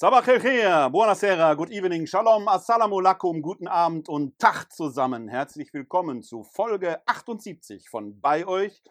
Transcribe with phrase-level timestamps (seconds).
[0.00, 5.28] Khair, buonasera, good evening, shalom, assalamu alaikum, guten Abend und Tag zusammen.
[5.28, 8.82] Herzlich willkommen zu Folge 78 von Bei euch,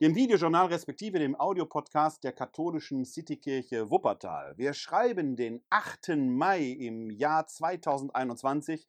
[0.00, 4.54] dem Videojournal respektive dem Audiopodcast der katholischen Citykirche Wuppertal.
[4.56, 6.16] Wir schreiben den 8.
[6.16, 8.84] Mai im Jahr 2021.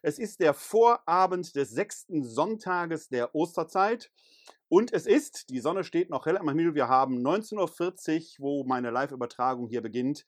[0.00, 4.10] Es ist der Vorabend des sechsten Sonntages der Osterzeit.
[4.70, 7.58] Und es ist, die Sonne steht noch hell am Himmel, wir haben 19.40
[8.40, 10.24] Uhr, wo meine Live-Übertragung hier beginnt,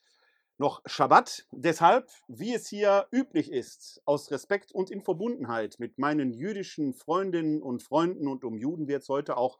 [0.62, 1.44] noch Schabbat.
[1.50, 7.60] Deshalb, wie es hier üblich ist, aus Respekt und in Verbundenheit mit meinen jüdischen Freundinnen
[7.60, 9.58] und Freunden und um Juden wird es heute auch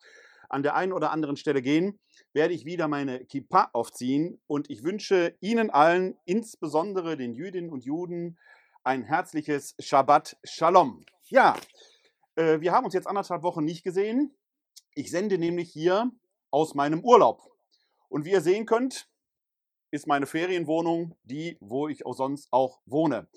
[0.48, 1.98] an der einen oder anderen Stelle gehen,
[2.34, 7.84] werde ich wieder meine Kippa aufziehen und ich wünsche Ihnen allen, insbesondere den Jüdinnen und
[7.84, 8.38] Juden,
[8.84, 11.04] ein herzliches Shabbat Shalom.
[11.24, 11.56] Ja,
[12.36, 14.36] äh, wir haben uns jetzt anderthalb Wochen nicht gesehen.
[14.94, 16.12] Ich sende nämlich hier
[16.52, 17.42] aus meinem Urlaub.
[18.08, 19.08] Und wie ihr sehen könnt,
[19.92, 23.28] ist meine Ferienwohnung die, wo ich auch sonst auch wohne.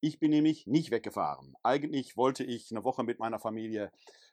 [0.00, 1.54] Ich bin nämlich nicht weggefahren.
[1.62, 3.90] Eigentlich wollte ich eine Woche mit meiner Familie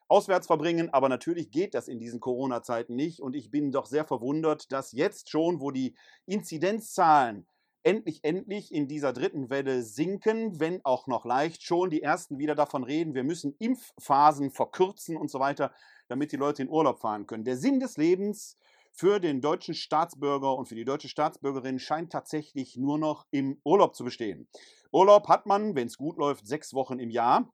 [0.09, 3.21] auswärts verbringen, aber natürlich geht das in diesen Corona-Zeiten nicht.
[3.21, 7.47] Und ich bin doch sehr verwundert, dass jetzt schon, wo die Inzidenzzahlen
[7.83, 12.55] endlich, endlich in dieser dritten Welle sinken, wenn auch noch leicht, schon die ersten wieder
[12.55, 15.71] davon reden, wir müssen Impfphasen verkürzen und so weiter,
[16.09, 17.45] damit die Leute in Urlaub fahren können.
[17.45, 18.57] Der Sinn des Lebens
[18.99, 23.95] für den deutschen Staatsbürger und für die deutsche Staatsbürgerin scheint tatsächlich nur noch im Urlaub
[23.95, 24.49] zu bestehen.
[24.91, 27.49] Urlaub hat man, wenn es gut läuft, sechs Wochen im Jahr.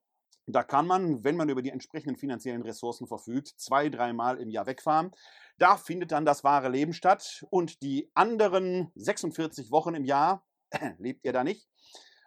[0.47, 4.65] Da kann man, wenn man über die entsprechenden finanziellen Ressourcen verfügt, zwei, dreimal im Jahr
[4.65, 5.11] wegfahren.
[5.59, 7.45] Da findet dann das wahre Leben statt.
[7.51, 10.43] Und die anderen 46 Wochen im Jahr
[10.97, 11.67] lebt ihr da nicht.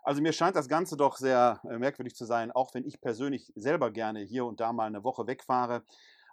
[0.05, 3.53] Also mir scheint das Ganze doch sehr äh, merkwürdig zu sein, auch wenn ich persönlich
[3.57, 5.83] selber gerne hier und da mal eine Woche wegfahre.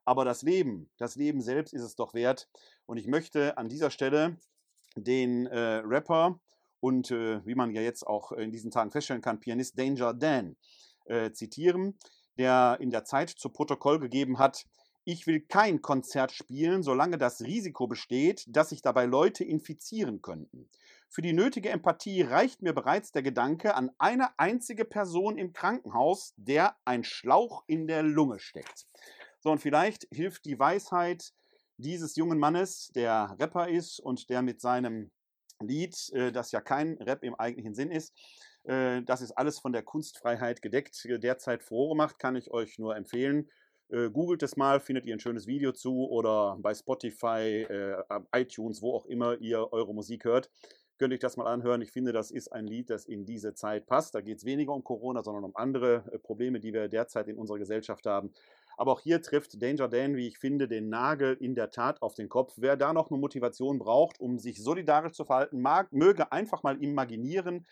[0.06, 2.48] Aber das Leben, das Leben selbst ist es doch wert.
[2.86, 4.38] Und ich möchte an dieser Stelle
[4.96, 6.40] den äh, Rapper
[6.80, 10.56] und äh, wie man ja jetzt auch in diesen Tagen feststellen kann, Pianist Danger Dan
[11.06, 11.98] äh, zitieren,
[12.38, 14.66] der in der Zeit zu Protokoll gegeben hat,
[15.08, 20.68] ich will kein Konzert spielen, solange das Risiko besteht, dass sich dabei Leute infizieren könnten.
[21.10, 26.34] Für die nötige Empathie reicht mir bereits der Gedanke an eine einzige Person im Krankenhaus,
[26.38, 28.88] der ein Schlauch in der Lunge steckt.
[29.46, 31.32] So, und vielleicht hilft die Weisheit
[31.78, 35.12] dieses jungen Mannes, der Rapper ist und der mit seinem
[35.62, 38.12] Lied, äh, das ja kein Rap im eigentlichen Sinn ist,
[38.64, 42.80] äh, das ist alles von der Kunstfreiheit gedeckt, äh, derzeit Furore macht, kann ich euch
[42.80, 43.48] nur empfehlen.
[43.88, 47.68] Googelt es mal, findet ihr ein schönes Video zu oder bei Spotify,
[48.36, 50.50] iTunes, wo auch immer ihr eure Musik hört.
[50.98, 51.84] Könnt euch das mal anhören.
[51.84, 54.16] Ich finde, das ist ein Lied, das in diese Zeit passt.
[54.16, 57.60] Da geht es weniger um Corona, sondern um andere Probleme, die wir derzeit in unserer
[57.60, 58.34] Gesellschaft haben.
[58.78, 62.14] Aber auch hier trifft Danger Dan, wie ich finde, den Nagel in der Tat auf
[62.14, 62.54] den Kopf.
[62.58, 66.82] Wer da noch eine Motivation braucht, um sich solidarisch zu verhalten, mag, möge einfach mal
[66.82, 67.66] imaginieren,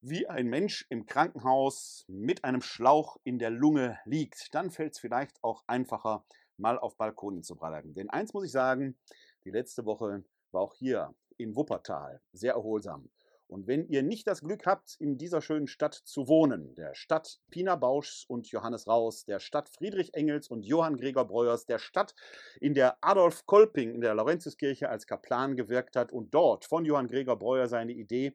[0.00, 4.54] wie ein Mensch im Krankenhaus mit einem Schlauch in der Lunge liegt.
[4.54, 6.24] Dann fällt es vielleicht auch einfacher,
[6.58, 7.94] mal auf Balkonen zu bleiben.
[7.94, 8.96] Denn eins muss ich sagen,
[9.44, 13.10] die letzte Woche war auch hier in Wuppertal sehr erholsam.
[13.48, 17.38] Und wenn ihr nicht das Glück habt, in dieser schönen Stadt zu wohnen, der Stadt
[17.50, 22.14] Pina Bauschs und Johannes Raus, der Stadt Friedrich Engels und Johann Gregor Breuers, der Stadt,
[22.60, 27.08] in der Adolf Kolping in der Laurentiuskirche als Kaplan gewirkt hat und dort von Johann
[27.08, 28.34] Gregor Breuer seine Idee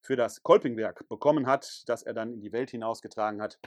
[0.00, 3.58] für das Kolpingwerk bekommen hat, das er dann in die Welt hinausgetragen hat,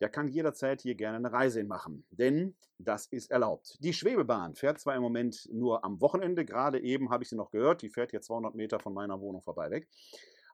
[0.00, 3.76] der kann jederzeit hier gerne eine Reise machen, denn das ist erlaubt.
[3.80, 7.50] Die Schwebebahn fährt zwar im Moment nur am Wochenende, gerade eben habe ich sie noch
[7.50, 9.88] gehört, die fährt hier 200 Meter von meiner Wohnung vorbei weg,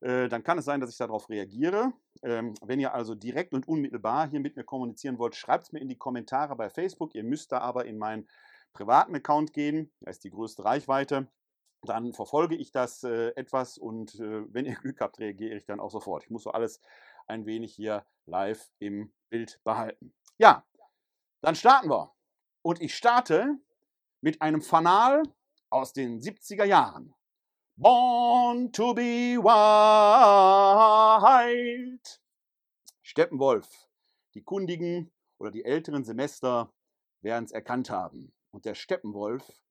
[0.01, 1.91] äh, dann kann es sein, dass ich darauf reagiere.
[2.21, 5.79] Ähm, wenn ihr also direkt und unmittelbar hier mit mir kommunizieren wollt, schreibt es mir
[5.79, 7.15] in die Kommentare bei Facebook.
[7.15, 8.27] Ihr müsst da aber in mein
[8.77, 11.27] privaten Account gehen, da ist die größte Reichweite,
[11.81, 15.79] dann verfolge ich das äh, etwas und äh, wenn ihr Glück habt, reagiere ich dann
[15.79, 16.23] auch sofort.
[16.23, 16.79] Ich muss so alles
[17.25, 20.13] ein wenig hier live im Bild behalten.
[20.37, 20.63] Ja,
[21.41, 22.13] dann starten wir.
[22.61, 23.57] Und ich starte
[24.21, 25.23] mit einem Fanal
[25.69, 27.15] aus den 70er Jahren.
[27.77, 29.51] Born to be wild.
[33.01, 33.89] Steppenwolf.
[34.35, 36.71] Die kundigen oder die älteren Semester
[37.21, 38.33] werden es erkannt haben.
[38.57, 39.61] Und der Steppenwolf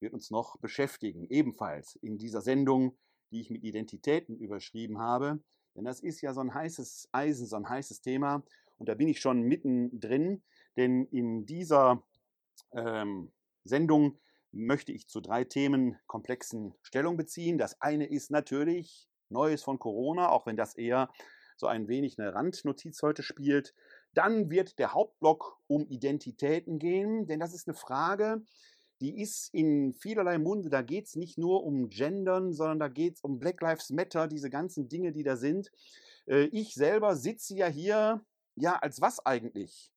[0.00, 2.94] wird uns noch beschäftigen, ebenfalls in dieser Sendung,
[3.30, 5.42] die ich mit Identitäten überschrieben habe.
[5.74, 8.44] Denn das ist ja so ein heißes Eisen, so ein heißes Thema.
[8.76, 10.42] Und da bin ich schon mittendrin,
[10.76, 12.04] denn in dieser
[12.72, 13.32] ähm,
[13.64, 14.18] Sendung
[14.52, 17.56] möchte ich zu drei Themenkomplexen Stellung beziehen.
[17.56, 21.10] Das eine ist natürlich Neues von Corona, auch wenn das eher
[21.56, 23.74] so ein wenig eine Randnotiz heute spielt.
[24.14, 28.42] Dann wird der Hauptblock um Identitäten gehen, denn das ist eine Frage,
[29.00, 30.70] die ist in vielerlei Munde.
[30.70, 34.28] Da geht es nicht nur um Gendern, sondern da geht es um Black Lives Matter,
[34.28, 35.70] diese ganzen Dinge, die da sind.
[36.26, 38.24] Äh, ich selber sitze ja hier,
[38.54, 39.90] ja, als was eigentlich?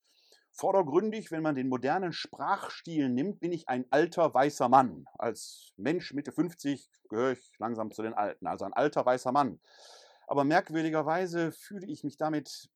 [0.51, 5.05] Vordergründig, wenn man den modernen Sprachstil nimmt, bin ich ein alter weißer Mann.
[5.19, 9.59] Als Mensch Mitte 50 gehöre ich langsam zu den Alten, also ein alter weißer Mann.
[10.25, 12.69] Aber merkwürdigerweise fühle ich mich damit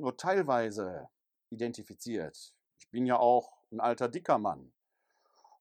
[0.00, 1.08] nur teilweise
[1.50, 2.54] identifiziert.
[2.78, 4.72] Ich bin ja auch ein alter dicker Mann.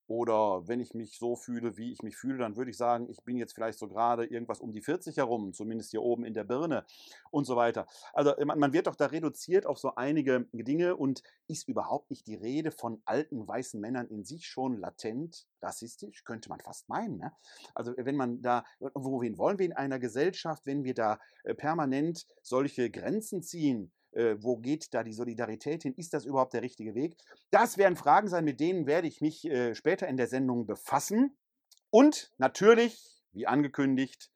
[0.09, 3.24] Oder wenn ich mich so fühle, wie ich mich fühle, dann würde ich sagen, ich
[3.25, 6.45] bin jetzt vielleicht so gerade irgendwas um die 40 herum, zumindest hier oben in der
[6.45, 6.83] Birne
[7.30, 7.86] und so weiter.
[8.13, 12.33] Also man wird doch da reduziert auf so einige Dinge und ist überhaupt nicht die
[12.33, 17.19] Rede von alten weißen Männern in sich schon latent rassistisch, könnte man fast meinen.
[17.19, 17.31] Ne?
[17.75, 22.25] Also wenn man da, wohin wollen wir in einer Gesellschaft, wenn wir da äh, permanent
[22.42, 23.92] solche Grenzen ziehen?
[24.11, 25.94] Äh, wo geht da die Solidarität hin?
[25.95, 27.16] Ist das überhaupt der richtige Weg?
[27.51, 31.37] Das werden Fragen sein, mit denen werde ich mich äh, später in der Sendung befassen.
[31.89, 34.31] Und natürlich, wie angekündigt,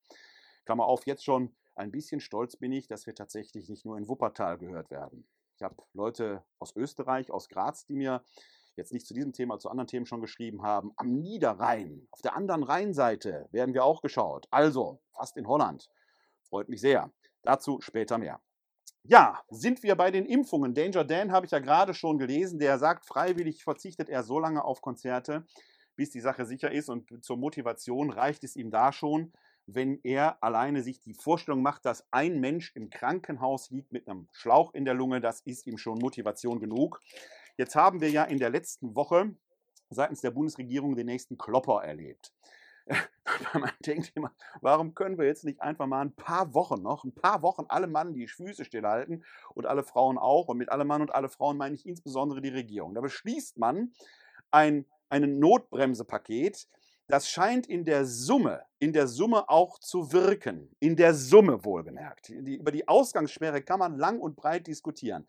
[0.65, 4.07] Klammer auf, jetzt schon ein bisschen stolz bin ich, dass wir tatsächlich nicht nur in
[4.07, 5.27] Wuppertal gehört werden.
[5.55, 8.23] Ich habe Leute aus Österreich, aus Graz, die mir
[8.75, 10.91] jetzt nicht zu diesem Thema, zu anderen Themen schon geschrieben haben.
[10.97, 14.47] Am Niederrhein, auf der anderen Rheinseite werden wir auch geschaut.
[14.51, 15.89] Also fast in Holland.
[16.43, 17.11] Freut mich sehr.
[17.43, 18.41] Dazu später mehr.
[19.07, 20.73] Ja, sind wir bei den Impfungen.
[20.73, 22.57] Danger Dan habe ich ja gerade schon gelesen.
[22.57, 25.45] Der sagt, freiwillig verzichtet er so lange auf Konzerte,
[25.95, 26.89] bis die Sache sicher ist.
[26.89, 29.31] Und zur Motivation reicht es ihm da schon,
[29.67, 34.27] wenn er alleine sich die Vorstellung macht, dass ein Mensch im Krankenhaus liegt mit einem
[34.31, 35.21] Schlauch in der Lunge.
[35.21, 36.99] Das ist ihm schon Motivation genug.
[37.57, 39.35] Jetzt haben wir ja in der letzten Woche
[39.91, 42.33] seitens der Bundesregierung den nächsten Klopper erlebt.
[43.53, 47.13] man denkt immer, warum können wir jetzt nicht einfach mal ein paar Wochen noch, ein
[47.13, 49.23] paar Wochen alle Mann die Füße stillhalten
[49.53, 50.47] und alle Frauen auch.
[50.47, 52.93] Und mit alle Mann und alle Frauen meine ich insbesondere die Regierung.
[52.93, 53.91] Da beschließt man
[54.51, 56.67] ein, ein Notbremsepaket,
[57.07, 60.75] das scheint in der Summe, in der Summe auch zu wirken.
[60.79, 62.29] In der Summe wohlgemerkt.
[62.29, 65.27] Die, über die Ausgangssperre kann man lang und breit diskutieren.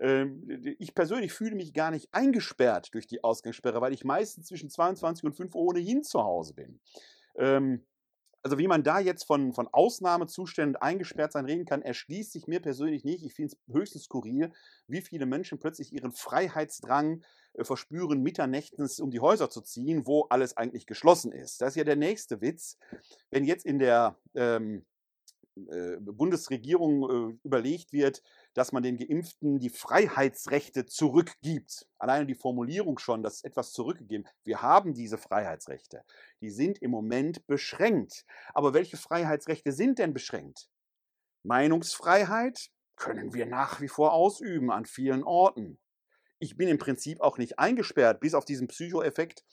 [0.00, 4.70] Ähm, ich persönlich fühle mich gar nicht eingesperrt durch die Ausgangssperre, weil ich meistens zwischen
[4.70, 6.80] 22 und 5 Uhr ohnehin zu Hause bin.
[7.36, 7.84] Ähm,
[8.42, 12.60] also wie man da jetzt von, von Ausnahmezuständen eingesperrt sein reden kann, erschließt sich mir
[12.60, 13.24] persönlich nicht.
[13.24, 14.52] Ich finde es höchstens skurril,
[14.86, 17.24] wie viele Menschen plötzlich ihren Freiheitsdrang
[17.54, 21.60] äh, verspüren, mitternächtens um die Häuser zu ziehen, wo alles eigentlich geschlossen ist.
[21.60, 22.78] Das ist ja der nächste Witz.
[23.30, 24.86] Wenn jetzt in der ähm,
[25.66, 28.22] äh, Bundesregierung äh, überlegt wird,
[28.58, 31.86] dass man den Geimpften die Freiheitsrechte zurückgibt.
[31.96, 34.26] Alleine die Formulierung schon, dass etwas zurückgegeben.
[34.42, 36.02] Wir haben diese Freiheitsrechte.
[36.40, 38.26] Die sind im Moment beschränkt.
[38.54, 40.68] Aber welche Freiheitsrechte sind denn beschränkt?
[41.44, 45.78] Meinungsfreiheit können wir nach wie vor ausüben an vielen Orten.
[46.40, 49.44] Ich bin im Prinzip auch nicht eingesperrt, bis auf diesen Psychoeffekt,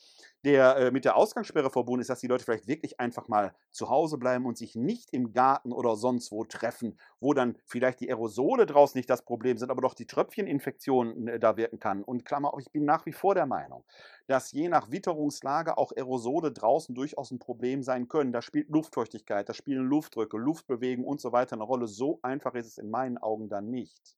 [0.44, 3.88] der äh, mit der Ausgangssperre verbunden ist, dass die Leute vielleicht wirklich einfach mal zu
[3.88, 8.08] Hause bleiben und sich nicht im Garten oder sonst wo treffen, wo dann vielleicht die
[8.08, 12.04] Aerosole draußen nicht das Problem sind, aber doch die Tröpfcheninfektion äh, da wirken kann.
[12.04, 13.84] Und Klammer auf, ich bin nach wie vor der Meinung,
[14.28, 18.32] dass je nach Witterungslage auch Aerosole draußen durchaus ein Problem sein können.
[18.32, 21.88] Da spielt Luftfeuchtigkeit, da spielen Luftdrücke, Luftbewegung und so weiter eine Rolle.
[21.88, 24.16] So einfach ist es in meinen Augen dann nicht.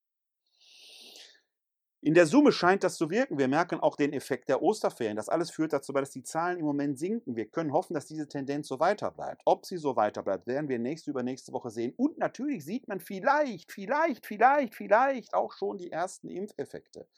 [2.01, 3.39] In der Summe scheint das zu wirken.
[3.39, 5.17] Wir merken auch den Effekt der Osterferien.
[5.17, 7.35] Das alles führt dazu dass die Zahlen im Moment sinken.
[7.35, 9.43] Wir können hoffen, dass diese Tendenz so weiter bleibt.
[9.45, 11.93] Ob sie so weiter bleibt, werden wir nächste übernächste Woche sehen.
[11.97, 17.09] Und natürlich sieht man vielleicht, vielleicht, vielleicht, vielleicht auch schon die ersten Impfeffekte.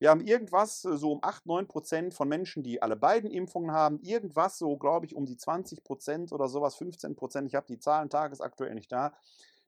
[0.00, 3.70] Wir haben irgendwas äh, so um 8, 9 Prozent von Menschen, die alle beiden Impfungen
[3.70, 4.00] haben.
[4.00, 7.46] Irgendwas so, glaube ich, um die 20 Prozent oder sowas, 15 Prozent.
[7.46, 9.12] Ich habe die Zahlen tagesaktuell nicht da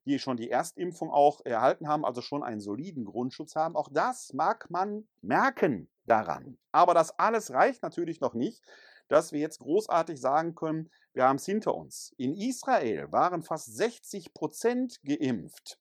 [0.06, 3.76] die schon die Erstimpfung auch erhalten haben, also schon einen soliden Grundschutz haben.
[3.76, 6.56] Auch das mag man merken daran.
[6.72, 8.62] Aber das alles reicht natürlich noch nicht,
[9.08, 12.14] dass wir jetzt großartig sagen können, wir haben es hinter uns.
[12.16, 15.78] In Israel waren fast 60 Prozent geimpft.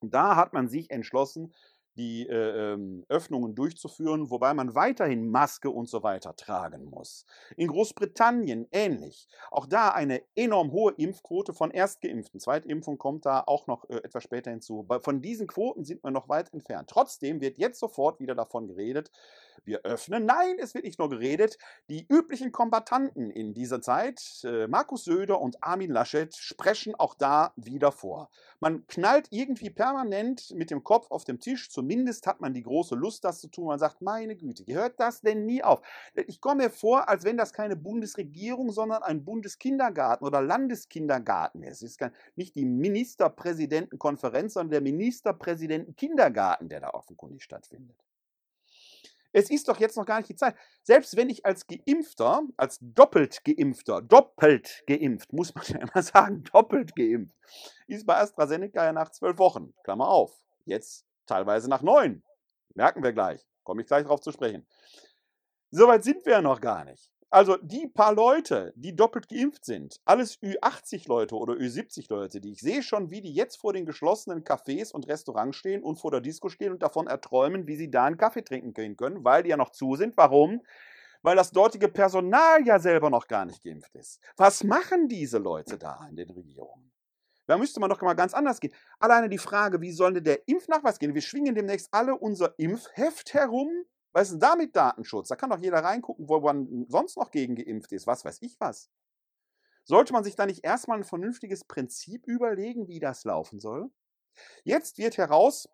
[0.00, 1.52] Da hat man sich entschlossen,
[1.96, 7.26] die äh, ähm, Öffnungen durchzuführen, wobei man weiterhin Maske und so weiter tragen muss.
[7.56, 9.28] In Großbritannien ähnlich.
[9.50, 12.40] Auch da eine enorm hohe Impfquote von Erstgeimpften.
[12.40, 14.86] Zweitimpfung kommt da auch noch äh, etwas später hinzu.
[15.02, 16.90] Von diesen Quoten sind wir noch weit entfernt.
[16.90, 19.10] Trotzdem wird jetzt sofort wieder davon geredet,
[19.64, 20.24] wir öffnen.
[20.26, 21.58] Nein, es wird nicht nur geredet.
[21.88, 27.52] Die üblichen Kombattanten in dieser Zeit, äh, Markus Söder und Armin Laschet, sprechen auch da
[27.56, 28.30] wieder vor.
[28.60, 31.70] Man knallt irgendwie permanent mit dem Kopf auf dem Tisch.
[31.70, 33.66] Zumindest hat man die große Lust, das zu tun.
[33.66, 35.80] Man sagt, meine Güte, gehört das denn nie auf?
[36.26, 41.82] Ich komme mir vor, als wenn das keine Bundesregierung, sondern ein Bundeskindergarten oder Landeskindergarten ist.
[41.82, 47.96] Es ist nicht die Ministerpräsidentenkonferenz, sondern der Ministerpräsidentenkindergarten, der da offenkundig stattfindet.
[49.32, 50.56] Es ist doch jetzt noch gar nicht die Zeit.
[50.82, 56.44] Selbst wenn ich als Geimpfter, als doppelt Geimpfter, doppelt geimpft, muss man ja immer sagen,
[56.44, 57.36] doppelt geimpft,
[57.86, 60.32] ist bei AstraZeneca ja nach zwölf Wochen, Klammer auf,
[60.64, 62.22] jetzt teilweise nach neun.
[62.74, 64.66] Merken wir gleich, komme ich gleich darauf zu sprechen.
[65.70, 67.10] Soweit sind wir ja noch gar nicht.
[67.32, 72.82] Also die paar Leute, die doppelt geimpft sind, alles Ü80-Leute oder Ü70-Leute, die ich sehe
[72.82, 76.48] schon, wie die jetzt vor den geschlossenen Cafés und Restaurants stehen und vor der Disco
[76.48, 79.56] stehen und davon erträumen, wie sie da einen Kaffee trinken gehen können, weil die ja
[79.56, 80.16] noch zu sind.
[80.16, 80.60] Warum?
[81.22, 84.20] Weil das dortige Personal ja selber noch gar nicht geimpft ist.
[84.36, 86.90] Was machen diese Leute da in den Regierungen?
[87.46, 88.72] Da müsste man doch mal ganz anders gehen.
[88.98, 91.14] Alleine die Frage, wie soll denn der Impfnachweis gehen?
[91.14, 95.28] Wir schwingen demnächst alle unser Impfheft herum was ist denn da mit Datenschutz?
[95.28, 98.06] Da kann doch jeder reingucken, wo man sonst noch gegen geimpft ist.
[98.06, 98.90] Was weiß ich was.
[99.84, 103.90] Sollte man sich da nicht erstmal ein vernünftiges Prinzip überlegen, wie das laufen soll?
[104.64, 105.68] Jetzt wird heraus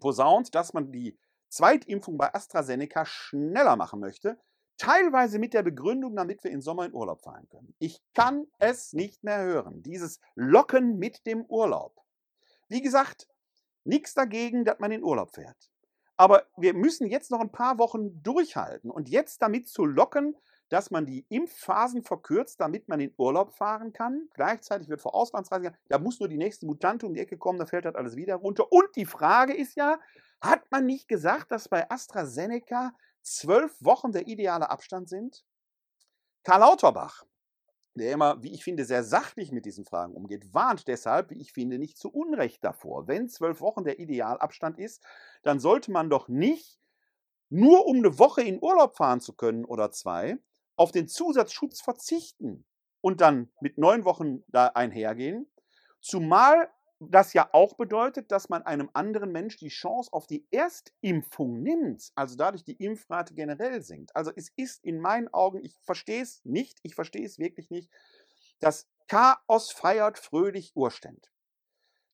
[0.00, 4.38] posaunt, dass man die Zweitimpfung bei AstraZeneca schneller machen möchte,
[4.76, 7.74] teilweise mit der Begründung, damit wir im Sommer in Urlaub fahren können.
[7.78, 9.82] Ich kann es nicht mehr hören.
[9.82, 12.00] Dieses Locken mit dem Urlaub.
[12.68, 13.28] Wie gesagt,
[13.84, 15.70] nichts dagegen, dass man in Urlaub fährt.
[16.16, 20.36] Aber wir müssen jetzt noch ein paar Wochen durchhalten und jetzt damit zu locken,
[20.68, 24.28] dass man die Impfphasen verkürzt, damit man in Urlaub fahren kann.
[24.34, 27.66] Gleichzeitig wird vor Auslandsreisen, da muss nur die nächste Mutante um die Ecke kommen, da
[27.66, 28.72] fällt das alles wieder runter.
[28.72, 29.98] Und die Frage ist ja,
[30.40, 35.44] hat man nicht gesagt, dass bei AstraZeneca zwölf Wochen der ideale Abstand sind?
[36.44, 37.24] Karl Lauterbach,
[37.94, 41.52] der immer, wie ich finde, sehr sachlich mit diesen Fragen umgeht, warnt deshalb, wie ich
[41.52, 43.06] finde, nicht zu Unrecht davor.
[43.06, 45.02] Wenn zwölf Wochen der Idealabstand ist,
[45.42, 46.80] dann sollte man doch nicht
[47.50, 50.38] nur um eine Woche in Urlaub fahren zu können oder zwei,
[50.76, 52.64] auf den Zusatzschutz verzichten
[53.00, 55.48] und dann mit neun Wochen da einhergehen.
[56.00, 56.68] Zumal
[57.10, 62.12] das ja auch bedeutet, dass man einem anderen Mensch die Chance auf die Erstimpfung nimmt,
[62.14, 64.14] also dadurch die Impfrate generell sinkt.
[64.14, 67.90] Also es ist in meinen Augen, ich verstehe es nicht, ich verstehe es wirklich nicht,
[68.60, 71.30] das Chaos feiert fröhlich Urständ.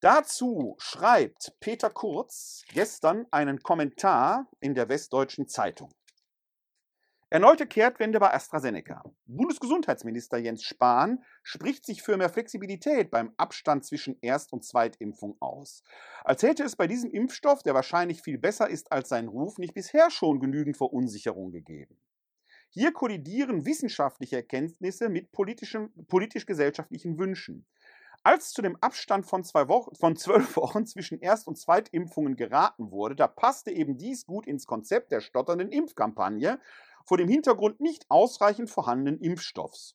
[0.01, 5.93] Dazu schreibt Peter Kurz gestern einen Kommentar in der Westdeutschen Zeitung.
[7.33, 9.05] Erneute Kehrtwende bei AstraZeneca.
[9.27, 15.85] Bundesgesundheitsminister Jens Spahn spricht sich für mehr Flexibilität beim Abstand zwischen Erst- und Zweitimpfung aus.
[16.25, 19.75] Als hätte es bei diesem Impfstoff, der wahrscheinlich viel besser ist als sein Ruf, nicht
[19.75, 22.01] bisher schon genügend Verunsicherung gegeben.
[22.69, 27.65] Hier kollidieren wissenschaftliche Erkenntnisse mit politisch-gesellschaftlichen Wünschen.
[28.23, 33.17] Als zu dem Abstand von, Wochen, von zwölf Wochen zwischen Erst- und Zweitimpfungen geraten wurde,
[33.17, 36.61] da passte eben dies gut ins Konzept der stotternden Impfkampagne
[37.05, 39.95] vor dem Hintergrund nicht ausreichend vorhandenen Impfstoffs.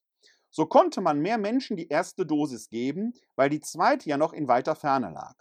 [0.49, 4.47] So konnte man mehr Menschen die erste Dosis geben, weil die zweite ja noch in
[4.47, 5.35] weiter Ferne lag.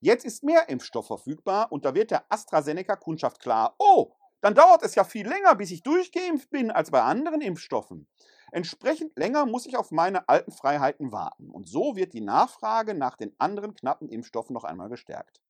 [0.00, 4.94] Jetzt ist mehr Impfstoff verfügbar und da wird der AstraZeneca-Kundschaft klar, oh, dann dauert es
[4.94, 8.06] ja viel länger, bis ich durchgeimpft bin als bei anderen Impfstoffen.
[8.52, 11.50] Entsprechend länger muss ich auf meine alten Freiheiten warten.
[11.50, 15.40] Und so wird die Nachfrage nach den anderen knappen Impfstoffen noch einmal gestärkt.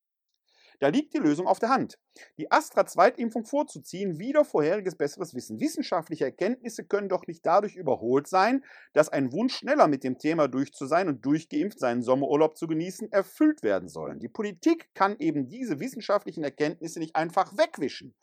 [0.81, 1.99] Da liegt die Lösung auf der Hand.
[2.39, 5.61] Die Astra-Zweitimpfung vorzuziehen, wieder vorheriges besseres Wissen.
[5.61, 10.49] Wissenschaftliche Erkenntnisse können doch nicht dadurch überholt sein, dass ein Wunsch, schneller mit dem Thema
[10.49, 14.19] durch zu sein und durchgeimpft seinen Sommerurlaub zu genießen, erfüllt werden sollen.
[14.19, 18.15] Die Politik kann eben diese wissenschaftlichen Erkenntnisse nicht einfach wegwischen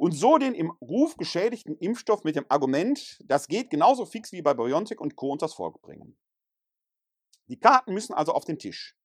[0.00, 4.40] und so den im Ruf geschädigten Impfstoff mit dem Argument, das geht genauso fix wie
[4.40, 5.30] bei BioNTech und Co.
[5.30, 6.16] unters Volk bringen.
[7.48, 8.96] Die Karten müssen also auf den Tisch.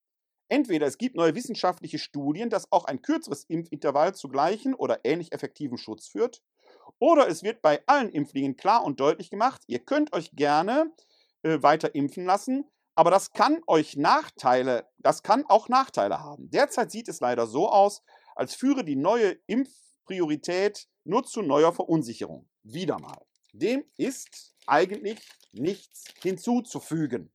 [0.47, 5.31] Entweder es gibt neue wissenschaftliche Studien, dass auch ein kürzeres Impfintervall zu gleichen oder ähnlich
[5.31, 6.43] effektiven Schutz führt,
[6.99, 10.93] oder es wird bei allen Impflingen klar und deutlich gemacht, ihr könnt euch gerne
[11.41, 16.49] äh, weiter impfen lassen, aber das kann euch Nachteile, das kann auch Nachteile haben.
[16.49, 18.03] Derzeit sieht es leider so aus,
[18.35, 22.49] als führe die neue Impfpriorität nur zu neuer Verunsicherung.
[22.63, 23.25] Wieder mal.
[23.51, 25.19] Dem ist eigentlich
[25.51, 27.31] nichts hinzuzufügen.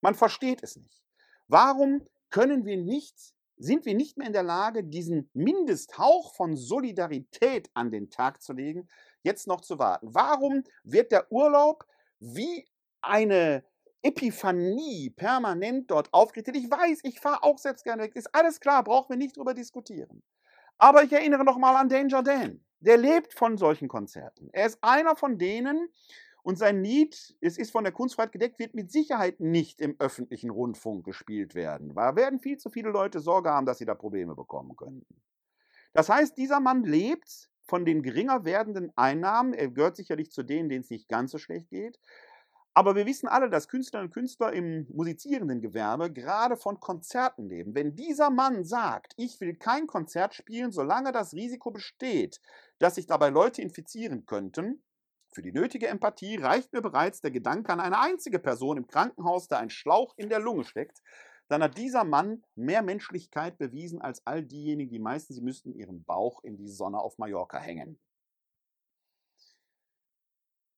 [0.00, 1.02] Man versteht es nicht.
[1.46, 3.16] Warum können wir nicht,
[3.56, 8.52] sind wir nicht mehr in der Lage, diesen Mindesthauch von Solidarität an den Tag zu
[8.52, 8.88] legen,
[9.22, 10.08] jetzt noch zu warten?
[10.12, 11.86] Warum wird der Urlaub
[12.18, 12.66] wie
[13.02, 13.64] eine
[14.02, 16.56] Epiphanie permanent dort aufgerichtet?
[16.56, 18.16] Ich weiß, ich fahre auch selbst gerne weg.
[18.16, 20.22] Ist alles klar, brauchen wir nicht drüber diskutieren.
[20.78, 22.64] Aber ich erinnere noch mal an Danger Dan.
[22.80, 24.48] Der lebt von solchen Konzerten.
[24.52, 25.90] Er ist einer von denen,
[26.42, 30.50] und sein Lied, es ist von der Kunstfreiheit gedeckt, wird mit Sicherheit nicht im öffentlichen
[30.50, 31.94] Rundfunk gespielt werden.
[31.94, 35.22] Da werden viel zu viele Leute Sorge haben, dass sie da Probleme bekommen könnten.
[35.92, 39.54] Das heißt, dieser Mann lebt von den geringer werdenden Einnahmen.
[39.54, 41.98] Er gehört sicherlich zu denen, denen es nicht ganz so schlecht geht.
[42.72, 47.74] Aber wir wissen alle, dass Künstlerinnen und Künstler im musizierenden Gewerbe gerade von Konzerten leben.
[47.74, 52.40] Wenn dieser Mann sagt, ich will kein Konzert spielen, solange das Risiko besteht,
[52.78, 54.82] dass sich dabei Leute infizieren könnten,
[55.32, 59.46] für die nötige Empathie reicht mir bereits der Gedanke an eine einzige Person im Krankenhaus,
[59.48, 61.02] der ein Schlauch in der Lunge steckt.
[61.48, 66.04] Dann hat dieser Mann mehr Menschlichkeit bewiesen als all diejenigen, die meisten, sie müssten ihren
[66.04, 68.00] Bauch in die Sonne auf Mallorca hängen.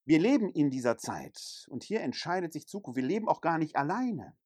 [0.05, 2.97] Wir leben in dieser Zeit und hier entscheidet sich Zukunft.
[2.97, 4.37] Wir leben auch gar nicht alleine.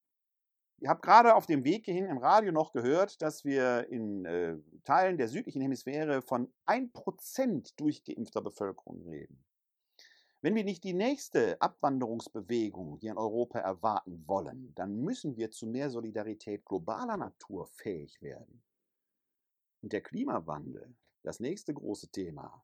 [0.78, 4.56] Ich habe gerade auf dem Weg hierhin im Radio noch gehört, dass wir in äh,
[4.84, 9.45] Teilen der südlichen Hemisphäre von 1% durchgeimpfter Bevölkerung reden.
[10.42, 15.66] Wenn wir nicht die nächste Abwanderungsbewegung hier in Europa erwarten wollen, dann müssen wir zu
[15.66, 18.62] mehr Solidarität globaler Natur fähig werden.
[19.82, 22.62] Und der Klimawandel, das nächste große Thema,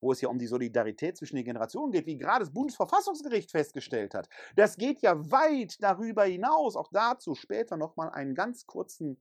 [0.00, 4.14] wo es ja um die Solidarität zwischen den Generationen geht, wie gerade das Bundesverfassungsgericht festgestellt
[4.14, 4.28] hat.
[4.56, 6.74] Das geht ja weit darüber hinaus.
[6.74, 9.16] Auch dazu später nochmal eine ganz kurze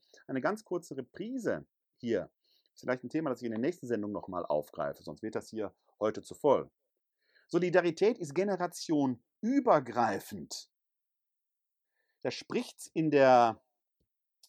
[0.97, 2.31] Reprise hier.
[2.73, 5.71] Vielleicht ein Thema, das ich in der nächsten Sendung nochmal aufgreife, sonst wird das hier
[5.99, 6.71] heute zu voll.
[7.51, 10.69] Solidarität ist generationenübergreifend.
[12.21, 13.61] Da spricht in der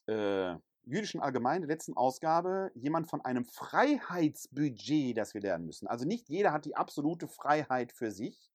[0.07, 5.89] äh, jüdischen Allgemeine letzten Ausgabe jemand von einem Freiheitsbudget, das wir lernen müssen.
[5.89, 8.53] Also nicht jeder hat die absolute Freiheit für sich,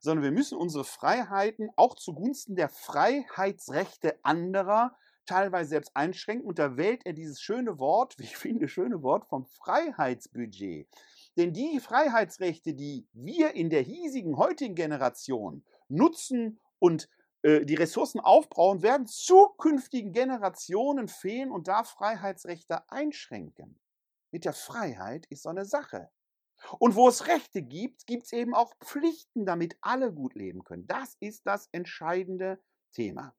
[0.00, 6.48] sondern wir müssen unsere Freiheiten auch zugunsten der Freiheitsrechte anderer teilweise selbst einschränken.
[6.48, 10.88] Und da wählt er dieses schöne Wort, wie ich finde, schöne Wort vom Freiheitsbudget.
[11.38, 17.08] Denn die Freiheitsrechte, die wir in der hiesigen, heutigen Generation nutzen und
[17.42, 23.78] äh, die Ressourcen aufbrauchen, werden zukünftigen Generationen fehlen und da Freiheitsrechte einschränken.
[24.32, 26.10] Mit der Freiheit ist so eine Sache.
[26.80, 30.88] Und wo es Rechte gibt, gibt es eben auch Pflichten, damit alle gut leben können.
[30.88, 32.60] Das ist das entscheidende
[32.92, 33.32] Thema.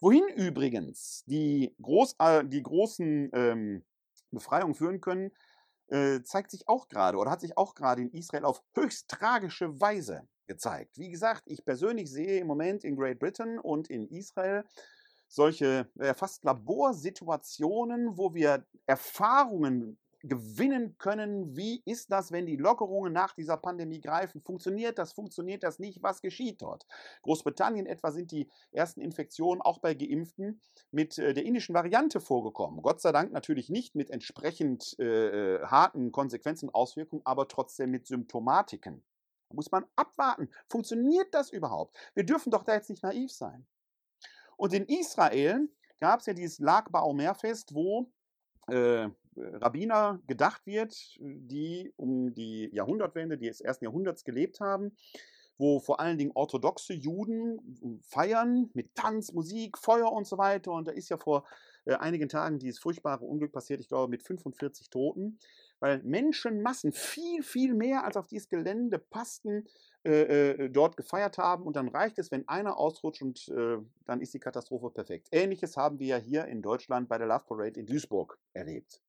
[0.00, 3.84] Wohin übrigens die, groß, äh, die großen ähm,
[4.30, 5.32] Befreiungen führen können,
[5.88, 9.80] äh, zeigt sich auch gerade oder hat sich auch gerade in Israel auf höchst tragische
[9.80, 10.98] Weise gezeigt.
[10.98, 14.64] Wie gesagt, ich persönlich sehe im Moment in Great Britain und in Israel
[15.28, 23.12] solche äh, fast Laborsituationen, wo wir Erfahrungen gewinnen können, wie ist das, wenn die Lockerungen
[23.12, 24.40] nach dieser Pandemie greifen?
[24.40, 26.02] Funktioniert das, funktioniert das nicht?
[26.02, 26.86] Was geschieht dort?
[27.22, 30.60] Großbritannien etwa sind die ersten Infektionen auch bei Geimpften
[30.90, 32.82] mit äh, der indischen Variante vorgekommen.
[32.82, 37.90] Gott sei Dank natürlich nicht mit entsprechend äh, äh harten Konsequenzen, und Auswirkungen, aber trotzdem
[37.90, 39.02] mit Symptomatiken.
[39.48, 40.48] Da muss man abwarten.
[40.68, 41.96] Funktioniert das überhaupt?
[42.14, 43.66] Wir dürfen doch da jetzt nicht naiv sein.
[44.56, 45.68] Und in Israel
[46.00, 48.10] gab es ja dieses Lag Baomer-Fest, wo
[48.68, 54.96] äh, Rabbiner gedacht wird, die um die Jahrhundertwende des ersten Jahrhunderts gelebt haben,
[55.58, 60.72] wo vor allen Dingen orthodoxe Juden feiern mit Tanz, Musik, Feuer und so weiter.
[60.72, 61.44] Und da ist ja vor
[61.84, 65.38] äh, einigen Tagen dieses furchtbare Unglück passiert, ich glaube mit 45 Toten,
[65.80, 69.66] weil Menschenmassen viel, viel mehr als auf dieses Gelände passten,
[70.04, 74.20] äh, äh, dort gefeiert haben und dann reicht es, wenn einer ausrutscht und äh, dann
[74.20, 75.28] ist die Katastrophe perfekt.
[75.32, 79.03] Ähnliches haben wir ja hier in Deutschland bei der Love Parade in Duisburg erlebt.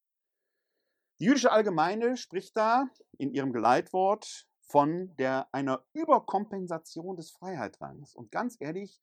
[1.19, 8.15] Die jüdische Allgemeine spricht da in ihrem Geleitwort von der, einer Überkompensation des Freiheitsrangs.
[8.15, 8.99] Und ganz ehrlich,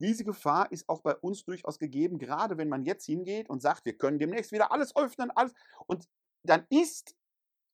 [0.00, 3.84] diese Gefahr ist auch bei uns durchaus gegeben, gerade wenn man jetzt hingeht und sagt,
[3.84, 5.52] wir können demnächst wieder alles öffnen, alles.
[5.86, 6.08] Und
[6.42, 7.14] dann ist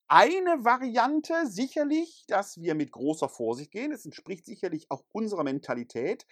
[0.07, 3.91] eine Variante sicherlich, dass wir mit großer Vorsicht gehen.
[3.91, 6.27] Es entspricht sicherlich auch unserer Mentalität.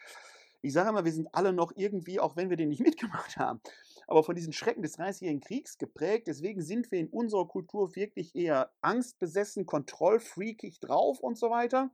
[0.62, 3.62] Ich sage immer, wir sind alle noch irgendwie, auch wenn wir den nicht mitgemacht haben,
[4.08, 6.28] aber von diesen Schrecken des Dreißigjährigen Kriegs geprägt.
[6.28, 11.92] Deswegen sind wir in unserer Kultur wirklich eher angstbesessen, kontrollfreakig drauf und so weiter.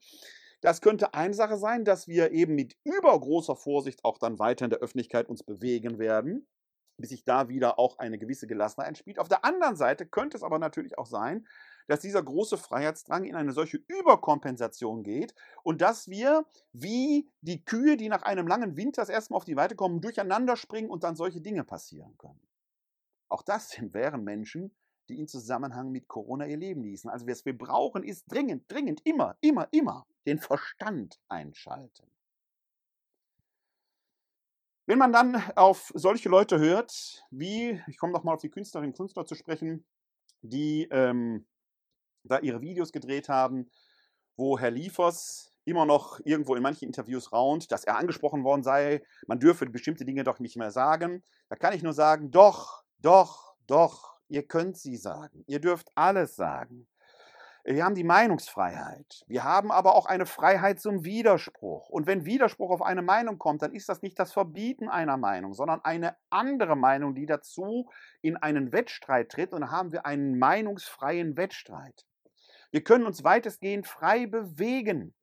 [0.62, 4.70] Das könnte eine Sache sein, dass wir eben mit übergroßer Vorsicht auch dann weiter in
[4.70, 6.48] der Öffentlichkeit uns bewegen werden
[7.02, 9.20] bis sich da wieder auch eine gewisse Gelassenheit einspielt.
[9.20, 11.46] Auf der anderen Seite könnte es aber natürlich auch sein,
[11.92, 17.98] dass dieser große Freiheitsdrang in eine solche Überkompensation geht und dass wir wie die Kühe,
[17.98, 21.04] die nach einem langen Winter das erste Mal auf die Weite kommen, durcheinander springen und
[21.04, 22.40] dann solche Dinge passieren können.
[23.28, 24.74] Auch das sind, wären Menschen,
[25.10, 27.10] die in Zusammenhang mit Corona ihr Leben ließen.
[27.10, 32.10] Also was wir brauchen, ist dringend, dringend, immer, immer, immer den Verstand einschalten.
[34.86, 38.98] Wenn man dann auf solche Leute hört, wie, ich komme nochmal auf die Künstlerinnen und
[38.98, 39.86] Künstler zu sprechen,
[40.42, 41.46] die ähm,
[42.24, 43.70] da ihre Videos gedreht haben,
[44.36, 49.04] wo Herr Liefers immer noch irgendwo in manchen Interviews raunt, dass er angesprochen worden sei,
[49.28, 51.24] man dürfe bestimmte Dinge doch nicht mehr sagen.
[51.50, 55.44] Da kann ich nur sagen, doch, doch, doch, ihr könnt sie sagen.
[55.48, 56.88] Ihr dürft alles sagen.
[57.64, 59.24] Wir haben die Meinungsfreiheit.
[59.28, 61.90] Wir haben aber auch eine Freiheit zum Widerspruch.
[61.90, 65.54] Und wenn Widerspruch auf eine Meinung kommt, dann ist das nicht das Verbieten einer Meinung,
[65.54, 67.88] sondern eine andere Meinung, die dazu
[68.22, 69.54] in einen Wettstreit tritt.
[69.54, 72.08] Und dann haben wir einen meinungsfreien Wettstreit.
[72.72, 75.14] Wir können uns weitestgehend frei bewegen.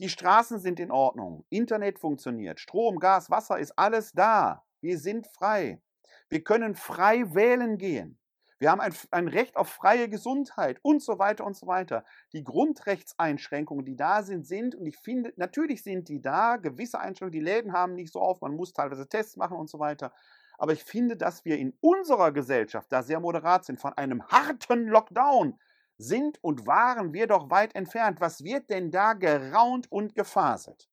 [0.00, 4.64] Die Straßen sind in Ordnung, Internet funktioniert, Strom, Gas, Wasser ist alles da.
[4.80, 5.80] Wir sind frei.
[6.28, 8.18] Wir können frei wählen gehen.
[8.58, 12.04] Wir haben ein, ein, Recht auf freie Gesundheit und so weiter und so weiter.
[12.32, 17.32] Die Grundrechtseinschränkungen, die da sind, sind, und ich finde, natürlich sind die da, gewisse Einschränkungen,
[17.32, 20.12] die Läden haben nicht so auf, man muss teilweise Tests machen und so weiter.
[20.58, 23.80] Aber ich finde, dass wir in unserer Gesellschaft da sehr moderat sind.
[23.80, 25.58] Von einem harten Lockdown
[25.98, 28.20] sind und waren wir doch weit entfernt.
[28.20, 30.88] Was wird denn da geraunt und gefaselt?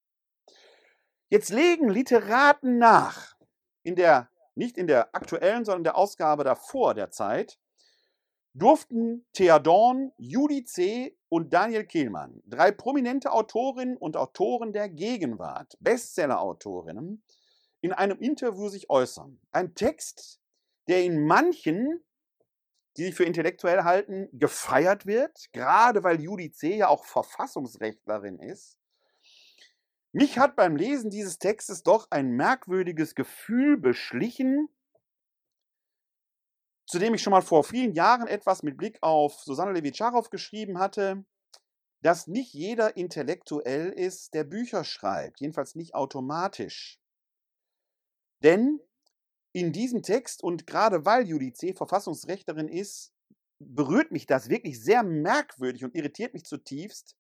[1.30, 3.36] Jetzt legen Literaten nach,
[3.84, 7.60] in der, nicht in der aktuellen, sondern in der Ausgabe davor der Zeit,
[8.54, 11.16] durften Thea Dorn, Judy C.
[11.30, 17.24] und Daniel Kehlmann, drei prominente Autorinnen und Autoren der Gegenwart, Bestseller-Autorinnen,
[17.82, 19.40] in einem Interview sich äußern.
[19.52, 20.42] Ein Text,
[20.88, 22.04] der in manchen
[22.98, 26.78] die sich für intellektuell halten, gefeiert wird, gerade weil Judy C.
[26.78, 28.78] ja auch Verfassungsrechtlerin ist.
[30.12, 34.68] Mich hat beim Lesen dieses Textes doch ein merkwürdiges Gefühl beschlichen,
[36.88, 40.80] zu dem ich schon mal vor vielen Jahren etwas mit Blick auf Susanne Levitscharow geschrieben
[40.80, 41.24] hatte,
[42.02, 47.00] dass nicht jeder intellektuell ist, der Bücher schreibt, jedenfalls nicht automatisch.
[48.42, 48.80] Denn
[49.52, 53.12] in diesem Text und gerade weil Judice Verfassungsrechterin ist,
[53.60, 57.16] berührt mich das wirklich sehr merkwürdig und irritiert mich zutiefst.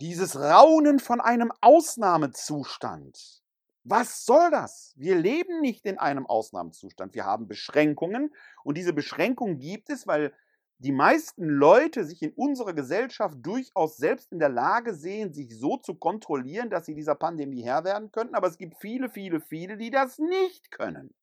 [0.00, 3.42] Dieses Raunen von einem Ausnahmezustand.
[3.84, 4.92] Was soll das?
[4.96, 7.14] Wir leben nicht in einem Ausnahmezustand.
[7.14, 10.32] Wir haben Beschränkungen und diese Beschränkungen gibt es, weil
[10.78, 15.76] die meisten Leute sich in unserer Gesellschaft durchaus selbst in der Lage sehen, sich so
[15.76, 18.34] zu kontrollieren, dass sie dieser Pandemie Herr werden könnten.
[18.34, 21.14] Aber es gibt viele, viele, viele, die das nicht können.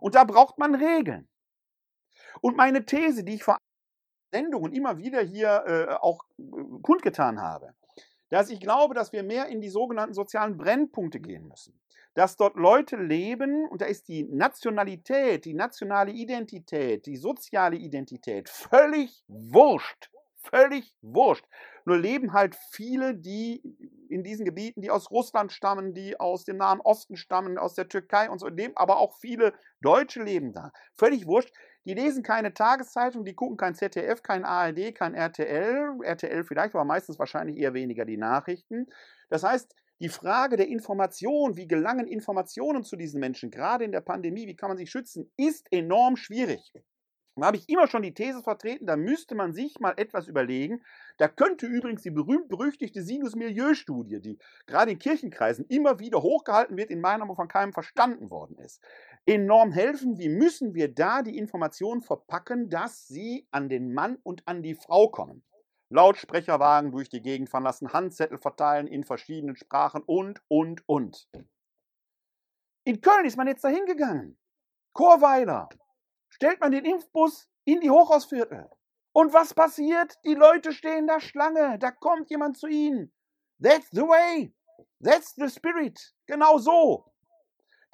[0.00, 1.28] Und da braucht man Regeln.
[2.40, 3.58] Und meine These, die ich vor
[4.32, 6.42] Sendungen immer wieder hier äh, auch äh,
[6.82, 7.74] kundgetan habe,
[8.28, 11.80] dass ich glaube, dass wir mehr in die sogenannten sozialen Brennpunkte gehen müssen.
[12.14, 18.48] Dass dort Leute leben und da ist die Nationalität, die nationale Identität, die soziale Identität
[18.48, 20.10] völlig wurscht.
[20.50, 21.44] Völlig wurscht.
[21.84, 23.62] Nur leben halt viele, die
[24.08, 27.88] in diesen Gebieten, die aus Russland stammen, die aus dem Nahen Osten stammen, aus der
[27.88, 30.72] Türkei und so leben, aber auch viele Deutsche leben da.
[30.96, 31.52] Völlig wurscht.
[31.84, 36.84] Die lesen keine Tageszeitung, die gucken kein ZDF, kein ARD, kein RTL, RTL vielleicht, aber
[36.84, 38.86] meistens wahrscheinlich eher weniger die Nachrichten.
[39.28, 44.00] Das heißt, die Frage der Information, wie gelangen Informationen zu diesen Menschen, gerade in der
[44.00, 46.72] Pandemie, wie kann man sich schützen, ist enorm schwierig.
[47.38, 50.82] Da habe ich immer schon die These vertreten, da müsste man sich mal etwas überlegen.
[51.18, 57.02] Da könnte übrigens die berühmt-berüchtigte Sinus-Milieu-Studie, die gerade in Kirchenkreisen immer wieder hochgehalten wird, in
[57.02, 58.82] meiner Meinung von keinem verstanden worden ist,
[59.26, 60.18] enorm helfen.
[60.18, 64.74] Wie müssen wir da die Informationen verpacken, dass sie an den Mann und an die
[64.74, 65.44] Frau kommen?
[65.90, 71.28] Lautsprecherwagen durch die Gegend fahren lassen, Handzettel verteilen in verschiedenen Sprachen und, und, und.
[72.84, 74.38] In Köln ist man jetzt dahin gegangen.
[74.94, 75.68] Chorweiler,
[76.36, 78.68] stellt man den Impfbus in die Hochhausviertel.
[79.12, 80.18] Und was passiert?
[80.26, 83.10] Die Leute stehen da Schlange, da kommt jemand zu ihnen.
[83.62, 84.54] That's the way.
[85.02, 86.14] That's the spirit.
[86.26, 87.06] Genau so.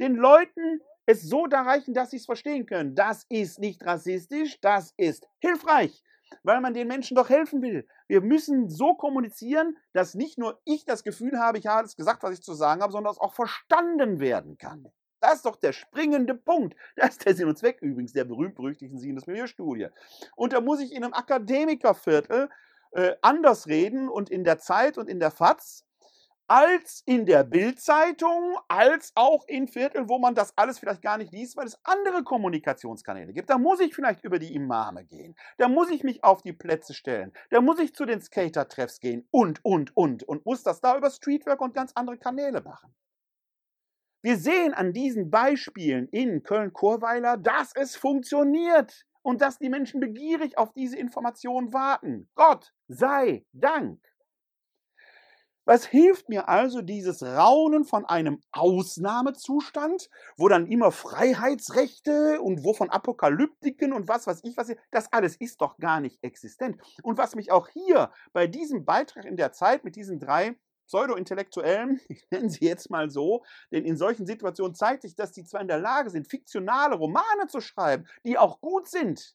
[0.01, 2.97] Den Leuten es so erreichen, dass sie es verstehen können.
[2.97, 6.03] Das ist nicht rassistisch, das ist hilfreich,
[6.43, 7.87] weil man den Menschen doch helfen will.
[8.09, 12.25] Wir müssen so kommunizieren, dass nicht nur ich das Gefühl habe, ich habe alles gesagt,
[12.25, 14.93] was ich zu sagen habe, sondern dass auch verstanden werden kann.
[15.23, 16.77] Das ist doch der springende Punkt.
[16.97, 19.89] Das ist der Sinn und Zweck übrigens der berühmt-berüchtigten Sinus-Milieu-Studie.
[20.37, 22.51] Und da muss ich in einem Akademikerviertel
[22.91, 25.85] äh, anders reden und in der Zeit und in der FAZ
[26.49, 31.33] als in der Bildzeitung, als auch in Vierteln, wo man das alles vielleicht gar nicht
[31.33, 33.49] liest, weil es andere Kommunikationskanäle gibt.
[33.49, 35.35] Da muss ich vielleicht über die Imame gehen.
[35.57, 37.33] Da muss ich mich auf die Plätze stellen.
[37.51, 40.25] Da muss ich zu den Skater-Treffs gehen und, und, und.
[40.25, 42.93] Und muss das da über Streetwork und ganz andere Kanäle machen.
[44.23, 50.57] Wir sehen an diesen Beispielen in Köln-Chorweiler, dass es funktioniert und dass die Menschen begierig
[50.57, 52.29] auf diese Informationen warten.
[52.37, 54.01] Gott sei Dank.
[55.65, 62.75] Was hilft mir also dieses Raunen von einem Ausnahmezustand, wo dann immer Freiheitsrechte und wo
[62.75, 66.81] von Apokalyptiken und was weiß ich was, das alles ist doch gar nicht existent.
[67.03, 70.57] Und was mich auch hier bei diesem Beitrag in der Zeit mit diesen drei
[70.93, 75.45] Pseudo-Intellektuellen, ich nenne sie jetzt mal so, denn in solchen Situationen zeigt sich, dass sie
[75.45, 79.35] zwar in der Lage sind, fiktionale Romane zu schreiben, die auch gut sind.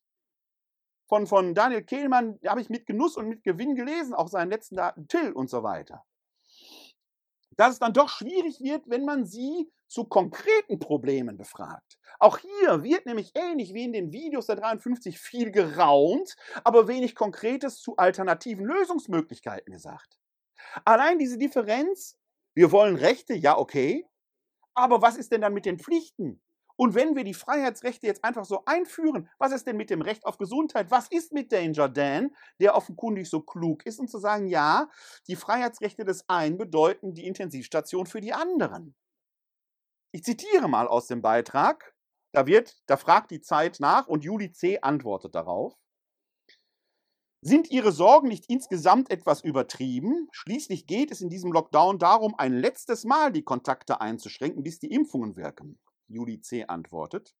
[1.08, 4.76] Von, von Daniel Kehlmann habe ich mit Genuss und mit Gewinn gelesen, auch seinen letzten
[4.76, 6.04] Daten Till und so weiter.
[7.56, 11.98] Dass es dann doch schwierig wird, wenn man sie zu konkreten Problemen befragt.
[12.20, 17.16] Auch hier wird nämlich ähnlich wie in den Videos der 53 viel geraunt, aber wenig
[17.16, 20.20] Konkretes zu alternativen Lösungsmöglichkeiten gesagt.
[20.86, 22.18] Allein diese Differenz,
[22.54, 24.06] wir wollen Rechte, ja, okay,
[24.74, 26.42] aber was ist denn dann mit den Pflichten?
[26.80, 30.26] Und wenn wir die Freiheitsrechte jetzt einfach so einführen, was ist denn mit dem Recht
[30.26, 30.92] auf Gesundheit?
[30.92, 34.88] Was ist mit Danger Dan, der offenkundig so klug ist, um zu sagen, ja,
[35.28, 38.96] die Freiheitsrechte des einen bedeuten die Intensivstation für die anderen?
[40.12, 41.96] Ich zitiere mal aus dem Beitrag.
[42.32, 44.80] Da wird, da fragt die Zeit nach und Juli C.
[44.80, 45.74] antwortet darauf.
[47.42, 50.28] Sind Ihre Sorgen nicht insgesamt etwas übertrieben?
[50.32, 54.92] Schließlich geht es in diesem Lockdown darum, ein letztes Mal die Kontakte einzuschränken, bis die
[54.92, 55.80] Impfungen wirken.
[56.08, 56.66] Juli C.
[56.66, 57.36] antwortet.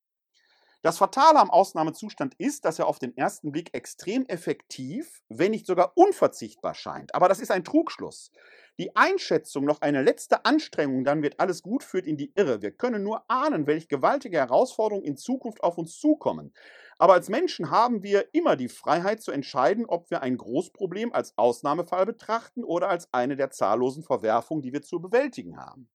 [0.84, 5.66] Das Fatale am Ausnahmezustand ist, dass er auf den ersten Blick extrem effektiv, wenn nicht
[5.66, 7.16] sogar unverzichtbar scheint.
[7.16, 8.32] Aber das ist ein Trugschluss.
[8.80, 12.62] Die Einschätzung, noch eine letzte Anstrengung, dann wird alles gut, führt in die Irre.
[12.62, 16.54] Wir können nur ahnen, welche gewaltige Herausforderungen in Zukunft auf uns zukommen.
[17.00, 21.36] Aber als Menschen haben wir immer die Freiheit zu entscheiden, ob wir ein Großproblem als
[21.40, 25.90] Ausnahmefall betrachten oder als eine der zahllosen Verwerfungen, die wir zu bewältigen haben.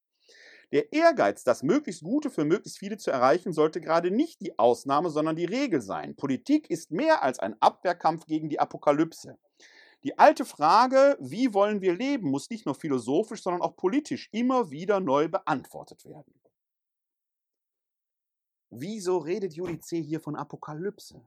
[0.73, 5.11] Der Ehrgeiz, das möglichst Gute für möglichst viele zu erreichen, sollte gerade nicht die Ausnahme,
[5.11, 6.15] sondern die Regel sein.
[6.15, 9.37] Politik ist mehr als ein Abwehrkampf gegen die Apokalypse.
[10.03, 14.71] Die alte Frage, wie wollen wir leben, muss nicht nur philosophisch, sondern auch politisch immer
[14.71, 16.33] wieder neu beantwortet werden.
[18.71, 20.01] Wieso redet Juli C.
[20.01, 21.21] hier von Apokalypse?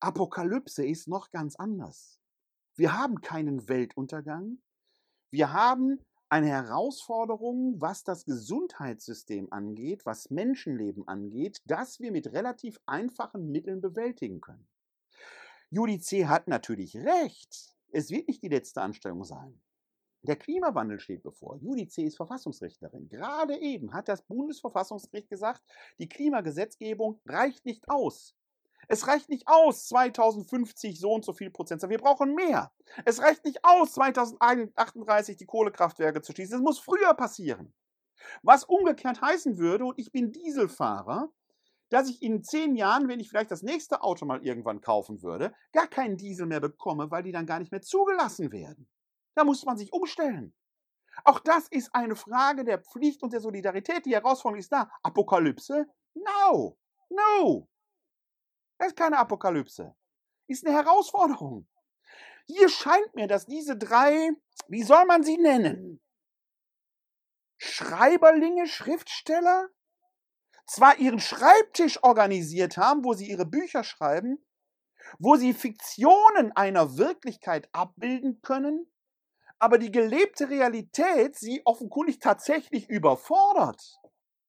[0.00, 2.18] Apokalypse ist noch ganz anders.
[2.74, 4.58] Wir haben keinen Weltuntergang.
[5.30, 12.78] Wir haben eine Herausforderung, was das Gesundheitssystem angeht, was Menschenleben angeht, das wir mit relativ
[12.86, 14.66] einfachen Mitteln bewältigen können.
[15.70, 16.26] Judy C.
[16.26, 17.74] hat natürlich recht.
[17.92, 19.60] Es wird nicht die letzte Anstellung sein.
[20.22, 21.56] Der Klimawandel steht bevor.
[21.58, 22.04] Judy C.
[22.04, 23.08] ist Verfassungsrichterin.
[23.08, 25.62] Gerade eben hat das Bundesverfassungsgericht gesagt,
[25.98, 28.35] die Klimagesetzgebung reicht nicht aus.
[28.88, 31.82] Es reicht nicht aus, 2050 so und so viel Prozent.
[31.88, 32.72] Wir brauchen mehr.
[33.04, 36.56] Es reicht nicht aus, 2038 die Kohlekraftwerke zu schließen.
[36.56, 37.72] Es muss früher passieren.
[38.42, 41.30] Was umgekehrt heißen würde, und ich bin Dieselfahrer,
[41.88, 45.54] dass ich in zehn Jahren, wenn ich vielleicht das nächste Auto mal irgendwann kaufen würde,
[45.72, 48.88] gar keinen Diesel mehr bekomme, weil die dann gar nicht mehr zugelassen werden.
[49.34, 50.54] Da muss man sich umstellen.
[51.24, 54.04] Auch das ist eine Frage der Pflicht und der Solidarität.
[54.06, 54.90] Die Herausforderung ist da.
[55.02, 55.86] Apokalypse?
[56.14, 56.76] No.
[57.08, 57.68] No.
[58.78, 59.94] Das ist keine Apokalypse.
[60.46, 61.66] Ist eine Herausforderung.
[62.46, 64.30] Hier scheint mir, dass diese drei,
[64.68, 66.00] wie soll man sie nennen?
[67.58, 69.68] Schreiberlinge, Schriftsteller,
[70.66, 74.44] zwar ihren Schreibtisch organisiert haben, wo sie ihre Bücher schreiben,
[75.18, 78.90] wo sie Fiktionen einer Wirklichkeit abbilden können,
[79.58, 83.98] aber die gelebte Realität sie offenkundig tatsächlich überfordert.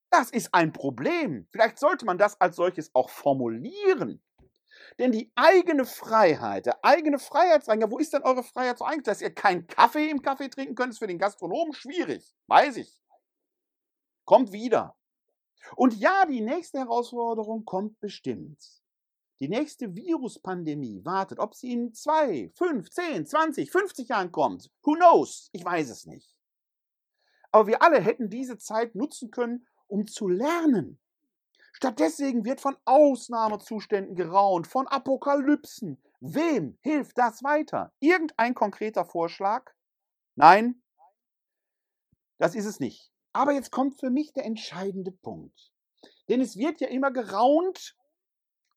[0.10, 1.48] Das ist ein Problem.
[1.52, 4.24] Vielleicht sollte man das als solches auch formulieren.
[5.00, 9.04] Denn die eigene Freiheit, der eigene Freiheitsrang, wo ist denn eure Freiheit so eigentlich?
[9.04, 12.36] Dass ihr keinen Kaffee im Kaffee trinken könnt, ist für den Gastronomen schwierig.
[12.48, 13.02] Weiß ich.
[14.26, 14.96] Kommt wieder.
[15.76, 18.63] Und ja, die nächste Herausforderung kommt bestimmt.
[19.39, 24.72] Die nächste Viruspandemie wartet, ob sie in zwei, fünf, zehn, zwanzig, fünfzig Jahren kommt.
[24.84, 25.50] Who knows?
[25.52, 26.36] Ich weiß es nicht.
[27.52, 31.00] Aber wir alle hätten diese Zeit nutzen können, um zu lernen.
[31.73, 36.02] Stattdessen wird von Ausnahmezuständen geraunt, von Apokalypsen.
[36.19, 37.93] Wem hilft das weiter?
[38.00, 39.71] Irgendein konkreter Vorschlag?
[40.36, 40.82] Nein,
[42.38, 43.12] das ist es nicht.
[43.34, 45.71] Aber jetzt kommt für mich der entscheidende Punkt.
[46.30, 47.95] Denn es wird ja immer geraunt,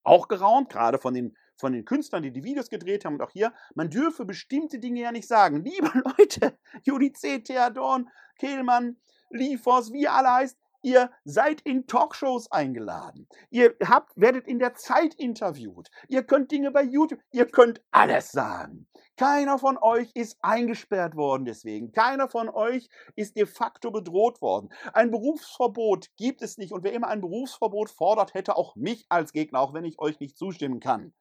[0.03, 3.31] auch geraunt, gerade von den, von den Künstlern, die die Videos gedreht haben und auch
[3.31, 5.65] hier, man dürfe bestimmte Dinge ja nicht sagen.
[5.65, 8.97] Liebe Leute, Judice, Theodorn, Kehlmann,
[9.31, 13.29] Liefers, wie alle heißt, Ihr seid in Talkshows eingeladen.
[13.51, 15.91] Ihr habt, werdet in der Zeit interviewt.
[16.09, 18.87] Ihr könnt Dinge bei YouTube, ihr könnt alles sagen.
[19.17, 21.93] Keiner von euch ist eingesperrt worden deswegen.
[21.93, 24.71] Keiner von euch ist de facto bedroht worden.
[24.95, 26.73] Ein Berufsverbot gibt es nicht.
[26.73, 30.21] Und wer immer ein Berufsverbot fordert, hätte auch mich als Gegner, auch wenn ich euch
[30.21, 31.13] nicht zustimmen kann.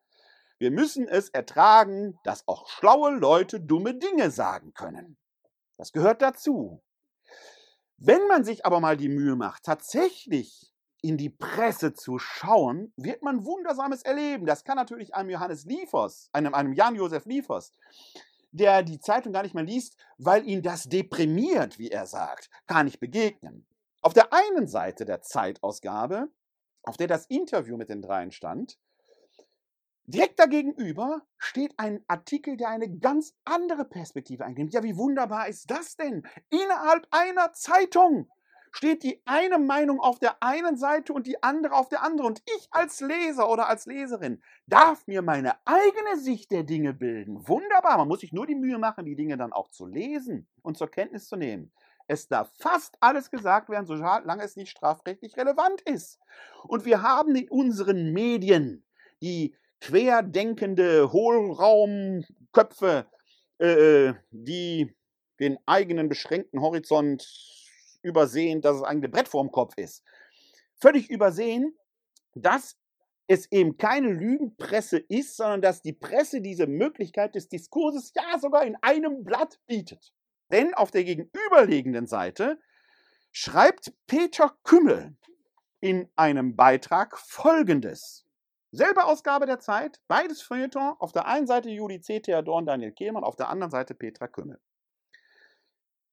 [0.60, 5.17] Wir müssen es ertragen, dass auch schlaue Leute dumme Dinge sagen können.
[5.78, 6.82] Das gehört dazu.
[8.01, 13.23] Wenn man sich aber mal die Mühe macht, tatsächlich in die Presse zu schauen, wird
[13.23, 14.45] man Wundersames erleben.
[14.45, 17.73] Das kann natürlich einem Johannes Liefers, einem, einem Jan-Josef Liefers,
[18.51, 22.83] der die Zeitung gar nicht mehr liest, weil ihn das deprimiert, wie er sagt, gar
[22.83, 23.65] nicht begegnen.
[24.01, 26.29] Auf der einen Seite der Zeitausgabe,
[26.83, 28.77] auf der das Interview mit den dreien stand,
[30.12, 34.74] Direkt dagegenüber steht ein Artikel, der eine ganz andere Perspektive einnimmt.
[34.74, 36.24] Ja, wie wunderbar ist das denn?
[36.50, 38.28] Innerhalb einer Zeitung
[38.72, 42.32] steht die eine Meinung auf der einen Seite und die andere auf der anderen.
[42.32, 47.48] Und ich als Leser oder als Leserin darf mir meine eigene Sicht der Dinge bilden.
[47.48, 50.76] Wunderbar, man muss sich nur die Mühe machen, die Dinge dann auch zu lesen und
[50.76, 51.72] zur Kenntnis zu nehmen.
[52.08, 56.19] Es darf fast alles gesagt werden, solange es nicht strafrechtlich relevant ist.
[56.63, 58.84] Und wir haben in unseren Medien
[59.22, 63.07] die querdenkende Hohlraumköpfe,
[63.59, 64.95] äh, die
[65.39, 67.25] den eigenen beschränkten Horizont
[68.01, 70.03] übersehen, dass es eigentlich Brett vorm Kopf ist.
[70.75, 71.77] Völlig übersehen,
[72.35, 72.77] dass
[73.27, 78.65] es eben keine Lügenpresse ist, sondern dass die Presse diese Möglichkeit des Diskurses ja sogar
[78.65, 80.13] in einem Blatt bietet.
[80.51, 82.59] Denn auf der gegenüberliegenden Seite
[83.31, 85.15] schreibt Peter Kümmel
[85.79, 88.25] in einem Beitrag Folgendes.
[88.71, 90.95] Selbe Ausgabe der Zeit, beides Feuilleton.
[90.99, 92.19] Auf der einen Seite Juli C.
[92.19, 94.60] Theodor und Daniel Kehlmann, auf der anderen Seite Petra Kümmel.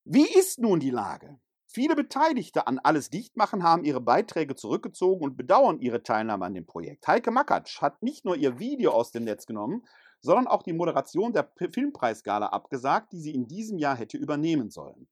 [0.04, 1.38] Wie ist nun die Lage?
[1.66, 6.64] Viele Beteiligte an Alles Dichtmachen haben ihre Beiträge zurückgezogen und bedauern ihre Teilnahme an dem
[6.64, 7.06] Projekt.
[7.06, 9.84] Heike Makatsch hat nicht nur ihr Video aus dem Netz genommen,
[10.20, 15.08] sondern auch die Moderation der Filmpreisgala abgesagt, die sie in diesem Jahr hätte übernehmen sollen.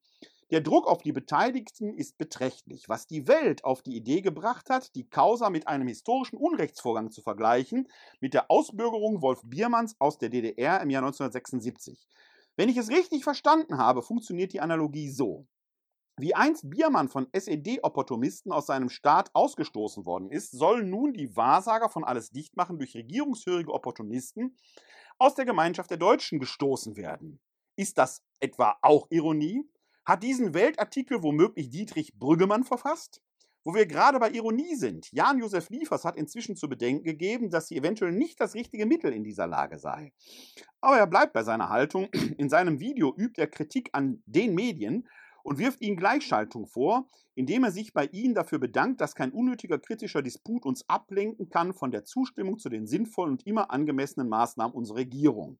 [0.55, 4.95] Der Druck auf die Beteiligten ist beträchtlich, was die Welt auf die Idee gebracht hat,
[4.95, 7.89] die Causa mit einem historischen Unrechtsvorgang zu vergleichen,
[8.21, 12.07] mit der Ausbürgerung Wolf Biermanns aus der DDR im Jahr 1976.
[12.55, 15.49] Wenn ich es richtig verstanden habe, funktioniert die Analogie so.
[16.19, 21.89] Wie einst Biermann von SED-Opportunisten aus seinem Staat ausgestoßen worden ist, sollen nun die Wahrsager
[21.89, 24.57] von alles dichtmachen durch regierungshörige Opportunisten
[25.19, 27.41] aus der Gemeinschaft der Deutschen gestoßen werden.
[27.75, 29.69] Ist das etwa auch Ironie?
[30.05, 33.23] Hat diesen Weltartikel womöglich Dietrich Brüggemann verfasst?
[33.65, 35.11] Wo wir gerade bei Ironie sind.
[35.13, 39.25] Jan-Josef Liefers hat inzwischen zu bedenken gegeben, dass sie eventuell nicht das richtige Mittel in
[39.25, 40.13] dieser Lage sei.
[40.83, 42.09] Aber er bleibt bei seiner Haltung.
[42.37, 45.09] In seinem Video übt er Kritik an den Medien
[45.43, 49.79] und wirft ihnen Gleichschaltung vor, indem er sich bei ihnen dafür bedankt, dass kein unnötiger
[49.79, 54.75] kritischer Disput uns ablenken kann von der Zustimmung zu den sinnvollen und immer angemessenen Maßnahmen
[54.75, 55.59] unserer Regierung.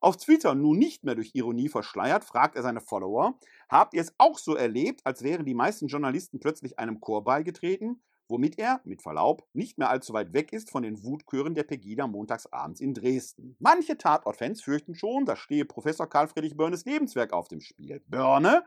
[0.00, 3.38] Auf Twitter nun nicht mehr durch Ironie verschleiert, fragt er seine Follower,
[3.68, 8.00] habt ihr es auch so erlebt, als wären die meisten Journalisten plötzlich einem Chor beigetreten,
[8.28, 12.06] womit er, mit Verlaub, nicht mehr allzu weit weg ist von den Wutchören der Pegida
[12.06, 13.56] montagsabends in Dresden.
[13.58, 18.00] Manche Tatortfans fürchten schon, da stehe Professor Karl Friedrich Börnes Lebenswerk auf dem Spiel.
[18.06, 18.64] Börne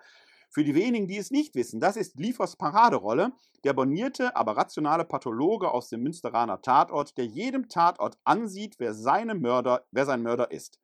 [0.51, 3.31] für die wenigen, die es nicht wissen, das ist Liefers Paraderolle,
[3.63, 9.33] der bornierte, aber rationale Pathologe aus dem Münsteraner Tatort, der jedem Tatort ansieht, wer, seine
[9.33, 10.79] Mörder, wer sein Mörder ist.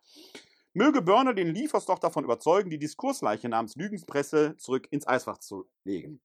[0.74, 5.68] Möge Börner den Liefers doch davon überzeugen, die Diskursleiche namens Lügenspresse zurück ins Eisfach zu
[5.84, 6.22] legen.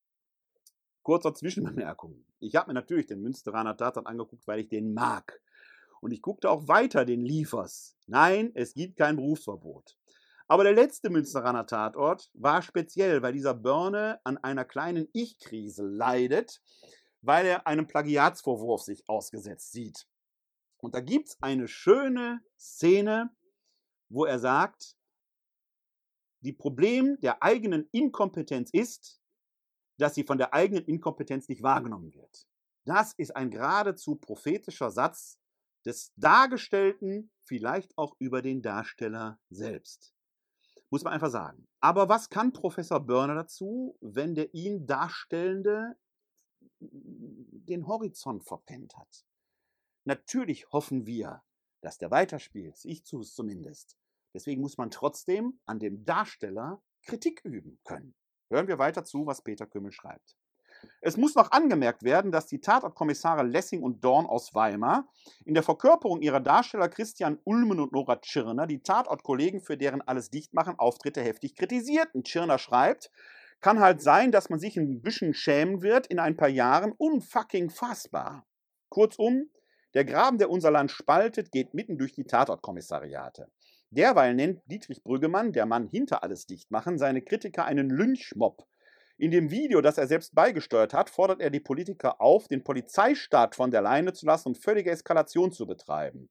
[1.02, 2.24] Kurzer Zwischenbemerkung.
[2.38, 5.40] Ich habe mir natürlich den Münsteraner Tatort angeguckt, weil ich den mag.
[6.00, 7.96] Und ich guckte auch weiter den Liefers.
[8.06, 9.96] Nein, es gibt kein Berufsverbot.
[10.48, 16.60] Aber der letzte Münsteraner Tatort war speziell, weil dieser Börne an einer kleinen Ich-Krise leidet,
[17.20, 20.06] weil er einem Plagiatsvorwurf sich ausgesetzt sieht.
[20.78, 23.30] Und da gibt es eine schöne Szene,
[24.08, 24.96] wo er sagt,
[26.40, 29.20] die Problem der eigenen Inkompetenz ist,
[29.98, 32.48] dass sie von der eigenen Inkompetenz nicht wahrgenommen wird.
[32.84, 35.38] Das ist ein geradezu prophetischer Satz
[35.84, 40.14] des Dargestellten, vielleicht auch über den Darsteller selbst.
[40.92, 41.66] Muss man einfach sagen.
[41.80, 45.96] Aber was kann Professor Börner dazu, wenn der ihn Darstellende
[46.80, 49.24] den Horizont verpennt hat?
[50.04, 51.42] Natürlich hoffen wir,
[51.80, 52.84] dass der weiterspielt.
[52.84, 53.96] Ich tue es zumindest.
[54.34, 58.14] Deswegen muss man trotzdem an dem Darsteller Kritik üben können.
[58.50, 60.36] Hören wir weiter zu, was Peter Kümmel schreibt.
[61.00, 65.08] Es muss noch angemerkt werden, dass die Tatortkommissare Lessing und Dorn aus Weimar
[65.44, 70.30] in der Verkörperung ihrer Darsteller Christian Ulmen und Nora Tschirner die Tatortkollegen für deren alles
[70.30, 72.24] Dichtmachen Auftritte heftig kritisierten.
[72.24, 73.10] Tschirner schreibt,
[73.60, 76.92] kann halt sein, dass man sich ein bisschen schämen wird in ein paar Jahren.
[76.92, 78.44] Unfucking fassbar.
[78.88, 79.50] Kurzum,
[79.94, 83.48] der Graben, der unser Land spaltet, geht mitten durch die Tatortkommissariate.
[83.90, 88.66] Derweil nennt Dietrich Brüggemann, der Mann hinter alles Dichtmachen, seine Kritiker einen Lynchmob.
[89.22, 93.54] In dem Video, das er selbst beigesteuert hat, fordert er die Politiker auf, den Polizeistaat
[93.54, 96.28] von der Leine zu lassen und völlige Eskalation zu betreiben.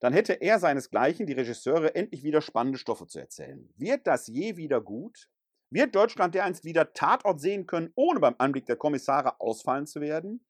[0.00, 3.72] Dann hätte er seinesgleichen, die Regisseure, endlich wieder spannende Stoffe zu erzählen.
[3.78, 5.30] Wird das je wieder gut?
[5.70, 10.44] Wird Deutschland dereinst wieder Tatort sehen können, ohne beim Anblick der Kommissare ausfallen zu werden?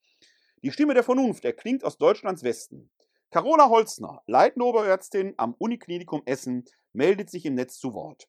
[0.64, 2.90] Die Stimme der Vernunft erklingt aus Deutschlands Westen.
[3.30, 8.26] Carola Holzner, leitende Oberärztin am Uniklinikum Essen, meldet sich im Netz zu Wort.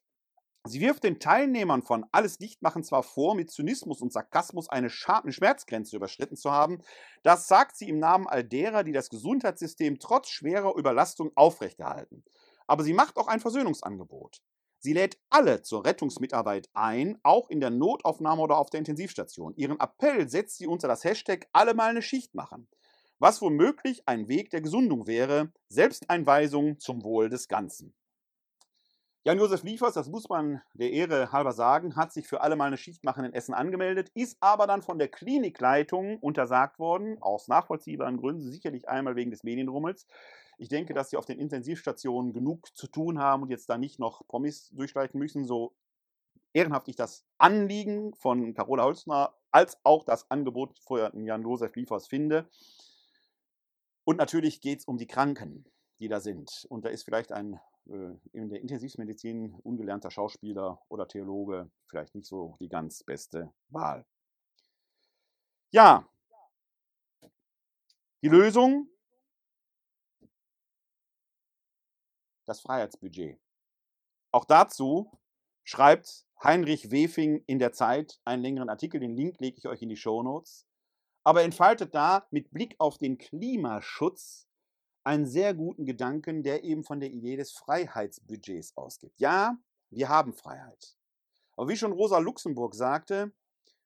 [0.66, 5.94] Sie wirft den Teilnehmern von Alles Dichtmachen zwar vor, mit Zynismus und Sarkasmus eine Schmerzgrenze
[5.94, 6.82] überschritten zu haben,
[7.22, 12.24] das sagt sie im Namen all derer, die das Gesundheitssystem trotz schwerer Überlastung aufrechterhalten.
[12.66, 14.42] Aber sie macht auch ein Versöhnungsangebot.
[14.78, 19.54] Sie lädt alle zur Rettungsmitarbeit ein, auch in der Notaufnahme oder auf der Intensivstation.
[19.56, 22.68] Ihren Appell setzt sie unter das Hashtag alle mal eine Schicht machen,
[23.18, 27.94] was womöglich ein Weg der Gesundung wäre, Selbsteinweisung zum Wohl des Ganzen.
[29.26, 32.76] Jan-Josef Liefers, das muss man der Ehre halber sagen, hat sich für alle mal eine
[32.76, 38.18] Schicht machen in Essen angemeldet, ist aber dann von der Klinikleitung untersagt worden, aus nachvollziehbaren
[38.18, 40.06] Gründen, sicherlich einmal wegen des Medienrummels.
[40.58, 43.98] Ich denke, dass sie auf den Intensivstationen genug zu tun haben und jetzt da nicht
[43.98, 45.74] noch Promis durchstreichen müssen, so
[46.52, 52.48] ehrenhaft ich das Anliegen von Carola Holzner als auch das Angebot von Jan-Josef Liefers finde.
[54.04, 55.64] Und natürlich geht es um die Kranken,
[55.98, 56.66] die da sind.
[56.68, 62.26] Und da ist vielleicht ein äh, in der Intensivmedizin ungelernter Schauspieler oder Theologe vielleicht nicht
[62.26, 64.04] so die ganz beste Wahl.
[65.70, 66.08] Ja,
[68.22, 68.88] die Lösung,
[72.46, 73.38] das Freiheitsbudget.
[74.32, 75.10] Auch dazu
[75.64, 79.88] schreibt Heinrich Wefing in der Zeit einen längeren Artikel, den Link lege ich euch in
[79.88, 80.66] die Show Notes.
[81.24, 84.45] Aber entfaltet da mit Blick auf den Klimaschutz
[85.06, 89.12] einen sehr guten Gedanken, der eben von der Idee des Freiheitsbudgets ausgeht.
[89.18, 89.56] Ja,
[89.88, 90.96] wir haben Freiheit.
[91.56, 93.32] Aber wie schon Rosa Luxemburg sagte,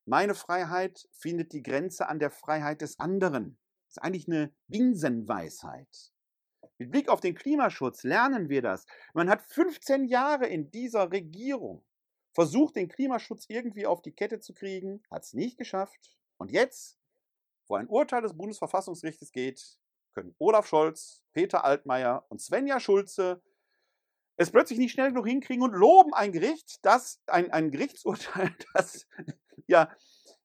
[0.06, 3.58] meine Freiheit findet die Grenze an der Freiheit des anderen.
[3.86, 6.10] Das ist eigentlich eine Binsenweisheit.
[6.78, 8.86] Mit Blick auf den Klimaschutz lernen wir das.
[9.12, 11.84] Man hat 15 Jahre in dieser Regierung
[12.32, 16.16] versucht, den Klimaschutz irgendwie auf die Kette zu kriegen, hat es nicht geschafft.
[16.38, 16.98] Und jetzt,
[17.68, 19.78] wo ein Urteil des Bundesverfassungsgerichtes geht,
[20.20, 23.42] können Olaf Scholz, Peter Altmaier und Svenja Schulze
[24.36, 29.06] es plötzlich nicht schnell genug hinkriegen und loben ein Gericht, das ein, ein Gerichtsurteil, das
[29.66, 29.90] ja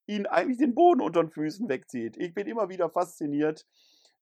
[0.06, 2.16] ihnen eigentlich den Boden unter den Füßen wegzieht.
[2.18, 3.66] Ich bin immer wieder fasziniert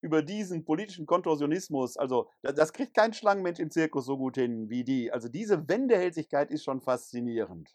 [0.00, 1.96] über diesen politischen Kontorsionismus.
[1.96, 5.10] Also, das kriegt kein Schlangenmensch im Zirkus so gut hin wie die.
[5.10, 7.74] Also, diese Wendehältigkeit ist schon faszinierend.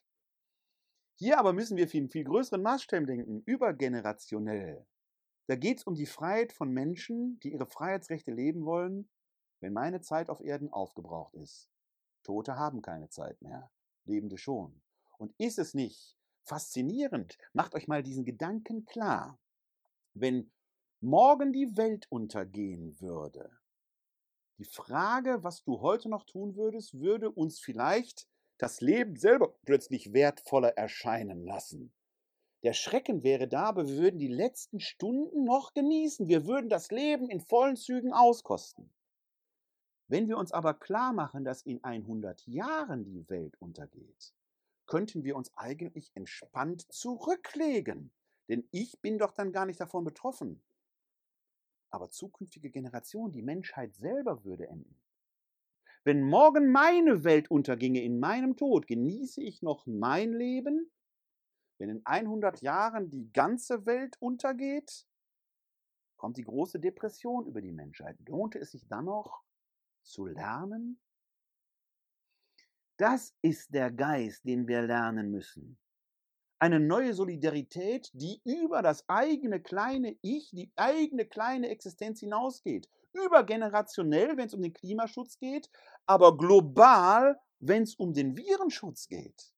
[1.15, 4.85] Hier aber müssen wir viel, viel größeren Maßstäben denken, übergenerationell.
[5.49, 9.09] Da geht es um die Freiheit von Menschen, die ihre Freiheitsrechte leben wollen,
[9.61, 11.71] wenn meine Zeit auf Erden aufgebraucht ist.
[12.21, 13.71] Tote haben keine Zeit mehr,
[14.05, 14.79] Lebende schon.
[15.17, 19.39] Und ist es nicht faszinierend, macht euch mal diesen Gedanken klar,
[20.13, 20.51] wenn
[21.01, 23.49] morgen die Welt untergehen würde,
[24.59, 28.27] die Frage, was du heute noch tun würdest, würde uns vielleicht
[28.59, 31.91] das Leben selber plötzlich wertvoller erscheinen lassen.
[32.63, 36.27] Der Schrecken wäre da, aber wir würden die letzten Stunden noch genießen.
[36.27, 38.91] Wir würden das Leben in vollen Zügen auskosten.
[40.09, 44.33] Wenn wir uns aber klar machen, dass in 100 Jahren die Welt untergeht,
[44.87, 48.11] könnten wir uns eigentlich entspannt zurücklegen.
[48.49, 50.61] Denn ich bin doch dann gar nicht davon betroffen.
[51.91, 54.99] Aber zukünftige Generationen, die Menschheit selber würde enden.
[56.03, 60.89] Wenn morgen meine Welt unterginge in meinem Tod, genieße ich noch mein Leben?
[61.79, 65.07] Wenn in 100 Jahren die ganze Welt untergeht,
[66.17, 68.17] kommt die große Depression über die Menschheit.
[68.27, 69.41] Lohnt es sich dann noch
[70.03, 70.99] zu lernen?
[72.97, 75.77] Das ist der Geist, den wir lernen müssen.
[76.61, 84.37] Eine neue Solidarität, die über das eigene kleine Ich, die eigene kleine Existenz hinausgeht übergenerationell,
[84.37, 85.69] wenn es um den Klimaschutz geht,
[86.05, 89.53] aber global, wenn es um den Virenschutz geht.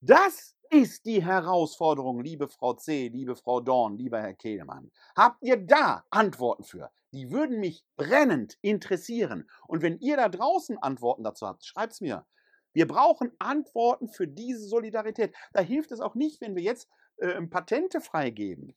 [0.00, 4.90] Das ist die Herausforderung, liebe Frau C., liebe Frau Dorn, lieber Herr Kehlemann.
[5.16, 6.90] Habt ihr da Antworten für?
[7.12, 9.48] Die würden mich brennend interessieren.
[9.68, 12.26] Und wenn ihr da draußen Antworten dazu habt, schreibt es mir.
[12.72, 15.34] Wir brauchen Antworten für diese Solidarität.
[15.52, 16.88] Da hilft es auch nicht, wenn wir jetzt
[17.18, 18.74] äh, Patente freigeben.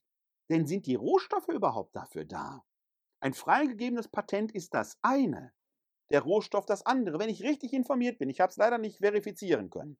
[0.49, 2.63] Denn sind die Rohstoffe überhaupt dafür da?
[3.19, 5.51] Ein freigegebenes Patent ist das eine,
[6.11, 7.19] der Rohstoff das andere.
[7.19, 9.97] Wenn ich richtig informiert bin, ich habe es leider nicht verifizieren können,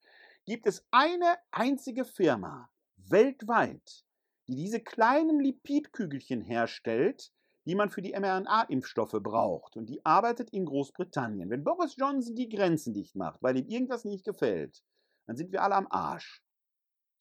[0.47, 4.05] gibt es eine einzige Firma weltweit,
[4.47, 7.33] die diese kleinen Lipidkügelchen herstellt,
[7.65, 9.75] die man für die mRNA-Impfstoffe braucht.
[9.75, 11.49] Und die arbeitet in Großbritannien.
[11.49, 14.81] Wenn Boris Johnson die Grenzen dicht macht, weil ihm irgendwas nicht gefällt,
[15.25, 16.41] dann sind wir alle am Arsch.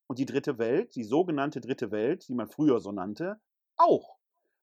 [0.07, 3.41] Und die dritte Welt, die sogenannte dritte Welt, die man früher so nannte,
[3.77, 4.19] auch.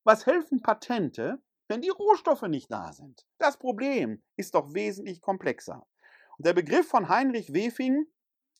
[0.05, 3.26] Was helfen Patente, wenn die Rohstoffe nicht da sind?
[3.39, 5.86] Das Problem ist doch wesentlich komplexer.
[6.38, 8.07] Und der Begriff von Heinrich Wefing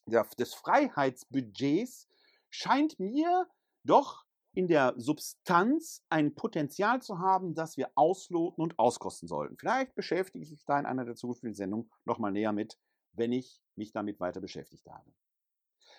[0.06, 2.08] des Freiheitsbudgets
[2.50, 3.48] scheint mir
[3.84, 9.58] doch in der Substanz ein Potenzial zu haben, das wir ausloten und auskosten sollten.
[9.58, 12.78] Vielleicht beschäftige ich mich da in einer der zukünftigen Sendungen nochmal näher mit,
[13.14, 15.12] wenn ich mich damit weiter beschäftigt habe.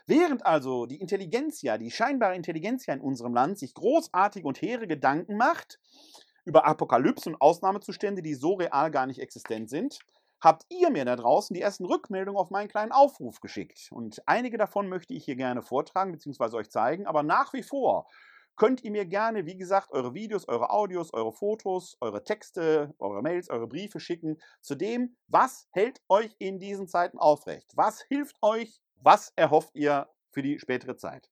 [0.07, 5.36] Während also die Intelligenzia, die scheinbare Intelligenzia in unserem Land sich großartige und hehre Gedanken
[5.36, 5.80] macht
[6.44, 9.98] über Apokalypse und Ausnahmezustände, die so real gar nicht existent sind,
[10.45, 13.88] habt ihr mir da draußen die ersten Rückmeldungen auf meinen kleinen Aufruf geschickt.
[13.90, 16.57] Und einige davon möchte ich hier gerne vortragen bzw.
[16.57, 17.07] euch zeigen.
[17.07, 18.07] Aber nach wie vor
[18.57, 23.22] könnt ihr mir gerne, wie gesagt, eure Videos, eure Audios, eure Fotos, eure Texte, eure
[23.22, 27.72] Mails, eure Briefe schicken zu dem, was hält euch in diesen Zeiten aufrecht?
[27.74, 31.28] Was hilft euch was erhofft ihr für die spätere Zeit?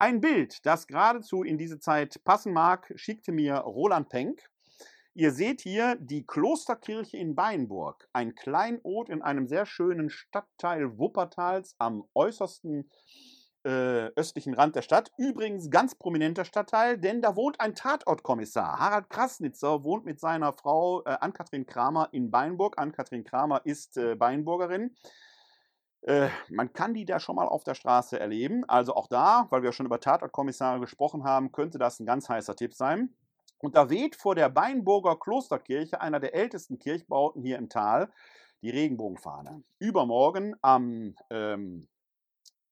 [0.00, 4.50] Ein Bild, das geradezu in diese Zeit passen mag, schickte mir Roland Penck.
[5.14, 11.74] Ihr seht hier die Klosterkirche in Beinburg, ein Kleinod in einem sehr schönen Stadtteil Wuppertals
[11.78, 12.90] am äußersten
[13.64, 15.12] äh, östlichen Rand der Stadt.
[15.18, 18.78] Übrigens ganz prominenter Stadtteil, denn da wohnt ein Tatortkommissar.
[18.78, 22.78] Harald Krasnitzer wohnt mit seiner Frau äh, Ann-Kathrin Kramer in Beinburg.
[22.78, 24.96] Ann-Kathrin Kramer ist äh, Beinburgerin.
[26.00, 28.64] Äh, man kann die da schon mal auf der Straße erleben.
[28.66, 32.56] Also auch da, weil wir schon über Tatortkommissare gesprochen haben, könnte das ein ganz heißer
[32.56, 33.14] Tipp sein.
[33.62, 38.10] Und da weht vor der Beinburger Klosterkirche, einer der ältesten Kirchbauten hier im Tal,
[38.60, 39.62] die Regenbogenfahne.
[39.78, 41.86] Übermorgen am ähm,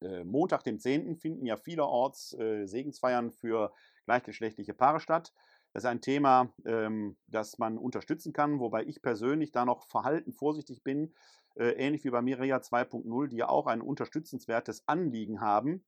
[0.02, 3.72] äh, Montag, dem 10., finden ja vielerorts äh, Segensfeiern für
[4.04, 5.32] gleichgeschlechtliche Paare statt.
[5.72, 10.32] Das ist ein Thema, ähm, das man unterstützen kann, wobei ich persönlich da noch verhalten
[10.32, 11.14] vorsichtig bin,
[11.54, 15.84] äh, ähnlich wie bei Miria 2.0, die ja auch ein unterstützenswertes Anliegen haben,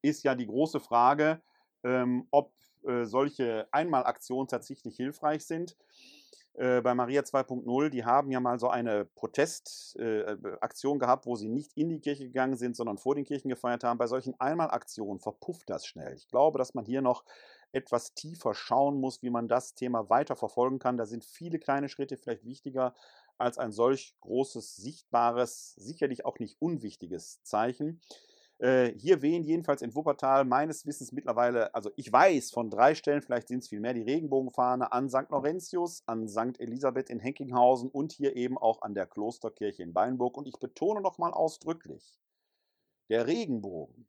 [0.00, 1.42] ist ja die große Frage,
[1.84, 2.54] ähm, ob
[2.86, 5.76] äh, solche Einmalaktionen tatsächlich hilfreich sind.
[6.54, 11.48] Äh, bei Maria 2.0, die haben ja mal so eine Protestaktion äh, gehabt, wo sie
[11.48, 13.98] nicht in die Kirche gegangen sind, sondern vor den Kirchen gefeiert haben.
[13.98, 16.14] Bei solchen Einmalaktionen verpufft das schnell.
[16.14, 17.24] Ich glaube, dass man hier noch
[17.72, 20.96] etwas tiefer schauen muss, wie man das Thema weiter verfolgen kann.
[20.96, 22.94] Da sind viele kleine Schritte vielleicht wichtiger
[23.36, 28.00] als ein solch großes, sichtbares, sicherlich auch nicht unwichtiges Zeichen.
[28.58, 33.20] Äh, hier wehen jedenfalls in Wuppertal meines Wissens mittlerweile, also ich weiß von drei Stellen,
[33.20, 35.28] vielleicht sind es viel mehr, die Regenbogenfahne an St.
[35.28, 36.58] Laurentius, an St.
[36.58, 40.38] Elisabeth in Henkinghausen und hier eben auch an der Klosterkirche in Beinburg.
[40.38, 42.18] Und ich betone nochmal ausdrücklich,
[43.10, 44.08] der Regenbogen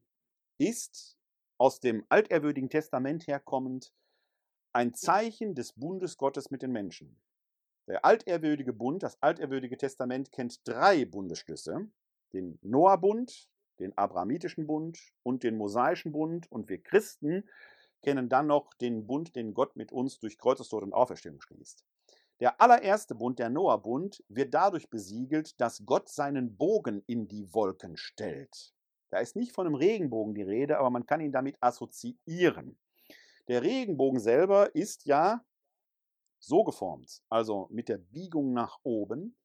[0.58, 1.18] ist
[1.60, 3.94] aus dem altehrwürdigen Testament herkommend
[4.74, 7.20] ein Zeichen des Bundes Gottes mit den Menschen.
[7.88, 11.90] Der altehrwürdige Bund, das altehrwürdige Testament kennt drei Bundesschlüsse.
[12.34, 13.50] Den Noah-Bund,
[13.80, 16.52] den Abrahamitischen Bund und den Mosaischen Bund.
[16.52, 17.48] Und wir Christen
[18.02, 21.84] kennen dann noch den Bund, den Gott mit uns durch Kreuzestod und Auferstehung schließt.
[22.40, 27.98] Der allererste Bund, der Noah-Bund, wird dadurch besiegelt, dass Gott seinen Bogen in die Wolken
[27.98, 28.74] stellt.
[29.10, 32.78] Da ist nicht von einem Regenbogen die Rede, aber man kann ihn damit assoziieren.
[33.48, 35.44] Der Regenbogen selber ist ja
[36.40, 39.36] so geformt, also mit der Biegung nach oben,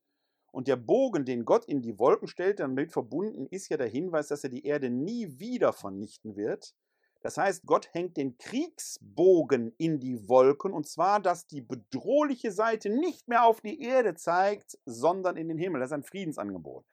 [0.52, 4.28] und der Bogen, den Gott in die Wolken stellt, damit verbunden ist ja der Hinweis,
[4.28, 6.74] dass er die Erde nie wieder vernichten wird.
[7.22, 12.90] Das heißt, Gott hängt den Kriegsbogen in die Wolken und zwar, dass die bedrohliche Seite
[12.90, 15.80] nicht mehr auf die Erde zeigt, sondern in den Himmel.
[15.80, 16.84] Das ist ein Friedensangebot.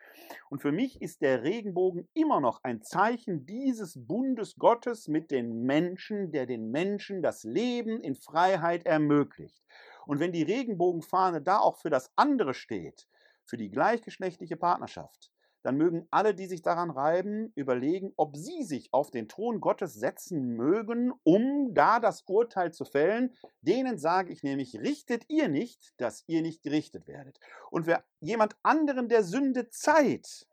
[0.50, 5.64] Und für mich ist der Regenbogen immer noch ein Zeichen dieses Bundes Gottes mit den
[5.64, 9.64] Menschen, der den Menschen das Leben in Freiheit ermöglicht.
[10.06, 13.08] Und wenn die Regenbogenfahne da auch für das andere steht,
[13.50, 15.32] für die gleichgeschlechtliche Partnerschaft,
[15.62, 19.94] dann mögen alle, die sich daran reiben, überlegen, ob sie sich auf den Thron Gottes
[19.94, 23.36] setzen mögen, um da das Urteil zu fällen.
[23.62, 27.40] Denen sage ich nämlich, richtet ihr nicht, dass ihr nicht gerichtet werdet.
[27.72, 30.48] Und wer jemand anderen der Sünde Zeit,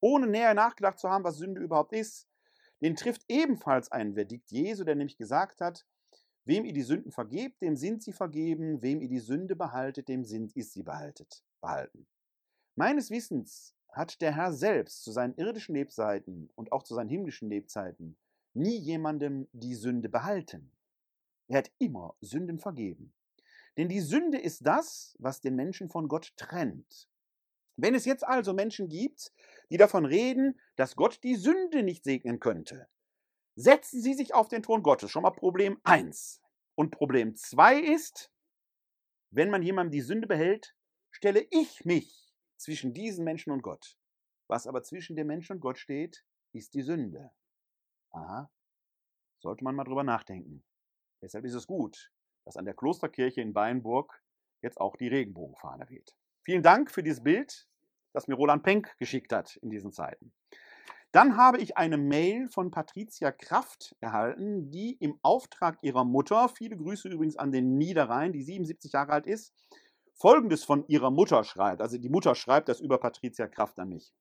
[0.00, 2.26] ohne näher nachgedacht zu haben, was Sünde überhaupt ist,
[2.80, 5.86] den trifft ebenfalls ein Verdikt Jesu, der nämlich gesagt hat,
[6.44, 10.24] wem ihr die Sünden vergebt, dem sind sie vergeben, wem ihr die Sünde behaltet, dem
[10.24, 12.08] sind, ist sie behaltet, behalten.
[12.78, 17.48] Meines Wissens hat der Herr selbst zu seinen irdischen Lebzeiten und auch zu seinen himmlischen
[17.48, 18.16] Lebzeiten
[18.54, 20.70] nie jemandem die Sünde behalten.
[21.48, 23.12] Er hat immer Sünden vergeben.
[23.76, 27.08] Denn die Sünde ist das, was den Menschen von Gott trennt.
[27.74, 29.32] Wenn es jetzt also Menschen gibt,
[29.70, 32.86] die davon reden, dass Gott die Sünde nicht segnen könnte,
[33.56, 35.10] setzen sie sich auf den Thron Gottes.
[35.10, 36.40] Schon mal Problem 1.
[36.76, 38.30] Und Problem 2 ist,
[39.32, 40.76] wenn man jemandem die Sünde behält,
[41.10, 42.27] stelle ich mich
[42.58, 43.96] zwischen diesen Menschen und Gott.
[44.48, 47.30] Was aber zwischen dem Menschen und Gott steht, ist die Sünde.
[48.10, 48.50] Aha,
[49.40, 50.64] sollte man mal drüber nachdenken.
[51.22, 52.12] Deshalb ist es gut,
[52.44, 54.22] dass an der Klosterkirche in Beinburg
[54.62, 56.16] jetzt auch die Regenbogenfahne weht.
[56.42, 57.68] Vielen Dank für dieses Bild,
[58.12, 60.32] das mir Roland Penck geschickt hat in diesen Zeiten.
[61.12, 66.76] Dann habe ich eine Mail von Patricia Kraft erhalten, die im Auftrag ihrer Mutter, viele
[66.76, 69.54] Grüße übrigens an den Niederrhein, die 77 Jahre alt ist,
[70.18, 71.80] Folgendes von ihrer Mutter schreibt.
[71.80, 74.12] Also die Mutter schreibt das über Patricia Kraft an mich.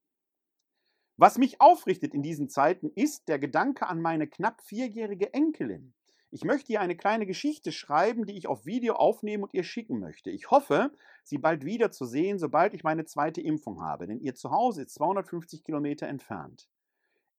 [1.18, 5.96] Was mich aufrichtet in diesen Zeiten ist der Gedanke an meine knapp vierjährige Enkelin.
[6.30, 10.00] Ich möchte ihr eine kleine Geschichte schreiben, die ich auf Video aufnehmen und ihr schicken
[10.00, 10.30] möchte.
[10.30, 10.92] Ich hoffe,
[11.24, 16.08] sie bald wiederzusehen, sobald ich meine zweite Impfung habe, denn ihr Zuhause ist 250 Kilometer
[16.08, 16.70] entfernt.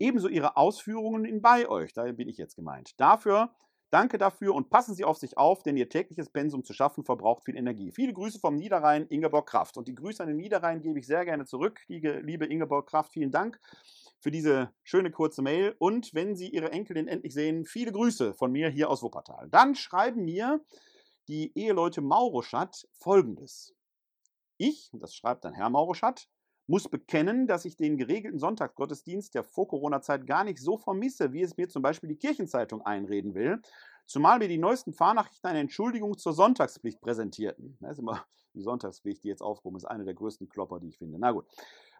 [0.00, 2.98] Ebenso ihre Ausführungen in bei euch, da bin ich jetzt gemeint.
[2.98, 3.54] Dafür
[3.90, 7.44] Danke dafür und passen Sie auf sich auf, denn Ihr tägliches Pensum zu schaffen verbraucht
[7.44, 7.90] viel Energie.
[7.90, 9.78] Viele Grüße vom Niederrhein, Ingeborg Kraft.
[9.78, 11.80] Und die Grüße an den Niederrhein gebe ich sehr gerne zurück.
[11.88, 13.58] Liebe Ingeborg Kraft, vielen Dank
[14.20, 15.74] für diese schöne kurze Mail.
[15.78, 19.48] Und wenn Sie Ihre Enkelin endlich sehen, viele Grüße von mir hier aus Wuppertal.
[19.50, 20.60] Dann schreiben mir
[21.28, 23.74] die Eheleute Mauroschat folgendes.
[24.58, 26.28] Ich, das schreibt dann Herr Mauroschat,
[26.68, 31.56] muss bekennen, dass ich den geregelten Sonntagsgottesdienst der Vor-Corona-Zeit gar nicht so vermisse, wie es
[31.56, 33.60] mir zum Beispiel die Kirchenzeitung einreden will.
[34.06, 37.76] Zumal mir die neuesten Fahrnachrichten eine Entschuldigung zur Sonntagspflicht präsentierten.
[37.80, 40.98] Das ist immer die Sonntagspflicht, die jetzt aufgehoben ist, eine der größten Klopper, die ich
[40.98, 41.18] finde.
[41.18, 41.46] Na gut.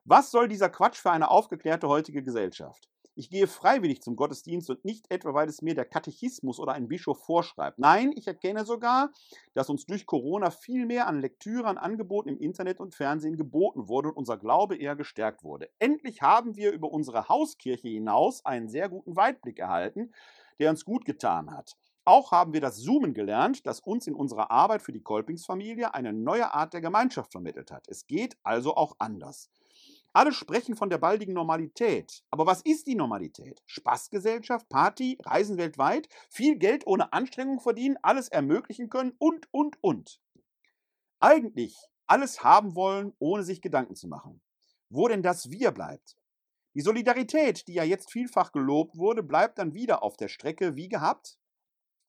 [0.05, 2.89] Was soll dieser Quatsch für eine aufgeklärte heutige Gesellschaft?
[3.19, 6.87] Ich gehe freiwillig zum Gottesdienst und nicht etwa, weil es mir der Katechismus oder ein
[6.87, 7.81] Bischof vorschreibt.
[7.81, 9.11] Nein, ich erkenne sogar,
[9.55, 13.89] dass uns durch Corona viel mehr an Lektüre, an Angeboten im Internet und Fernsehen geboten
[13.89, 15.69] wurde und unser Glaube eher gestärkt wurde.
[15.81, 20.13] Endlich haben wir über unsere Hauskirche hinaus einen sehr guten Weitblick erhalten,
[20.61, 21.77] der uns gut getan hat.
[22.05, 26.13] Auch haben wir das Zoomen gelernt, das uns in unserer Arbeit für die Kolpingsfamilie eine
[26.13, 27.89] neue Art der Gemeinschaft vermittelt hat.
[27.89, 29.51] Es geht also auch anders.
[30.19, 32.25] Alle sprechen von der baldigen Normalität.
[32.33, 33.63] Aber was ist die Normalität?
[33.67, 40.21] Spaßgesellschaft, Party, Reisen weltweit, viel Geld ohne Anstrengung verdienen, alles ermöglichen können und, und, und.
[41.21, 44.41] Eigentlich alles haben wollen, ohne sich Gedanken zu machen.
[44.89, 46.17] Wo denn das Wir bleibt?
[46.75, 50.89] Die Solidarität, die ja jetzt vielfach gelobt wurde, bleibt dann wieder auf der Strecke wie
[50.89, 51.39] gehabt.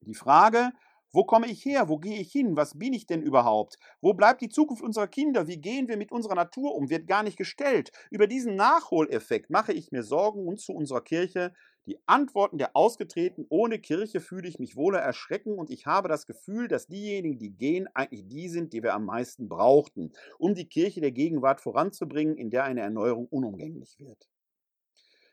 [0.02, 0.72] Die Frage,
[1.12, 1.90] Wo komme ich her?
[1.90, 2.56] Wo gehe ich hin?
[2.56, 3.78] Was bin ich denn überhaupt?
[4.00, 5.48] Wo bleibt die Zukunft unserer Kinder?
[5.48, 6.90] Wie gehen wir mit unserer Natur um?
[6.90, 7.92] Wird gar nicht gestellt.
[8.12, 11.54] Über diesen Nachholeffekt mache ich mir Sorgen und zu unserer Kirche.
[11.88, 16.28] Die Antworten der Ausgetreten ohne Kirche fühle ich mich wohl erschrecken und ich habe das
[16.28, 20.70] Gefühl, dass diejenigen, die gehen, eigentlich die sind, die wir am meisten brauchten, um die
[20.70, 24.30] Kirche der Gegenwart voranzubringen, in der eine Erneuerung unumgänglich wird.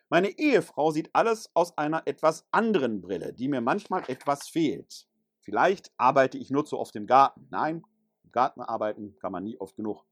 [0.09, 5.07] Meine Ehefrau sieht alles aus einer etwas anderen Brille, die mir manchmal etwas fehlt.
[5.47, 7.47] Vielleicht arbeite ich nur zu oft im Garten.
[7.53, 7.85] Nein,
[8.25, 10.05] im Garten arbeiten kann man nie oft genug.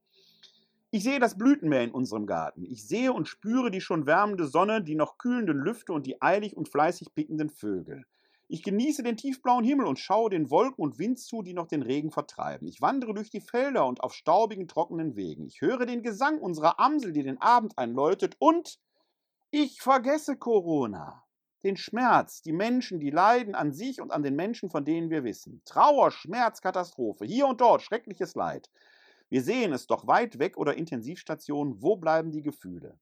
[0.91, 2.63] Ich sehe das Blütenmeer in unserem Garten.
[2.63, 6.55] Ich sehe und spüre die schon wärmende Sonne, die noch kühlenden Lüfte und die eilig
[6.55, 8.05] und fleißig pickenden Vögel.
[8.47, 11.81] Ich genieße den tiefblauen Himmel und schaue den Wolken und Wind zu, die noch den
[11.81, 12.69] Regen vertreiben.
[12.69, 15.47] Ich wandere durch die Felder und auf staubigen, trockenen Wegen.
[15.47, 18.79] Ich höre den Gesang unserer Amsel, die den Abend einläutet und
[19.51, 21.24] ich vergesse Corona
[21.65, 25.23] den Schmerz, die Menschen, die leiden an sich und an den Menschen, von denen wir
[25.23, 25.61] wissen.
[25.65, 28.69] Trauer, Schmerz, Katastrophe, hier und dort schreckliches Leid.
[29.29, 32.99] Wir sehen es doch weit weg oder Intensivstationen, wo bleiben die Gefühle?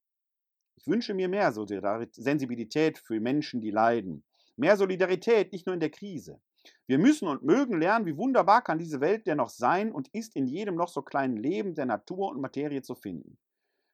[0.77, 4.23] Ich wünsche mir mehr Sensibilität für Menschen, die leiden.
[4.55, 6.39] Mehr Solidarität, nicht nur in der Krise.
[6.87, 10.47] Wir müssen und mögen lernen, wie wunderbar kann diese Welt dennoch sein und ist in
[10.47, 13.37] jedem noch so kleinen Leben der Natur und Materie zu finden.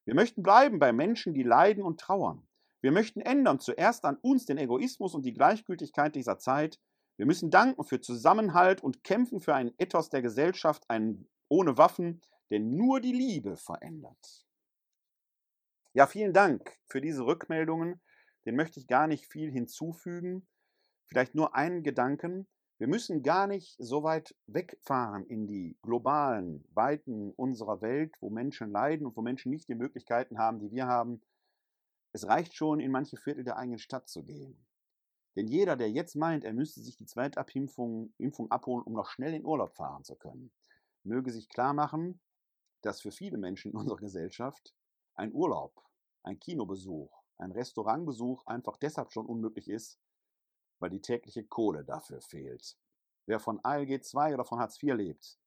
[0.05, 2.47] Wir möchten bleiben bei Menschen, die leiden und trauern.
[2.81, 6.79] Wir möchten ändern zuerst an uns den Egoismus und die Gleichgültigkeit dieser Zeit.
[7.17, 12.21] Wir müssen danken für Zusammenhalt und kämpfen für einen Ethos der Gesellschaft, einen ohne Waffen,
[12.49, 14.45] denn nur die Liebe verändert.
[15.93, 17.99] Ja, vielen Dank für diese Rückmeldungen.
[18.45, 20.47] Den möchte ich gar nicht viel hinzufügen.
[21.07, 22.47] Vielleicht nur einen Gedanken.
[22.77, 28.71] Wir müssen gar nicht so weit wegfahren in die globalen Weiten unserer Welt, wo Menschen
[28.71, 31.21] leiden und wo Menschen nicht die Möglichkeiten haben, die wir haben,
[32.11, 34.65] es reicht schon, in manche Viertel der eigenen Stadt zu gehen.
[35.35, 39.33] Denn jeder, der jetzt meint, er müsste sich die Zweitabhimpfung Impfung abholen, um noch schnell
[39.33, 40.51] in Urlaub fahren zu können,
[41.03, 42.19] möge sich klar machen,
[42.81, 44.73] dass für viele Menschen in unserer Gesellschaft
[45.15, 45.73] ein Urlaub,
[46.23, 49.99] ein Kinobesuch, ein Restaurantbesuch einfach deshalb schon unmöglich ist,
[50.79, 52.77] weil die tägliche Kohle dafür fehlt.
[53.25, 55.39] Wer von ALG 2 oder von Hartz IV lebt,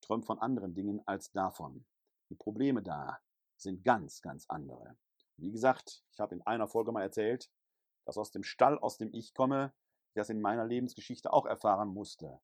[0.00, 1.86] träumt von anderen Dingen als davon.
[2.30, 3.20] Die Probleme da
[3.56, 4.96] sind ganz, ganz andere.
[5.38, 7.48] Wie gesagt, ich habe in einer Folge mal erzählt,
[8.04, 9.72] dass aus dem Stall, aus dem ich komme,
[10.08, 12.40] ich das in meiner Lebensgeschichte auch erfahren musste.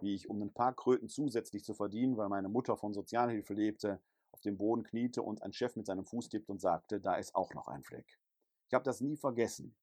[0.00, 4.00] Wie ich, um ein paar Kröten zusätzlich zu verdienen, weil meine Mutter von Sozialhilfe lebte,
[4.30, 7.34] auf dem Boden kniete und ein Chef mit seinem Fuß tippt und sagte, da ist
[7.34, 8.20] auch noch ein Fleck.
[8.68, 9.74] Ich habe das nie vergessen.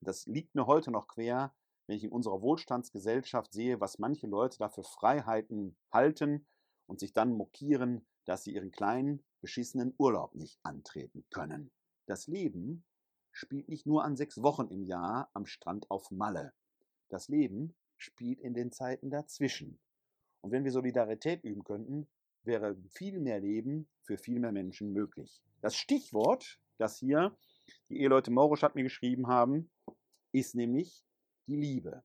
[0.00, 1.52] Und das liegt mir heute noch quer,
[1.86, 6.46] wenn ich in unserer Wohlstandsgesellschaft sehe, was manche Leute da für Freiheiten halten
[6.86, 11.72] und sich dann mokieren, dass sie ihren kleinen, beschissenen Urlaub nicht antreten können.
[12.06, 12.84] Das Leben
[13.32, 16.52] spielt nicht nur an sechs Wochen im Jahr am Strand auf Malle.
[17.08, 19.78] Das Leben spielt in den Zeiten dazwischen.
[20.40, 22.06] Und wenn wir Solidarität üben könnten,
[22.42, 25.42] wäre viel mehr Leben für viel mehr Menschen möglich.
[25.62, 27.36] Das Stichwort, das hier
[27.88, 29.70] die Eheleute Maurusch mir geschrieben haben,
[30.32, 31.04] ist nämlich
[31.46, 32.04] die Liebe.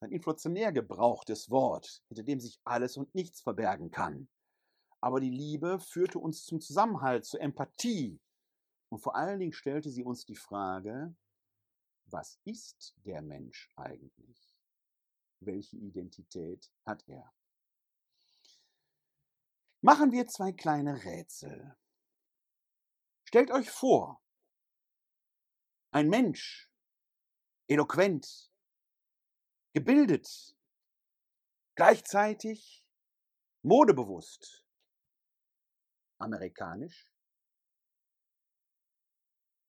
[0.00, 4.28] Ein inflationär gebrauchtes Wort, hinter dem sich alles und nichts verbergen kann.
[5.00, 8.20] Aber die Liebe führte uns zum Zusammenhalt, zur Empathie,
[8.90, 11.16] und vor allen Dingen stellte sie uns die Frage,
[12.06, 14.58] was ist der Mensch eigentlich?
[15.40, 17.32] Welche Identität hat er?
[19.80, 21.76] Machen wir zwei kleine Rätsel.
[23.24, 24.20] Stellt euch vor,
[25.92, 26.70] ein Mensch,
[27.68, 28.52] eloquent,
[29.72, 30.56] gebildet,
[31.76, 32.84] gleichzeitig
[33.62, 34.66] modebewusst,
[36.18, 37.09] amerikanisch,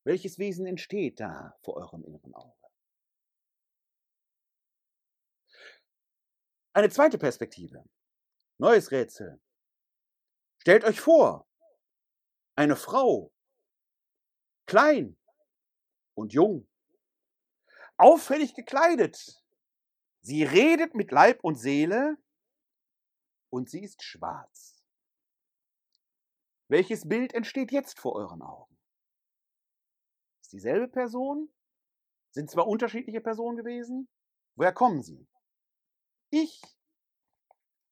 [0.03, 2.55] welches Wesen entsteht da vor eurem inneren Auge?
[6.73, 7.83] Eine zweite Perspektive.
[8.57, 9.41] Neues Rätsel.
[10.59, 11.47] Stellt euch vor,
[12.55, 13.33] eine Frau,
[14.67, 15.17] klein
[16.13, 16.67] und jung,
[17.97, 19.43] auffällig gekleidet.
[20.21, 22.17] Sie redet mit Leib und Seele
[23.49, 24.83] und sie ist schwarz.
[26.67, 28.70] Welches Bild entsteht jetzt vor euren Augen?
[30.51, 31.49] Dieselbe Person?
[32.31, 34.07] Sind zwar unterschiedliche Personen gewesen?
[34.55, 35.27] Woher kommen sie?
[36.29, 36.61] Ich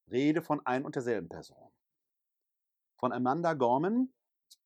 [0.10, 1.72] rede von ein und derselben Person.
[2.98, 4.14] Von Amanda Gorman,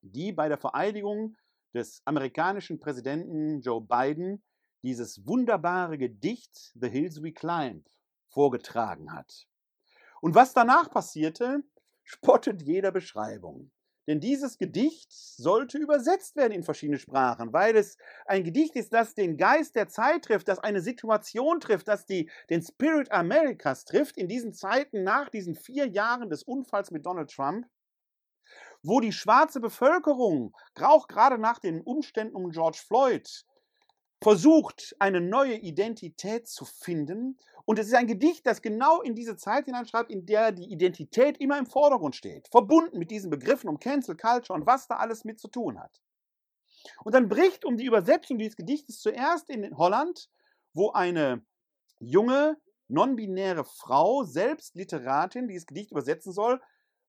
[0.01, 1.35] die bei der Vereidigung
[1.73, 4.43] des amerikanischen Präsidenten Joe Biden
[4.83, 7.87] dieses wunderbare Gedicht The Hills We Climb
[8.29, 9.47] vorgetragen hat.
[10.21, 11.63] Und was danach passierte,
[12.03, 13.71] spottet jeder Beschreibung.
[14.07, 19.15] Denn dieses Gedicht sollte übersetzt werden in verschiedene Sprachen, weil es ein Gedicht ist, das
[19.15, 24.17] den Geist der Zeit trifft, das eine Situation trifft, das die, den Spirit Americas trifft
[24.17, 27.65] in diesen Zeiten nach diesen vier Jahren des Unfalls mit Donald Trump,
[28.81, 33.45] wo die schwarze Bevölkerung, auch gerade nach den Umständen um George Floyd,
[34.21, 37.37] versucht, eine neue Identität zu finden.
[37.65, 41.37] Und es ist ein Gedicht, das genau in diese Zeit hineinschreibt, in der die Identität
[41.37, 45.23] immer im Vordergrund steht, verbunden mit diesen Begriffen um Cancel Culture und was da alles
[45.23, 46.01] mit zu tun hat.
[47.05, 50.29] Und dann bricht um die Übersetzung dieses Gedichtes zuerst in Holland,
[50.73, 51.45] wo eine
[51.99, 52.57] junge,
[52.89, 56.61] non-binäre Frau, selbst Literatin, dieses Gedicht übersetzen soll,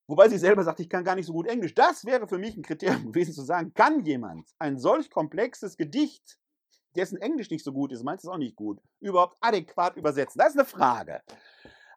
[0.07, 1.75] wobei sie selber sagt, ich kann gar nicht so gut Englisch.
[1.75, 6.39] Das wäre für mich ein Kriterium gewesen zu sagen, kann jemand ein solch komplexes Gedicht
[6.97, 10.39] dessen Englisch nicht so gut ist, meins ist auch nicht gut, überhaupt adäquat übersetzen?
[10.39, 11.23] Das ist eine Frage.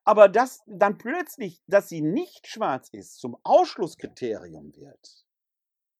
[0.04, 5.26] Aber dass dann plötzlich, dass sie nicht schwarz ist, zum Ausschlusskriterium wird.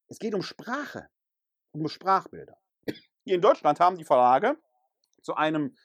[0.08, 1.10] Es geht um Sprache,
[1.74, 2.58] um Sprachbilder.
[3.26, 4.58] Hier in Deutschland haben die Verlage
[5.22, 5.76] zu einem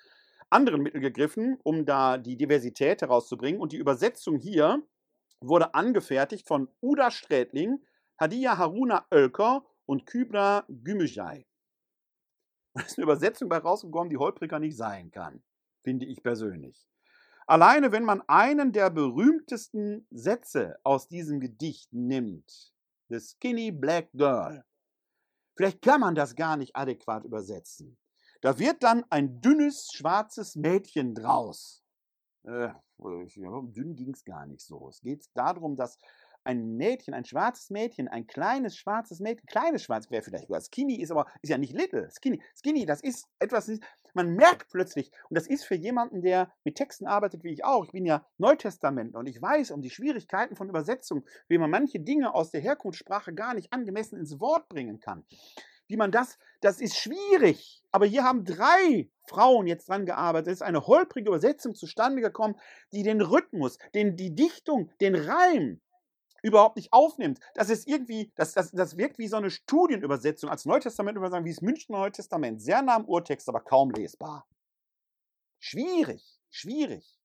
[0.50, 3.60] anderen Mittel gegriffen, um da die Diversität herauszubringen.
[3.60, 4.80] Und die Übersetzung hier
[5.40, 7.84] wurde angefertigt von Uda Strätling,
[8.18, 11.44] Hadia Haruna Oelker und Kübra Gümüşay.
[12.74, 15.42] Da ist eine Übersetzung bei rausgekommen, die holpriger nicht sein kann,
[15.82, 16.86] finde ich persönlich.
[17.46, 22.72] Alleine wenn man einen der berühmtesten Sätze aus diesem Gedicht nimmt,
[23.08, 24.64] The Skinny Black Girl,
[25.56, 27.98] vielleicht kann man das gar nicht adäquat übersetzen.
[28.40, 31.84] Da wird dann ein dünnes, schwarzes Mädchen draus.
[32.44, 34.88] Äh, dünn ging es gar nicht so.
[34.88, 35.98] Es geht darum, dass
[36.44, 41.00] ein Mädchen, ein schwarzes Mädchen, ein kleines schwarzes Mädchen, kleines schwarzes wäre vielleicht sogar skinny,
[41.00, 42.08] ist aber ist ja nicht little.
[42.10, 43.70] Skinny, skinny, das ist etwas,
[44.14, 47.84] man merkt plötzlich, und das ist für jemanden, der mit Texten arbeitet wie ich auch,
[47.84, 52.00] ich bin ja Neutestamentler und ich weiß um die Schwierigkeiten von Übersetzung, wie man manche
[52.00, 55.24] Dinge aus der Herkunftssprache gar nicht angemessen ins Wort bringen kann.
[55.88, 57.82] Wie man das, das ist schwierig.
[57.90, 60.46] Aber hier haben drei Frauen jetzt dran gearbeitet.
[60.48, 62.54] Es ist eine holprige Übersetzung zustande gekommen,
[62.92, 65.81] die den Rhythmus, den, die Dichtung, den Reim
[66.42, 67.40] überhaupt nicht aufnimmt.
[67.54, 71.52] Das ist irgendwie, das, das, das wirkt wie so eine Studienübersetzung als Neutestament übersagen, wie
[71.52, 72.60] das Münchner Neutestament.
[72.60, 74.46] Sehr nah am Urtext, aber kaum lesbar.
[75.60, 77.18] Schwierig, schwierig.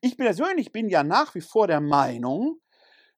[0.00, 2.60] Ich persönlich bin ja nach wie vor der Meinung,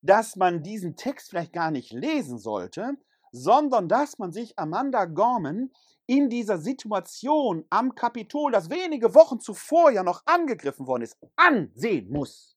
[0.00, 2.96] dass man diesen Text vielleicht gar nicht lesen sollte,
[3.32, 5.70] sondern dass man sich Amanda Gorman
[6.06, 12.10] in dieser Situation am Kapitol, das wenige Wochen zuvor ja noch angegriffen worden ist, ansehen
[12.10, 12.56] muss.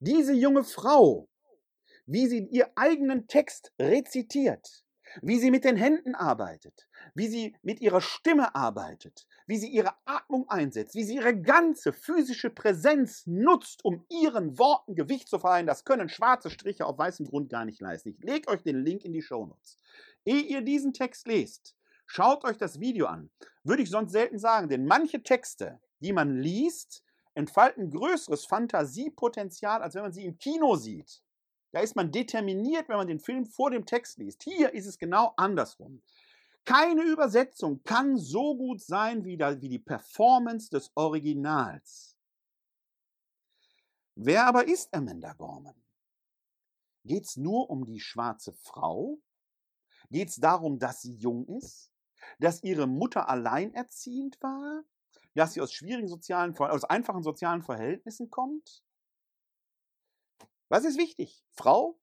[0.00, 1.29] Diese junge Frau
[2.10, 4.84] wie sie ihr eigenen Text rezitiert,
[5.22, 9.92] wie sie mit den Händen arbeitet, wie sie mit ihrer Stimme arbeitet, wie sie ihre
[10.06, 15.68] Atmung einsetzt, wie sie ihre ganze physische Präsenz nutzt, um ihren Worten Gewicht zu verleihen.
[15.68, 18.08] Das können schwarze Striche auf weißem Grund gar nicht leisten.
[18.08, 19.78] Ich lege euch den Link in die Shownotes.
[20.24, 23.30] Ehe ihr diesen Text lest, schaut euch das Video an.
[23.62, 27.04] Würde ich sonst selten sagen, denn manche Texte, die man liest,
[27.34, 31.22] entfalten größeres Fantasiepotenzial, als wenn man sie im Kino sieht.
[31.72, 34.42] Da ist man determiniert, wenn man den Film vor dem Text liest.
[34.42, 36.02] Hier ist es genau andersrum.
[36.64, 42.16] Keine Übersetzung kann so gut sein wie, da, wie die Performance des Originals.
[44.14, 45.80] Wer aber ist Amanda Gorman?
[47.04, 49.18] Geht es nur um die schwarze Frau?
[50.10, 51.92] Geht es darum, dass sie jung ist?
[52.38, 54.82] Dass ihre Mutter alleinerziehend war?
[55.34, 58.84] Dass sie aus schwierigen sozialen, aus einfachen sozialen Verhältnissen kommt?
[60.70, 61.44] Was ist wichtig?
[61.50, 61.98] Frau,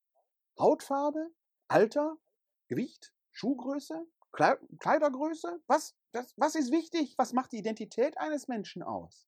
[0.59, 1.29] Hautfarbe,
[1.69, 2.17] Alter,
[2.67, 5.61] Gewicht, Schuhgröße, Kleidergröße?
[5.67, 7.15] Was, das, was ist wichtig?
[7.17, 9.25] Was macht die Identität eines Menschen aus?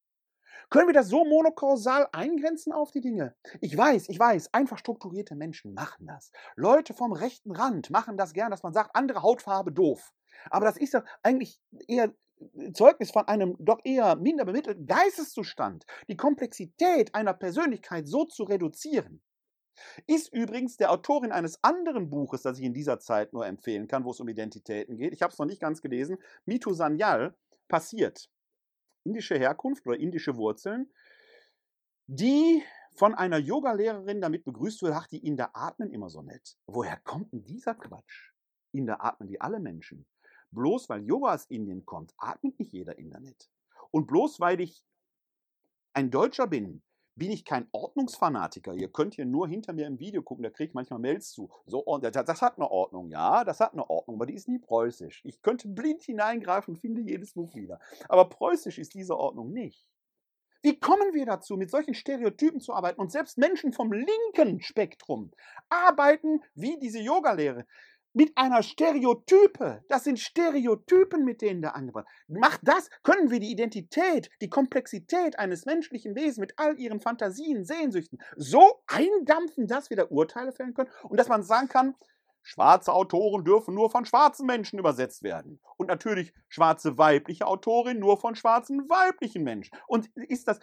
[0.69, 3.33] Können wir das so monokausal eingrenzen auf die Dinge?
[3.61, 6.33] Ich weiß, ich weiß, einfach strukturierte Menschen machen das.
[6.57, 10.11] Leute vom rechten Rand machen das gern, dass man sagt, andere Hautfarbe doof.
[10.49, 12.13] Aber das ist ja eigentlich eher
[12.73, 19.21] Zeugnis von einem doch eher minder bemittelten Geisteszustand, die Komplexität einer Persönlichkeit so zu reduzieren.
[20.07, 24.03] Ist übrigens der Autorin eines anderen Buches, das ich in dieser Zeit nur empfehlen kann,
[24.05, 25.13] wo es um Identitäten geht.
[25.13, 26.17] Ich habe es noch nicht ganz gelesen.
[26.45, 27.35] Mitu Sanyal
[27.67, 28.29] passiert.
[29.03, 30.91] Indische Herkunft oder indische Wurzeln,
[32.07, 32.63] die
[32.95, 36.57] von einer Yogalehrerin damit begrüßt wird, ach, die Inder atmen immer so nett.
[36.67, 38.33] Woher kommt denn dieser Quatsch?
[38.71, 40.05] Inder atmen wie alle Menschen.
[40.51, 43.49] Bloß weil Yoga aus Indien kommt, atmet nicht jeder Inder nett.
[43.91, 44.83] Und bloß weil ich
[45.93, 46.81] ein Deutscher bin,
[47.19, 48.73] bin ich kein Ordnungsfanatiker.
[48.73, 51.51] Ihr könnt hier nur hinter mir im Video gucken, da kriege ich manchmal Mails zu.
[51.67, 54.57] So, das, das hat eine Ordnung, ja, das hat eine Ordnung, aber die ist nie
[54.57, 55.21] preußisch.
[55.25, 57.79] Ich könnte blind hineingreifen und finde jedes Buch wieder.
[58.07, 59.85] Aber preußisch ist diese Ordnung nicht.
[60.61, 62.99] Wie kommen wir dazu, mit solchen Stereotypen zu arbeiten?
[62.99, 65.31] Und selbst Menschen vom linken Spektrum
[65.69, 67.65] arbeiten, wie diese Yogalehre,
[68.13, 69.83] mit einer Stereotype.
[69.87, 75.37] Das sind Stereotypen, mit denen da angebracht Macht das, können wir die Identität, die Komplexität
[75.37, 80.73] eines menschlichen Wesens mit all ihren Fantasien, Sehnsüchten so eindampfen, dass wir da Urteile fällen
[80.73, 81.95] können und dass man sagen kann,
[82.41, 85.59] Schwarze Autoren dürfen nur von schwarzen Menschen übersetzt werden.
[85.77, 89.77] Und natürlich schwarze weibliche Autorinnen nur von schwarzen weiblichen Menschen.
[89.87, 90.59] Und ist das,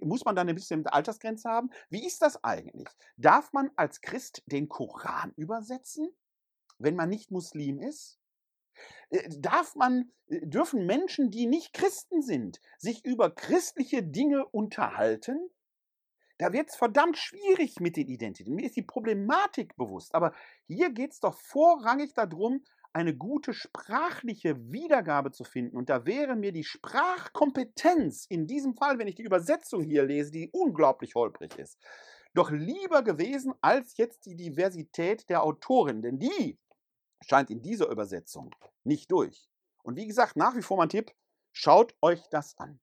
[0.00, 1.70] muss man dann ein bisschen Altersgrenze haben?
[1.90, 2.88] Wie ist das eigentlich?
[3.16, 6.08] Darf man als Christ den Koran übersetzen,
[6.82, 8.18] wenn man nicht Muslim ist?
[9.10, 15.50] Äh, darf man, äh, dürfen Menschen, die nicht Christen sind, sich über christliche Dinge unterhalten?
[16.38, 18.56] Da wird es verdammt schwierig mit den Identitäten.
[18.56, 20.14] Mir ist die Problematik bewusst.
[20.14, 20.34] Aber
[20.66, 25.76] hier geht es doch vorrangig darum, eine gute sprachliche Wiedergabe zu finden.
[25.76, 30.30] Und da wäre mir die Sprachkompetenz in diesem Fall, wenn ich die Übersetzung hier lese,
[30.30, 31.78] die unglaublich holprig ist,
[32.34, 36.02] doch lieber gewesen als jetzt die Diversität der Autorin.
[36.02, 36.58] Denn die
[37.22, 38.54] scheint in dieser Übersetzung
[38.84, 39.48] nicht durch.
[39.82, 41.12] Und wie gesagt, nach wie vor mein Tipp,
[41.52, 42.80] schaut euch das an.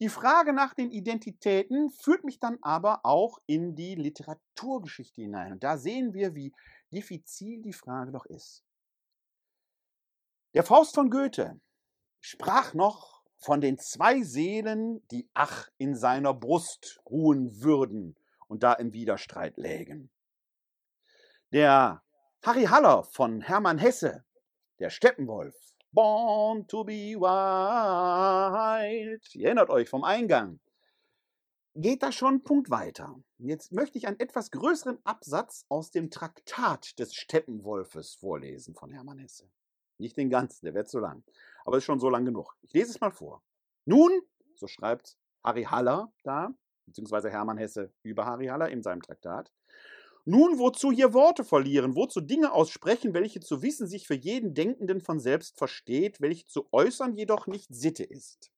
[0.00, 5.52] Die Frage nach den Identitäten führt mich dann aber auch in die Literaturgeschichte hinein.
[5.52, 6.52] Und da sehen wir, wie
[6.92, 8.64] diffizil die Frage doch ist.
[10.54, 11.60] Der Faust von Goethe
[12.20, 18.16] sprach noch von den zwei Seelen, die ach in seiner Brust ruhen würden
[18.48, 20.10] und da im Widerstreit lägen.
[21.52, 22.01] Der
[22.44, 24.24] Harry Haller von Hermann Hesse,
[24.80, 25.54] der Steppenwolf,
[25.92, 27.32] Born to be wild.
[29.36, 30.58] Ihr erinnert euch vom Eingang.
[31.76, 33.14] Geht da schon einen Punkt weiter.
[33.38, 39.18] Jetzt möchte ich einen etwas größeren Absatz aus dem Traktat des Steppenwolfes vorlesen von Hermann
[39.18, 39.48] Hesse.
[39.98, 41.22] Nicht den ganzen, der wird zu lang.
[41.64, 42.56] Aber ist schon so lang genug.
[42.62, 43.44] Ich lese es mal vor.
[43.84, 44.10] Nun,
[44.56, 46.52] so schreibt Harry Haller da,
[46.86, 49.52] beziehungsweise Hermann Hesse über Harry Haller in seinem Traktat,
[50.24, 55.00] nun, wozu hier Worte verlieren, wozu Dinge aussprechen, welche zu wissen sich für jeden Denkenden
[55.00, 58.52] von selbst versteht, welche zu äußern jedoch nicht Sitte ist.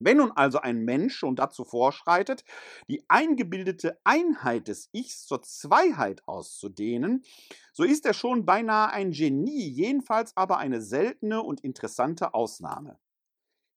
[0.00, 2.44] Wenn nun also ein Mensch schon dazu vorschreitet,
[2.88, 7.24] die eingebildete Einheit des Ichs zur Zweiheit auszudehnen,
[7.72, 12.98] so ist er schon beinahe ein Genie, jedenfalls aber eine seltene und interessante Ausnahme.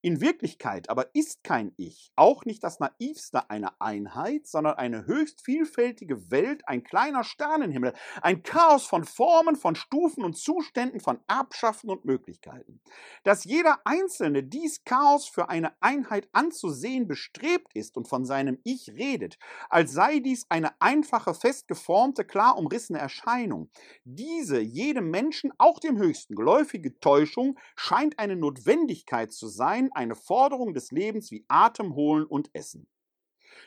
[0.08, 5.42] In Wirklichkeit aber ist kein Ich, auch nicht das naivste einer Einheit, sondern eine höchst
[5.44, 11.90] vielfältige Welt, ein kleiner Sternenhimmel, ein Chaos von Formen, von Stufen und Zuständen, von Erbschaften
[11.90, 12.80] und Möglichkeiten.
[13.26, 18.90] Dass jeder Einzelne dies Chaos für eine Einheit anzusehen bestrebt ist und von seinem Ich
[18.92, 19.38] redet,
[19.70, 23.70] als sei dies eine einfache, fest geformte, klar umrissene Erscheinung.
[24.06, 30.74] Diese jedem Menschen, auch dem Höchsten, geläufige Täuschung scheint eine Notwendigkeit zu sein, eine Forderung
[30.74, 32.88] des Lebens wie Atem holen und Essen.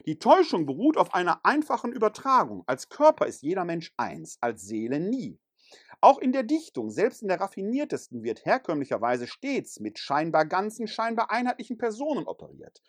[0.07, 2.63] Die Täuschung beruht auf einer einfachen Übertragung.
[2.67, 5.39] Als Körper ist jeder Mensch eins, als Seele nie.
[6.03, 11.31] Auch in der Dichtung, selbst in der raffiniertesten, wird herkömmlicherweise stets mit scheinbar ganzen, scheinbar
[11.31, 12.83] einheitlichen Personen operiert.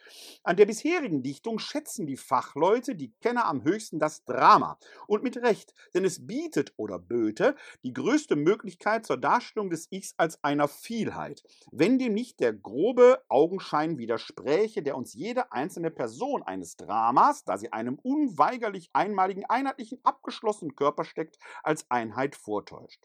[0.43, 4.80] An der bisherigen Dichtung schätzen die Fachleute, die Kenner am höchsten das Drama.
[5.07, 10.14] Und mit Recht, denn es bietet oder böte die größte Möglichkeit zur Darstellung des Ichs
[10.16, 16.43] als einer Vielheit, wenn dem nicht der grobe Augenschein widerspräche, der uns jede einzelne Person
[16.43, 23.01] eines Dramas, da sie einem unweigerlich einmaligen, einheitlichen, abgeschlossenen Körper steckt, als Einheit vortäuscht.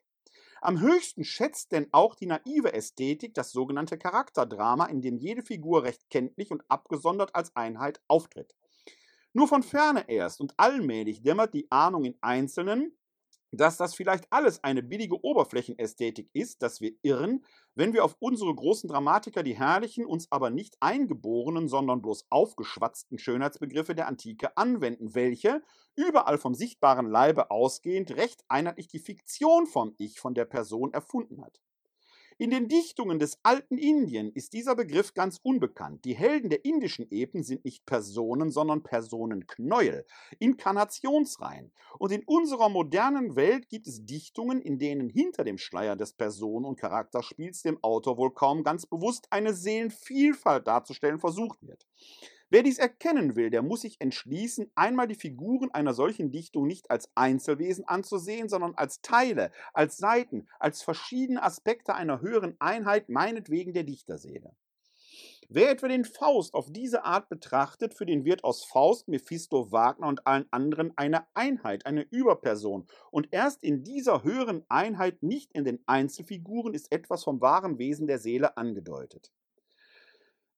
[0.60, 5.84] Am höchsten schätzt denn auch die naive Ästhetik das sogenannte Charakterdrama, in dem jede Figur
[5.84, 8.54] recht kenntlich und abgesondert als Einheit auftritt.
[9.32, 12.96] Nur von ferne erst und allmählich dämmert die Ahnung in Einzelnen,
[13.50, 17.44] dass das vielleicht alles eine billige Oberflächenästhetik ist, dass wir irren,
[17.74, 23.18] wenn wir auf unsere großen Dramatiker die herrlichen, uns aber nicht eingeborenen, sondern bloß aufgeschwatzten
[23.18, 25.62] Schönheitsbegriffe der Antike anwenden, welche,
[25.94, 31.42] überall vom sichtbaren Leibe ausgehend, recht einheitlich die Fiktion vom Ich, von der Person erfunden
[31.42, 31.60] hat.
[32.38, 36.04] In den Dichtungen des alten Indien ist dieser Begriff ganz unbekannt.
[36.04, 40.04] Die Helden der indischen Epen sind nicht Personen, sondern Personenknäuel,
[40.38, 41.72] Inkarnationsreihen.
[41.98, 46.66] Und in unserer modernen Welt gibt es Dichtungen, in denen hinter dem Schleier des Personen-
[46.66, 51.86] und Charakterspiels dem Autor wohl kaum ganz bewusst eine Seelenvielfalt darzustellen versucht wird.
[52.48, 56.92] Wer dies erkennen will, der muss sich entschließen, einmal die Figuren einer solchen Dichtung nicht
[56.92, 63.72] als Einzelwesen anzusehen, sondern als Teile, als Seiten, als verschiedene Aspekte einer höheren Einheit, meinetwegen
[63.72, 64.54] der Dichterseele.
[65.48, 70.08] Wer etwa den Faust auf diese Art betrachtet, für den wird aus Faust, Mephisto, Wagner
[70.08, 72.86] und allen anderen eine Einheit, eine Überperson.
[73.10, 78.08] Und erst in dieser höheren Einheit, nicht in den Einzelfiguren, ist etwas vom wahren Wesen
[78.08, 79.32] der Seele angedeutet.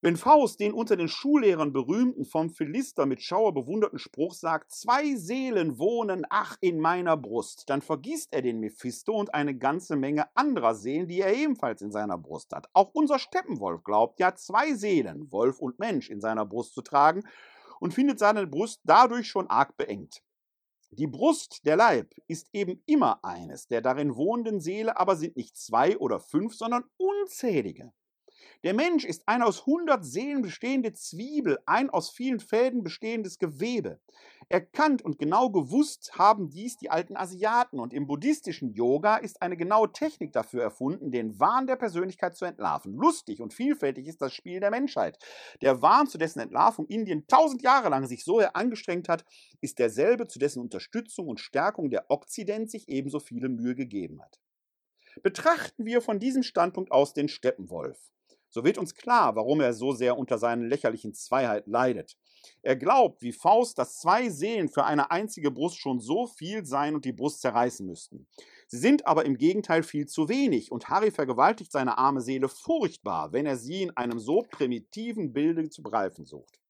[0.00, 5.16] Wenn Faust den unter den Schullehrern berühmten, vom Philister mit Schauer bewunderten Spruch sagt, zwei
[5.16, 10.26] Seelen wohnen, ach, in meiner Brust, dann vergisst er den Mephisto und eine ganze Menge
[10.36, 12.68] anderer Seelen, die er ebenfalls in seiner Brust hat.
[12.74, 17.24] Auch unser Steppenwolf glaubt ja, zwei Seelen, Wolf und Mensch, in seiner Brust zu tragen
[17.80, 20.22] und findet seine Brust dadurch schon arg beengt.
[20.92, 25.56] Die Brust, der Leib, ist eben immer eines, der darin wohnenden Seele aber sind nicht
[25.56, 27.92] zwei oder fünf, sondern unzählige.
[28.64, 34.00] Der Mensch ist ein aus hundert Seelen bestehende Zwiebel, ein aus vielen Fäden bestehendes Gewebe.
[34.48, 39.56] Erkannt und genau gewusst haben dies die alten Asiaten und im buddhistischen Yoga ist eine
[39.56, 42.94] genaue Technik dafür erfunden, den Wahn der Persönlichkeit zu entlarven.
[42.94, 45.18] Lustig und vielfältig ist das Spiel der Menschheit.
[45.62, 49.24] Der Wahn, zu dessen Entlarvung Indien tausend Jahre lang sich so angestrengt hat,
[49.60, 54.40] ist derselbe, zu dessen Unterstützung und Stärkung der Okzident sich ebenso viele Mühe gegeben hat.
[55.22, 57.98] Betrachten wir von diesem Standpunkt aus den Steppenwolf
[58.50, 62.16] so wird uns klar, warum er so sehr unter seinen lächerlichen Zweiheit leidet.
[62.62, 66.94] Er glaubt, wie Faust, dass zwei Seelen für eine einzige Brust schon so viel sein
[66.94, 68.26] und die Brust zerreißen müssten.
[68.66, 73.32] Sie sind aber im Gegenteil viel zu wenig und Harry vergewaltigt seine arme Seele furchtbar,
[73.32, 76.60] wenn er sie in einem so primitiven Bilde zu begreifen sucht.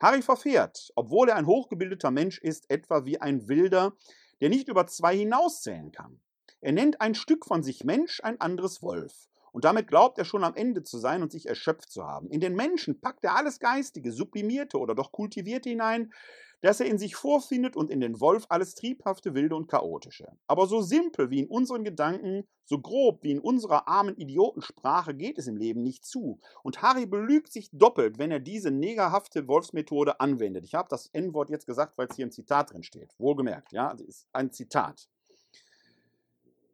[0.00, 3.94] Harry verfährt, obwohl er ein hochgebildeter Mensch ist, etwa wie ein Wilder,
[4.40, 6.20] der nicht über zwei hinauszählen kann.
[6.60, 9.28] Er nennt ein Stück von sich Mensch, ein anderes Wolf.
[9.58, 12.30] Und damit glaubt er schon am Ende zu sein und sich erschöpft zu haben.
[12.30, 16.12] In den Menschen packt er alles Geistige, Sublimierte oder doch Kultivierte hinein,
[16.60, 20.28] das er in sich vorfindet und in den Wolf alles Triebhafte, Wilde und Chaotische.
[20.46, 25.38] Aber so simpel wie in unseren Gedanken, so grob wie in unserer armen Idiotensprache geht
[25.38, 26.38] es im Leben nicht zu.
[26.62, 30.66] Und Harry belügt sich doppelt, wenn er diese negerhafte Wolfsmethode anwendet.
[30.66, 33.12] Ich habe das N-Wort jetzt gesagt, weil es hier im Zitat drin steht.
[33.18, 35.08] Wohlgemerkt, ja, das ist ein Zitat.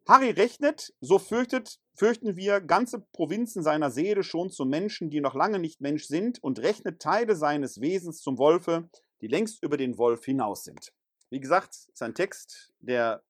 [0.07, 5.33] Harry rechnet, so fürchtet, fürchten wir, ganze Provinzen seiner Seele schon zu Menschen, die noch
[5.33, 8.89] lange nicht Mensch sind, und rechnet Teile seines Wesens zum Wolfe,
[9.21, 10.93] die längst über den Wolf hinaus sind.
[11.31, 13.23] Wie gesagt, ist ein Text, der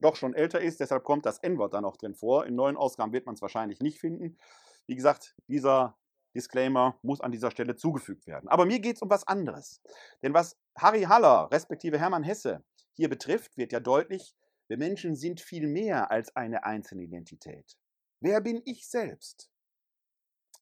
[0.00, 2.46] doch schon älter ist, deshalb kommt das N-Wort da noch drin vor.
[2.46, 4.38] In neuen Ausgaben wird man es wahrscheinlich nicht finden.
[4.86, 5.96] Wie gesagt, dieser
[6.34, 8.48] Disclaimer muss an dieser Stelle zugefügt werden.
[8.48, 9.80] Aber mir geht es um was anderes.
[10.22, 14.34] Denn was Harry Haller, respektive Hermann Hesse, hier betrifft, wird ja deutlich,
[14.68, 17.76] wir Menschen sind viel mehr als eine einzelne Identität.
[18.20, 19.50] Wer bin ich selbst?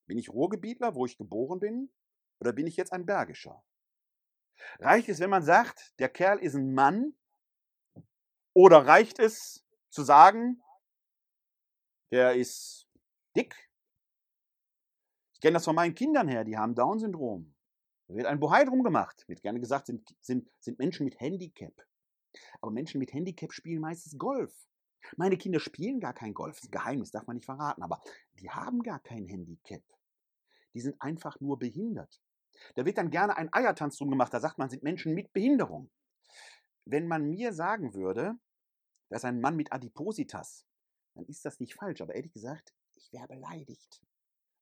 [0.07, 1.91] Bin ich Ruhrgebietler, wo ich geboren bin?
[2.41, 3.65] Oder bin ich jetzt ein Bergischer?
[4.79, 7.17] Reicht es, wenn man sagt, der Kerl ist ein Mann?
[8.55, 10.63] Oder reicht es zu sagen,
[12.13, 12.89] der ist
[13.37, 13.55] dick?
[15.33, 17.55] Ich kenne das von meinen Kindern her, die haben Down-Syndrom.
[18.09, 19.29] Da wird ein Bohai drum gemacht.
[19.29, 21.75] Wird gerne gesagt, sind, sind, sind Menschen mit Handicap.
[22.61, 24.53] Aber Menschen mit Handicap spielen meistens Golf.
[25.17, 26.57] Meine Kinder spielen gar kein Golf.
[26.57, 27.83] Das ist ein Geheimnis, darf man nicht verraten.
[27.83, 28.01] Aber
[28.41, 29.83] die haben gar kein Handicap.
[30.75, 32.21] Die sind einfach nur behindert.
[32.75, 34.33] Da wird dann gerne ein Eiertanz drum gemacht.
[34.33, 35.91] Da sagt man, sind Menschen mit Behinderung.
[36.85, 38.35] Wenn man mir sagen würde,
[39.09, 40.67] das ist ein Mann mit Adipositas,
[41.15, 42.01] dann ist das nicht falsch.
[42.01, 44.03] Aber ehrlich gesagt, ich wäre beleidigt.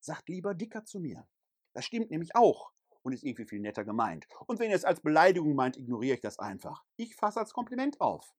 [0.01, 1.27] Sagt lieber dicker zu mir.
[1.73, 2.74] Das stimmt nämlich auch
[3.05, 4.27] und ist irgendwie viel netter gemeint.
[4.47, 6.83] Und wenn ihr es als Beleidigung meint, ignoriere ich das einfach.
[6.97, 8.35] Ich fasse als Kompliment auf.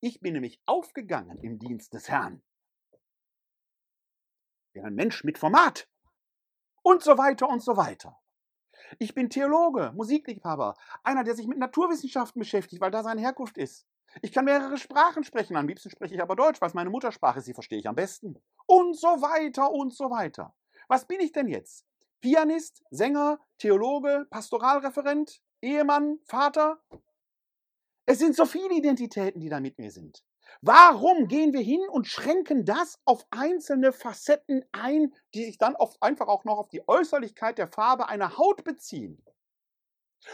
[0.00, 2.42] Ich bin nämlich aufgegangen im Dienst des Herrn.
[4.72, 5.88] Bin ein Mensch mit Format.
[6.82, 8.18] Und so weiter und so weiter.
[8.98, 13.86] Ich bin Theologe, Musikliebhaber, einer, der sich mit Naturwissenschaften beschäftigt, weil da seine Herkunft ist.
[14.22, 17.38] Ich kann mehrere Sprachen sprechen, am liebsten spreche ich aber Deutsch, weil es meine Muttersprache
[17.38, 18.40] ist, sie verstehe ich am besten.
[18.66, 20.54] Und so weiter und so weiter.
[20.88, 21.87] Was bin ich denn jetzt?
[22.20, 26.80] Pianist, Sänger, Theologe, Pastoralreferent, Ehemann, Vater.
[28.06, 30.24] Es sind so viele Identitäten, die da mit mir sind.
[30.60, 36.02] Warum gehen wir hin und schränken das auf einzelne Facetten ein, die sich dann oft
[36.02, 39.22] einfach auch noch auf die Äußerlichkeit der Farbe einer Haut beziehen?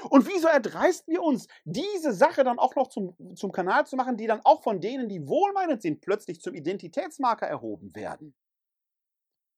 [0.09, 4.17] Und wieso erdreisten wir uns, diese Sache dann auch noch zum, zum Kanal zu machen,
[4.17, 8.35] die dann auch von denen, die wohlmeinend sind, plötzlich zum Identitätsmarker erhoben werden?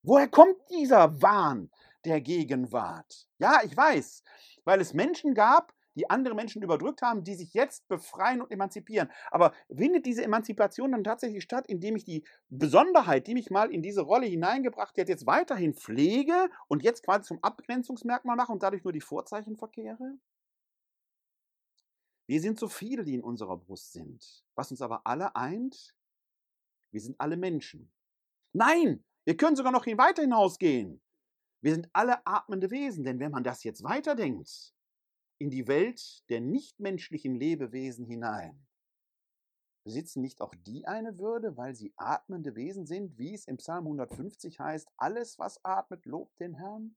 [0.03, 1.71] Woher kommt dieser Wahn,
[2.07, 3.27] der Gegenwart.
[3.39, 4.23] Ja, ich weiß,
[4.65, 9.11] weil es Menschen gab, die andere Menschen überdrückt haben, die sich jetzt befreien und emanzipieren.
[9.31, 13.83] Aber findet diese Emanzipation dann tatsächlich statt, indem ich die Besonderheit, die mich mal in
[13.83, 18.85] diese Rolle hineingebracht hat, jetzt weiterhin pflege und jetzt quasi zum Abgrenzungsmerkmal mache und dadurch
[18.85, 20.19] nur die Vorzeichen verkehre?
[22.27, 24.45] Wir sind so viele, die in unserer Brust sind.
[24.55, 25.95] Was uns aber alle eint,
[26.91, 27.91] wir sind alle Menschen.
[28.53, 31.01] Nein, wir können sogar noch weiter hinausgehen.
[31.67, 34.73] Wir sind alle atmende Wesen, denn wenn man das jetzt weiterdenkt,
[35.39, 38.69] in die Welt der nichtmenschlichen Lebewesen hinein,
[39.83, 43.87] besitzen nicht auch die eine Würde, weil sie atmende Wesen sind, wie es im Psalm
[43.87, 46.95] 150 heißt, alles, was atmet, lobt den Herrn?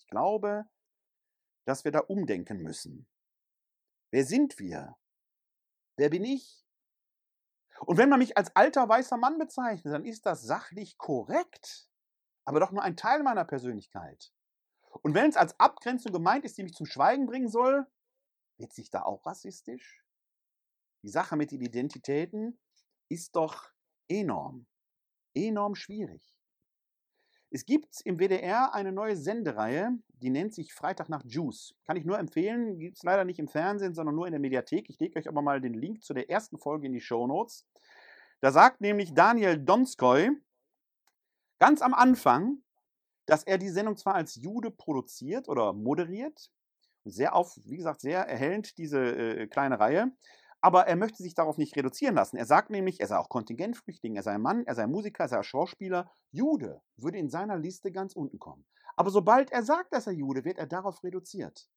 [0.00, 0.64] Ich glaube,
[1.64, 3.06] dass wir da umdenken müssen.
[4.10, 4.96] Wer sind wir?
[5.96, 6.66] Wer bin ich?
[7.82, 11.88] Und wenn man mich als alter weißer Mann bezeichnet, dann ist das sachlich korrekt,
[12.46, 14.32] aber doch nur ein Teil meiner Persönlichkeit.
[15.02, 17.86] Und wenn es als Abgrenzung gemeint ist, die mich zum Schweigen bringen soll,
[18.56, 20.02] wird sich da auch rassistisch?
[21.02, 22.58] Die Sache mit den Identitäten
[23.08, 23.70] ist doch
[24.08, 24.66] enorm,
[25.34, 26.34] enorm schwierig.
[27.50, 31.74] Es gibt im WDR eine neue Sendereihe, die nennt sich Freitag nach Juice.
[31.84, 34.88] Kann ich nur empfehlen, gibt es leider nicht im Fernsehen, sondern nur in der Mediathek.
[34.88, 37.66] Ich lege euch aber mal den Link zu der ersten Folge in die Show Notes.
[38.40, 40.30] Da sagt nämlich Daniel Donskoy
[41.58, 42.58] ganz am Anfang,
[43.26, 46.50] dass er die Sendung zwar als Jude produziert oder moderiert,
[47.04, 50.12] sehr auf, wie gesagt, sehr erhellend diese äh, kleine Reihe,
[50.60, 52.36] aber er möchte sich darauf nicht reduzieren lassen.
[52.36, 55.42] Er sagt nämlich, er sei auch Kontingentflüchtling, er sei Mann, er sei Musiker, er sei
[55.42, 56.10] Schauspieler.
[56.32, 58.64] Jude würde in seiner Liste ganz unten kommen.
[58.96, 61.68] Aber sobald er sagt, dass er Jude, wird er darauf reduziert.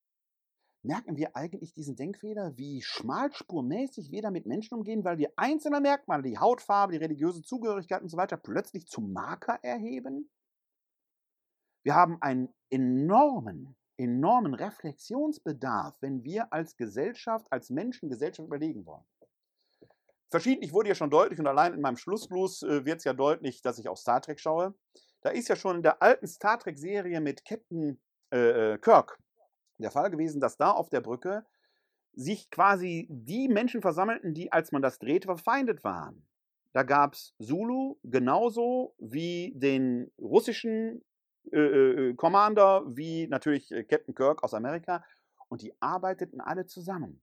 [0.81, 5.81] Merken wir eigentlich diesen Denkfehler, wie schmalspurmäßig wir da mit Menschen umgehen, weil wir einzelne
[5.81, 10.29] Merkmale, die Hautfarbe, die religiöse Zugehörigkeit und so weiter, plötzlich zum Marker erheben?
[11.83, 19.03] Wir haben einen enormen enormen Reflexionsbedarf, wenn wir als Gesellschaft, als Menschen Gesellschaft überlegen wollen.
[20.31, 23.61] Verschiedentlich wurde ja schon deutlich und allein in meinem Schlussgluss äh, wird es ja deutlich,
[23.61, 24.75] dass ich auch Star Trek schaue.
[25.21, 27.99] Da ist ja schon in der alten Star Trek-Serie mit Captain
[28.31, 29.19] äh, äh, Kirk
[29.83, 31.45] der Fall gewesen, dass da auf der Brücke
[32.13, 36.27] sich quasi die Menschen versammelten, die, als man das drehte, verfeindet waren.
[36.73, 41.03] Da gab es Zulu genauso wie den russischen
[41.51, 45.03] äh, äh, Commander wie natürlich äh, Captain Kirk aus Amerika
[45.47, 47.21] und die arbeiteten alle zusammen.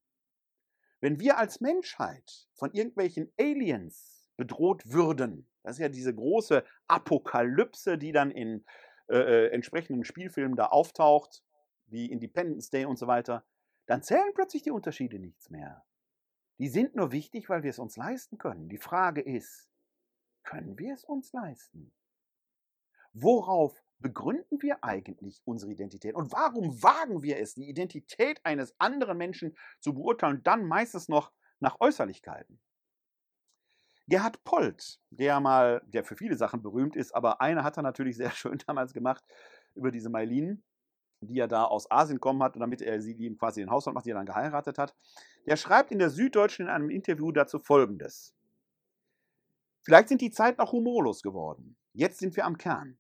[1.00, 7.98] Wenn wir als Menschheit von irgendwelchen Aliens bedroht würden, das ist ja diese große Apokalypse,
[7.98, 8.64] die dann in
[9.08, 11.44] äh, äh, entsprechenden Spielfilmen da auftaucht,
[11.86, 13.44] wie Independence Day und so weiter,
[13.86, 15.84] dann zählen plötzlich die Unterschiede nichts mehr.
[16.58, 18.68] Die sind nur wichtig, weil wir es uns leisten können.
[18.68, 19.68] Die Frage ist,
[20.42, 21.92] können wir es uns leisten?
[23.12, 26.14] Worauf begründen wir eigentlich unsere Identität?
[26.14, 31.32] Und warum wagen wir es, die Identität eines anderen Menschen zu beurteilen, dann meistens noch
[31.60, 32.60] nach Äußerlichkeiten?
[34.08, 38.16] Gerhard Polt, der mal, der für viele Sachen berühmt ist, aber eine hat er natürlich
[38.16, 39.24] sehr schön damals gemacht
[39.74, 40.62] über diese Mailinen,
[41.26, 44.06] die er da aus Asien kommen hat, damit er sie ihm quasi den Haushalt macht,
[44.06, 44.94] die er dann geheiratet hat.
[45.46, 48.34] Der schreibt in der Süddeutschen in einem Interview dazu folgendes.
[49.82, 51.76] Vielleicht sind die Zeiten auch humorlos geworden.
[51.92, 52.98] Jetzt sind wir am Kern.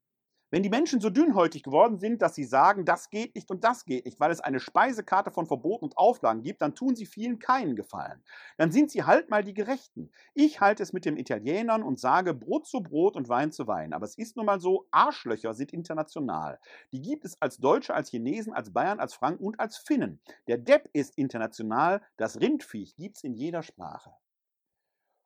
[0.50, 3.84] Wenn die Menschen so dünnhäutig geworden sind, dass sie sagen, das geht nicht und das
[3.84, 7.40] geht nicht, weil es eine Speisekarte von Verboten und Auflagen gibt, dann tun sie vielen
[7.40, 8.22] keinen Gefallen.
[8.56, 10.12] Dann sind sie halt mal die Gerechten.
[10.34, 13.92] Ich halte es mit den Italienern und sage Brot zu Brot und Wein zu Wein.
[13.92, 16.60] Aber es ist nun mal so, Arschlöcher sind international.
[16.92, 20.20] Die gibt es als Deutsche, als Chinesen, als Bayern, als Franken und als Finnen.
[20.46, 24.12] Der Depp ist international, das Rindviech gibt es in jeder Sprache.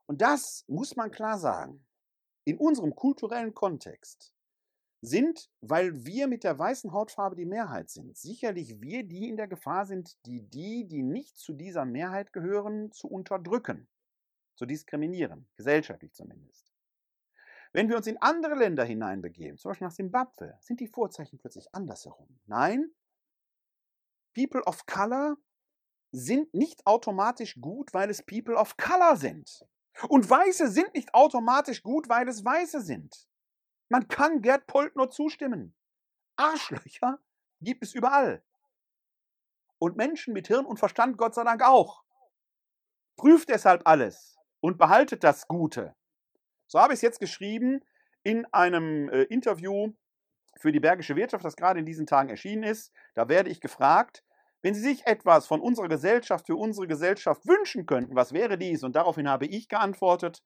[0.06, 1.84] Und das muss man klar sagen.
[2.44, 4.34] In unserem kulturellen Kontext
[5.02, 9.48] sind, weil wir mit der weißen Hautfarbe die Mehrheit sind, sicherlich wir, die in der
[9.48, 13.89] Gefahr sind, die, die, die nicht zu dieser Mehrheit gehören, zu unterdrücken,
[14.56, 16.70] zu diskriminieren, gesellschaftlich zumindest.
[17.72, 21.72] Wenn wir uns in andere Länder hineinbegeben, zum Beispiel nach Simbabwe, sind die Vorzeichen plötzlich
[21.72, 22.40] andersherum.
[22.47, 22.90] Nein,
[24.35, 25.36] People of Color
[26.12, 29.64] sind nicht automatisch gut, weil es People of Color sind.
[30.09, 33.30] Und Weiße sind nicht automatisch gut, weil es Weiße sind.
[33.91, 35.75] Man kann Gerd Polt nur zustimmen.
[36.37, 37.19] Arschlöcher
[37.61, 38.43] gibt es überall.
[39.79, 42.05] Und Menschen mit Hirn und Verstand Gott sei Dank auch.
[43.17, 45.97] Prüft deshalb alles und behaltet das Gute.
[46.69, 47.85] So habe ich es jetzt geschrieben
[48.23, 49.93] in einem äh, Interview
[50.61, 52.93] für die Bergische Wirtschaft, das gerade in diesen Tagen erschienen ist.
[53.15, 54.23] Da werde ich gefragt,
[54.62, 58.85] wenn Sie sich etwas von unserer Gesellschaft für unsere Gesellschaft wünschen könnten, was wäre dies?
[58.85, 60.45] Und daraufhin habe ich geantwortet,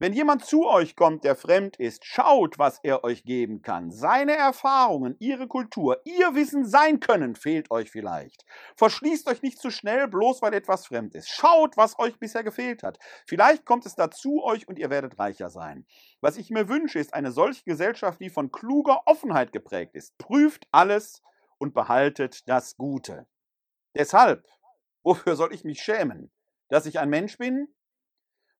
[0.00, 3.92] wenn jemand zu euch kommt, der fremd ist, schaut, was er euch geben kann.
[3.92, 8.44] Seine Erfahrungen, ihre Kultur, ihr Wissen, sein Können fehlt euch vielleicht.
[8.76, 11.30] Verschließt euch nicht zu schnell, bloß weil etwas fremd ist.
[11.30, 12.98] Schaut, was euch bisher gefehlt hat.
[13.26, 15.86] Vielleicht kommt es dazu euch und ihr werdet reicher sein.
[16.20, 20.18] Was ich mir wünsche, ist eine solche Gesellschaft, die von kluger Offenheit geprägt ist.
[20.18, 21.22] Prüft alles
[21.58, 23.26] und behaltet das Gute.
[23.94, 24.44] Deshalb,
[25.04, 26.32] wofür soll ich mich schämen?
[26.68, 27.68] Dass ich ein Mensch bin,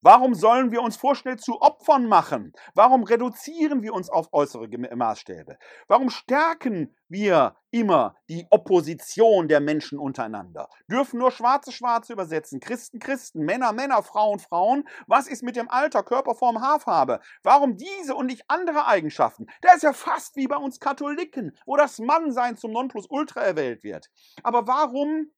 [0.04, 2.52] Warum sollen wir uns vorschnell zu Opfern machen?
[2.74, 5.56] Warum reduzieren wir uns auf äußere Maßstäbe?
[5.88, 10.68] Warum stärken wir immer die Opposition der Menschen untereinander?
[10.90, 14.86] Dürfen nur Schwarze Schwarze übersetzen, Christen Christen, Männer Männer, Frauen Frauen?
[15.06, 17.20] Was ist mit dem Alter, Körperform, Haarfarbe?
[17.42, 19.46] Warum diese und nicht andere Eigenschaften?
[19.62, 24.10] Das ist ja fast wie bei uns Katholiken, wo das Mannsein zum Nonplusultra erwählt wird.
[24.42, 25.32] Aber warum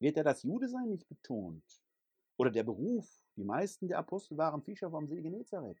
[0.00, 1.62] wird ja das Jude-Sein nicht betont?
[2.36, 3.06] Oder der Beruf
[3.40, 5.80] die meisten der Apostel waren Fischer vom See Genezareth.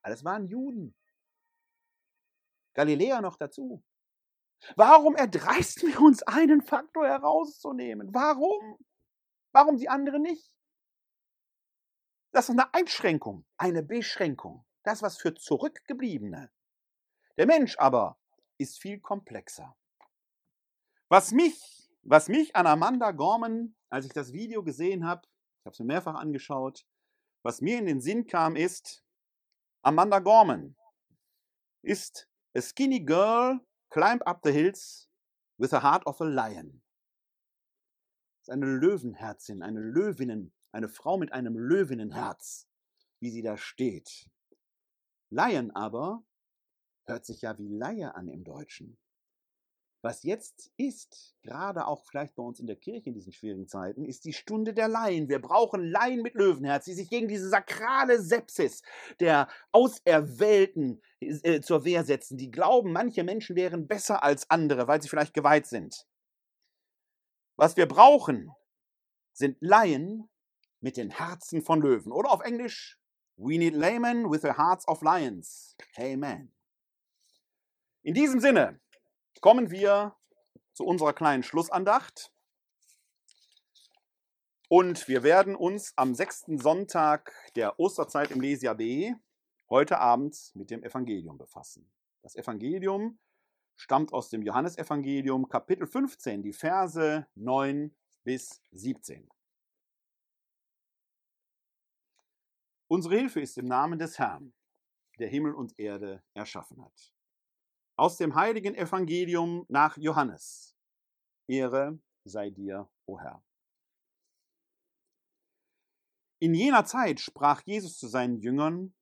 [0.00, 0.94] Alles waren Juden.
[2.72, 3.84] Galiläa noch dazu.
[4.74, 8.14] Warum erdreisten wir uns einen Faktor herauszunehmen?
[8.14, 8.78] Warum?
[9.52, 10.56] Warum die anderen nicht?
[12.32, 14.64] Das ist eine Einschränkung, eine Beschränkung.
[14.82, 16.50] Das was für Zurückgebliebene.
[17.36, 18.18] Der Mensch aber
[18.56, 19.76] ist viel komplexer.
[21.08, 25.28] Was mich, was mich an Amanda Gorman, als ich das Video gesehen habe,
[25.68, 26.86] habe es mir mehrfach angeschaut.
[27.44, 29.04] Was mir in den Sinn kam, ist,
[29.82, 30.76] Amanda Gorman
[31.82, 35.08] ist a skinny girl, climb up the hills
[35.58, 36.82] with the heart of a lion.
[38.42, 42.66] Ist eine Löwenherzin, eine Löwinnen, eine Frau mit einem Löwinnenherz,
[43.20, 44.28] wie sie da steht.
[45.30, 46.24] Lion aber
[47.06, 48.98] hört sich ja wie Laie an im Deutschen.
[50.00, 54.04] Was jetzt ist, gerade auch vielleicht bei uns in der Kirche in diesen schwierigen Zeiten,
[54.04, 55.28] ist die Stunde der Laien.
[55.28, 58.82] Wir brauchen Laien mit Löwenherz, die sich gegen diese sakrale Sepsis
[59.18, 65.02] der Auserwählten äh, zur Wehr setzen, die glauben, manche Menschen wären besser als andere, weil
[65.02, 66.06] sie vielleicht geweiht sind.
[67.56, 68.52] Was wir brauchen,
[69.32, 70.28] sind Laien
[70.80, 72.12] mit den Herzen von Löwen.
[72.12, 73.00] Oder auf Englisch,
[73.36, 75.76] we need laymen with the hearts of lions.
[75.96, 76.54] Amen.
[78.02, 78.80] In diesem Sinne,
[79.40, 80.16] kommen wir
[80.72, 82.32] zu unserer kleinen Schlussandacht.
[84.68, 89.14] Und wir werden uns am sechsten Sonntag der Osterzeit im Lesia B
[89.70, 91.90] heute Abend mit dem Evangelium befassen.
[92.22, 93.18] Das Evangelium
[93.76, 97.94] stammt aus dem Johannesevangelium Kapitel 15, die Verse 9
[98.24, 99.28] bis 17.
[102.88, 104.52] Unsere Hilfe ist im Namen des Herrn,
[105.18, 107.12] der Himmel und Erde erschaffen hat.
[107.98, 110.76] Aus dem heiligen Evangelium nach Johannes.
[111.48, 113.42] Ehre sei dir, o Herr.
[116.38, 118.94] In jener Zeit sprach Jesus zu seinen Jüngern,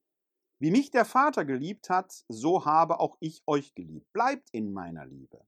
[0.60, 4.10] wie mich der Vater geliebt hat, so habe auch ich euch geliebt.
[4.14, 5.46] Bleibt in meiner Liebe.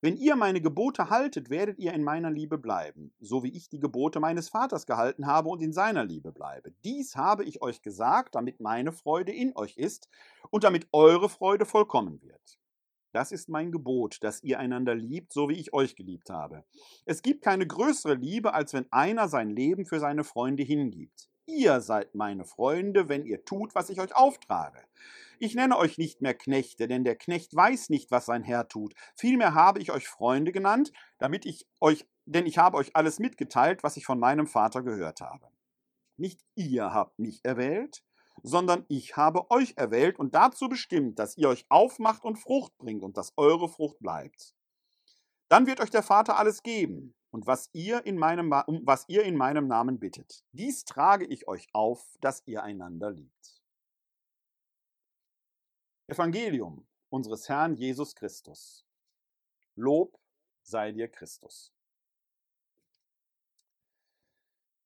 [0.00, 3.80] Wenn ihr meine Gebote haltet, werdet ihr in meiner Liebe bleiben, so wie ich die
[3.80, 6.70] Gebote meines Vaters gehalten habe und in seiner Liebe bleibe.
[6.84, 10.08] Dies habe ich euch gesagt, damit meine Freude in euch ist
[10.50, 12.57] und damit eure Freude vollkommen wird.
[13.12, 16.64] Das ist mein Gebot, dass ihr einander liebt, so wie ich euch geliebt habe.
[17.06, 21.28] Es gibt keine größere Liebe, als wenn einer sein Leben für seine Freunde hingibt.
[21.46, 24.82] Ihr seid meine Freunde, wenn ihr tut, was ich euch auftrage.
[25.38, 28.94] Ich nenne euch nicht mehr Knechte, denn der Knecht weiß nicht, was sein Herr tut.
[29.16, 33.82] Vielmehr habe ich euch Freunde genannt, damit ich euch, denn ich habe euch alles mitgeteilt,
[33.82, 35.48] was ich von meinem Vater gehört habe.
[36.18, 38.02] Nicht ihr habt mich erwählt,
[38.42, 43.02] sondern ich habe euch erwählt und dazu bestimmt, dass ihr euch aufmacht und Frucht bringt
[43.02, 44.54] und dass eure Frucht bleibt.
[45.48, 49.36] Dann wird euch der Vater alles geben und was ihr in meinem, was ihr in
[49.36, 50.44] meinem Namen bittet.
[50.52, 53.62] Dies trage ich euch auf, dass ihr einander liebt.
[56.06, 58.86] Evangelium unseres Herrn Jesus Christus.
[59.76, 60.18] Lob
[60.62, 61.72] sei dir Christus.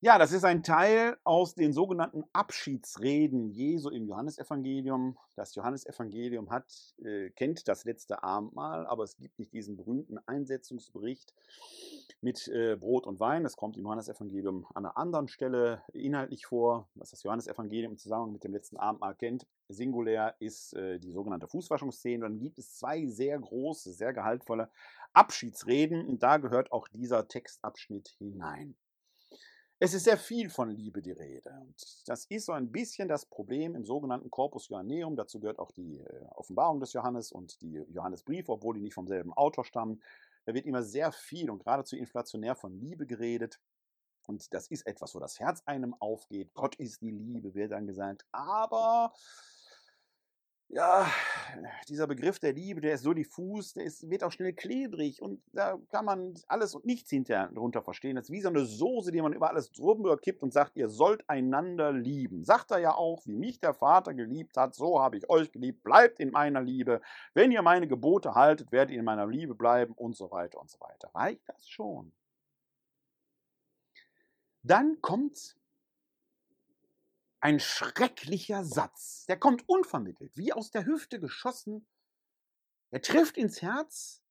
[0.04, 5.16] Ja, das ist ein Teil aus den sogenannten Abschiedsreden Jesu im Johannesevangelium.
[5.36, 11.32] Das Johannesevangelium hat, äh, kennt das letzte Abendmahl, aber es gibt nicht diesen berühmten Einsetzungsbericht
[12.20, 13.44] mit äh, Brot und Wein.
[13.44, 18.32] Das kommt im Johannesevangelium an einer anderen Stelle inhaltlich vor, was das Johannesevangelium im Zusammenhang
[18.32, 19.46] mit dem letzten Abendmahl kennt.
[19.68, 22.24] Singulär ist äh, die sogenannte Fußwaschungsszene.
[22.24, 24.68] Dann gibt es zwei sehr große, sehr gehaltvolle
[25.12, 28.74] Abschiedsreden und da gehört auch dieser Textabschnitt hinein.
[29.84, 31.50] Es ist sehr viel von Liebe die Rede.
[31.60, 31.74] Und
[32.06, 35.16] das ist so ein bisschen das Problem im sogenannten Corpus Johanneum.
[35.16, 39.08] Dazu gehört auch die äh, Offenbarung des Johannes und die Johannesbriefe, obwohl die nicht vom
[39.08, 40.00] selben Autor stammen.
[40.44, 43.58] Da wird immer sehr viel und geradezu inflationär von Liebe geredet.
[44.28, 46.54] Und das ist etwas, wo das Herz einem aufgeht.
[46.54, 48.24] Gott ist die Liebe, wird dann gesagt.
[48.30, 49.12] Aber
[50.72, 51.06] ja,
[51.86, 55.42] dieser Begriff der Liebe, der ist so diffus, der ist, wird auch schnell klebrig und
[55.52, 58.16] da kann man alles und nichts hinterher darunter verstehen.
[58.16, 60.88] Das ist wie so eine Soße, die man über alles drüber kippt und sagt, ihr
[60.88, 62.42] sollt einander lieben.
[62.44, 65.82] Sagt er ja auch, wie mich der Vater geliebt hat, so habe ich euch geliebt,
[65.82, 67.02] bleibt in meiner Liebe.
[67.34, 70.70] Wenn ihr meine Gebote haltet, werdet ihr in meiner Liebe bleiben und so weiter und
[70.70, 71.10] so weiter.
[71.14, 72.12] Reicht das schon?
[74.62, 75.56] Dann kommt
[77.42, 79.26] Ein schrecklicher Satz.
[79.26, 81.88] Der kommt unvermittelt, wie aus der Hüfte geschossen.
[82.92, 84.22] Er trifft ins Herz.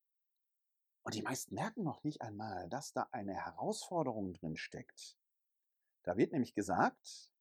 [1.04, 5.18] Und die meisten merken noch nicht einmal, dass da eine Herausforderung drin steckt.
[6.04, 7.34] Da wird nämlich gesagt,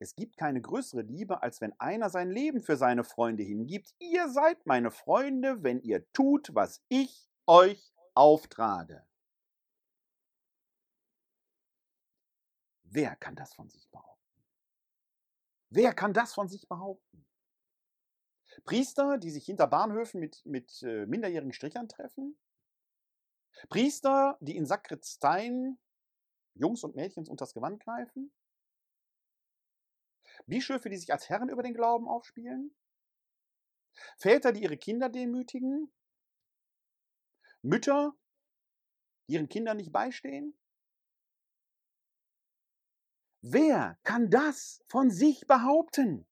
[0.00, 3.94] es gibt keine größere Liebe, als wenn einer sein Leben für seine Freunde hingibt.
[4.00, 9.06] Ihr seid meine Freunde, wenn ihr tut, was ich euch auftrage.
[12.82, 14.13] Wer kann das von sich behaupten?
[15.74, 17.26] Wer kann das von sich behaupten?
[18.64, 22.38] Priester, die sich hinter Bahnhöfen mit, mit äh, minderjährigen Strichern treffen?
[23.68, 25.80] Priester, die in Sakristeien
[26.54, 28.32] Jungs und Mädchens unters Gewand greifen?
[30.46, 32.72] Bischöfe, die sich als Herren über den Glauben aufspielen?
[34.16, 35.92] Väter, die ihre Kinder demütigen?
[37.62, 38.14] Mütter,
[39.26, 40.56] die ihren Kindern nicht beistehen?
[43.46, 46.26] Wer kann das von sich behaupten?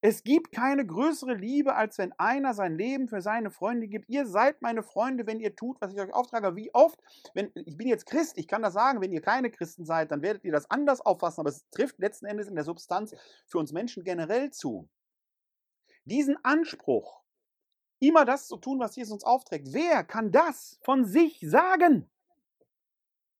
[0.00, 4.08] Es gibt keine größere Liebe, als wenn einer sein Leben für seine Freunde gibt.
[4.08, 6.56] Ihr seid meine Freunde, wenn ihr tut, was ich euch auftrage.
[6.56, 6.98] Wie oft,
[7.34, 10.22] wenn ich bin jetzt Christ, ich kann das sagen, wenn ihr keine Christen seid, dann
[10.22, 13.14] werdet ihr das anders auffassen, aber es trifft letzten Endes in der Substanz
[13.46, 14.88] für uns Menschen generell zu.
[16.06, 17.20] Diesen Anspruch,
[17.98, 22.10] immer das zu tun, was Jesus uns aufträgt, wer kann das von sich sagen?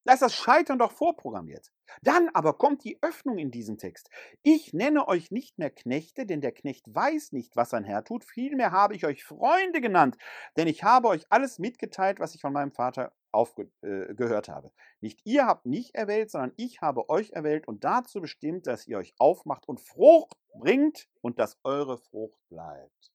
[0.04, 1.70] Da ist das Scheitern doch vorprogrammiert.
[2.02, 4.10] Dann aber kommt die Öffnung in diesem Text.
[4.42, 8.24] Ich nenne euch nicht mehr Knechte, denn der Knecht weiß nicht, was sein Herr tut.
[8.24, 10.16] Vielmehr habe ich euch Freunde genannt,
[10.56, 14.72] denn ich habe euch alles mitgeteilt, was ich von meinem Vater aufgehört äh, habe.
[15.00, 18.98] Nicht ihr habt mich erwählt, sondern ich habe euch erwählt und dazu bestimmt, dass ihr
[18.98, 23.12] euch aufmacht und Frucht bringt und dass eure Frucht bleibt.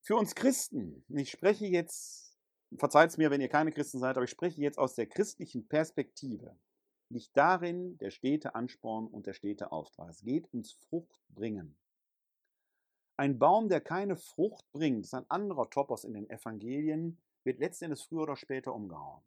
[0.00, 2.27] Für uns Christen, ich spreche jetzt
[2.76, 5.66] verzeiht es mir, wenn ihr keine Christen seid, aber ich spreche jetzt aus der christlichen
[5.66, 6.56] Perspektive.
[7.10, 10.10] Liegt darin der stete Ansporn und der stete Auftrag.
[10.10, 11.76] Es geht ums Fruchtbringen.
[13.16, 18.04] Ein Baum, der keine Frucht bringt, ist ein anderer Topos in den Evangelien, wird letztendlich
[18.04, 19.22] früher oder später umgehauen.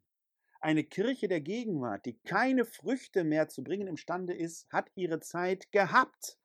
[0.60, 5.72] Eine Kirche der Gegenwart, die keine Früchte mehr zu bringen imstande ist, hat ihre Zeit
[5.72, 6.38] gehabt.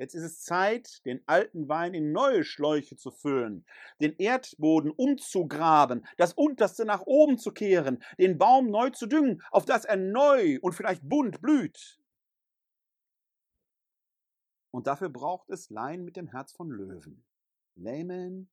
[0.00, 3.66] Jetzt ist es Zeit, den alten Wein in neue Schläuche zu füllen,
[4.00, 9.66] den Erdboden umzugraben, das Unterste nach oben zu kehren, den Baum neu zu düngen, auf
[9.66, 12.00] dass er neu und vielleicht bunt blüht.
[14.70, 17.22] Und dafür braucht es Laien mit dem Herz von Löwen.
[17.74, 18.50] Laymen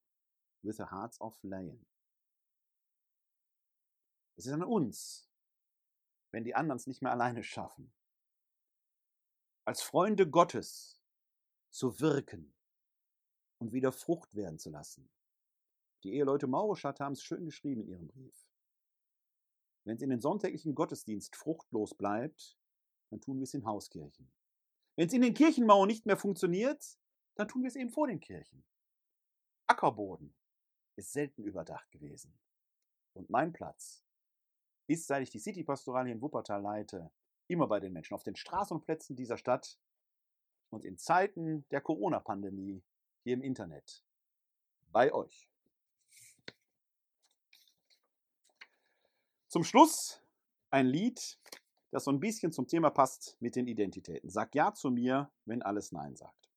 [0.63, 1.85] with a hearts of lion.
[4.35, 5.29] Es ist an uns,
[6.31, 7.93] wenn die anderen es nicht mehr alleine schaffen.
[9.63, 10.96] Als Freunde Gottes
[11.69, 12.53] zu wirken
[13.59, 15.09] und wieder Frucht werden zu lassen.
[16.03, 18.47] Die Eheleute Maurschat haben es schön geschrieben in ihrem Brief.
[19.83, 22.57] Wenn es in den sonntäglichen Gottesdienst fruchtlos bleibt,
[23.09, 24.31] dann tun wir es in Hauskirchen.
[24.95, 26.99] Wenn es in den Kirchenmauern nicht mehr funktioniert,
[27.35, 28.65] dann tun wir es eben vor den Kirchen.
[29.67, 30.35] Ackerboden
[30.95, 32.37] ist selten überdacht gewesen.
[33.13, 34.03] Und mein Platz
[34.87, 37.11] ist, seit ich die City-Pastorale in Wuppertal leite,
[37.47, 39.79] immer bei den Menschen, auf den Straßen und Plätzen dieser Stadt,
[40.69, 42.81] und in Zeiten der Corona-Pandemie
[43.23, 44.03] hier im Internet.
[44.91, 45.49] Bei euch.
[49.47, 50.21] Zum Schluss
[50.69, 51.39] ein Lied,
[51.91, 54.29] das so ein bisschen zum Thema passt mit den Identitäten.
[54.29, 56.49] Sag ja zu mir, wenn alles Nein sagt.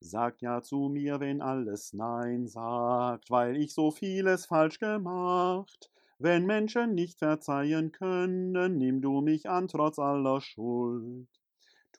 [0.00, 5.90] Sag ja zu mir, wenn alles Nein sagt, weil ich so vieles falsch gemacht.
[6.18, 11.28] Wenn Menschen nicht verzeihen können, nimm du mich an trotz aller Schuld.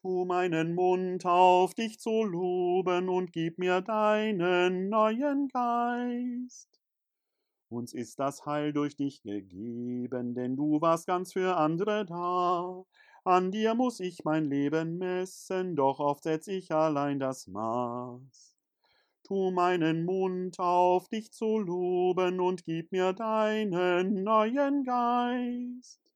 [0.02, 6.69] Tu meinen Mund auf, dich zu loben, und gib mir deinen neuen Geist.
[7.69, 12.86] Uns ist das Heil durch dich gegeben, denn du warst ganz für andere da.
[13.24, 18.56] An dir muss ich mein Leben messen, doch oft setz ich allein das Maß.
[19.24, 26.07] Tu meinen Mund auf, dich zu loben, und gib mir deinen neuen Geist.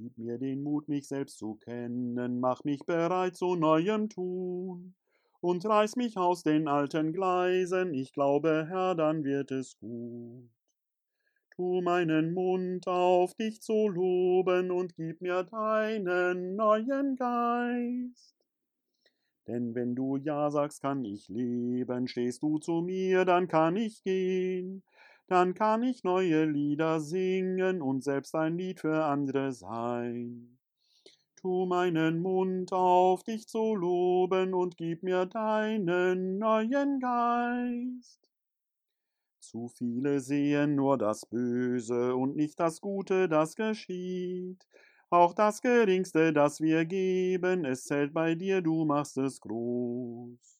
[0.00, 4.94] Gib mir den Mut, mich selbst zu kennen, mach mich bereit zu neuem Tun.
[5.40, 10.48] Und reiß mich aus den alten Gleisen, ich glaube, Herr, dann wird es gut.
[11.50, 18.36] Tu meinen Mund auf, dich zu loben und gib mir deinen neuen Geist.
[19.48, 24.04] Denn wenn du Ja sagst, kann ich leben, stehst du zu mir, dann kann ich
[24.04, 24.84] gehen
[25.28, 30.58] dann kann ich neue Lieder singen und selbst ein Lied für andere sein.
[31.36, 38.18] Tu meinen Mund auf, dich zu loben und gib mir deinen neuen Geist.
[39.38, 44.66] Zu viele sehen nur das Böse und nicht das Gute, das geschieht.
[45.10, 50.57] Auch das Geringste, das wir geben, es zählt bei dir, du machst es groß.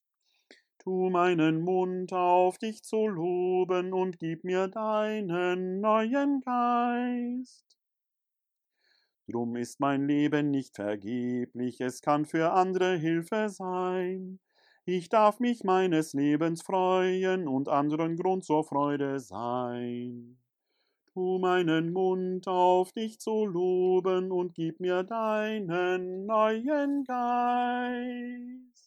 [0.89, 7.77] Tu meinen Mund auf, dich zu loben, und gib mir deinen neuen Geist.
[9.27, 14.41] Drum ist mein Leben nicht vergeblich, es kann für andere Hilfe sein.
[14.87, 20.39] Ich darf mich meines Lebens freuen und anderen Grund zur Freude sein.
[21.13, 28.78] Tu meinen Mund auf, dich zu loben und gib mir deinen neuen Geist.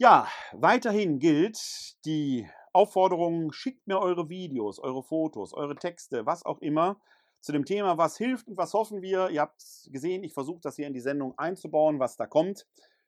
[0.00, 1.58] Ja, weiterhin gilt
[2.04, 7.00] die Aufforderung, schickt mir eure Videos, eure Fotos, eure Texte, was auch immer
[7.40, 9.28] zu dem Thema, was hilft und was hoffen wir.
[9.30, 9.60] Ihr habt
[9.90, 12.64] gesehen, ich versuche das hier in die Sendung einzubauen, was da kommt.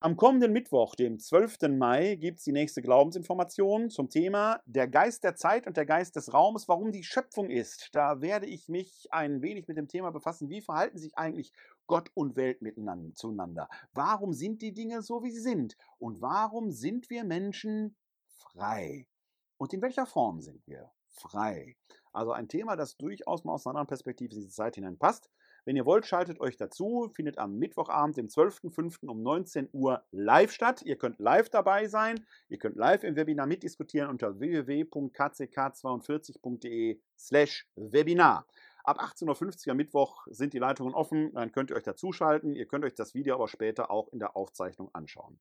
[0.00, 1.76] Am kommenden Mittwoch, dem 12.
[1.76, 6.14] Mai, gibt es die nächste Glaubensinformation zum Thema Der Geist der Zeit und der Geist
[6.14, 7.88] des Raumes, warum die Schöpfung ist.
[7.90, 11.52] Da werde ich mich ein wenig mit dem Thema befassen, wie verhalten sich eigentlich
[11.88, 13.68] Gott und Welt miteinander zueinander?
[13.92, 15.76] Warum sind die Dinge so, wie sie sind?
[15.98, 17.96] Und warum sind wir Menschen
[18.28, 19.08] frei?
[19.56, 21.76] Und in welcher Form sind wir frei?
[22.12, 25.28] Also ein Thema, das durchaus mal aus einer anderen Perspektive in diese Zeit hineinpasst.
[25.68, 27.10] Wenn ihr wollt, schaltet euch dazu.
[27.14, 29.06] Findet am Mittwochabend, dem 12.05.
[29.06, 30.80] um 19 Uhr live statt.
[30.80, 32.24] Ihr könnt live dabei sein.
[32.48, 38.46] Ihr könnt live im Webinar mitdiskutieren unter www.kck42.de slash Webinar.
[38.82, 41.34] Ab 18.50 Uhr am Mittwoch sind die Leitungen offen.
[41.34, 42.54] Dann könnt ihr euch dazuschalten.
[42.54, 45.38] Ihr könnt euch das Video aber später auch in der Aufzeichnung anschauen.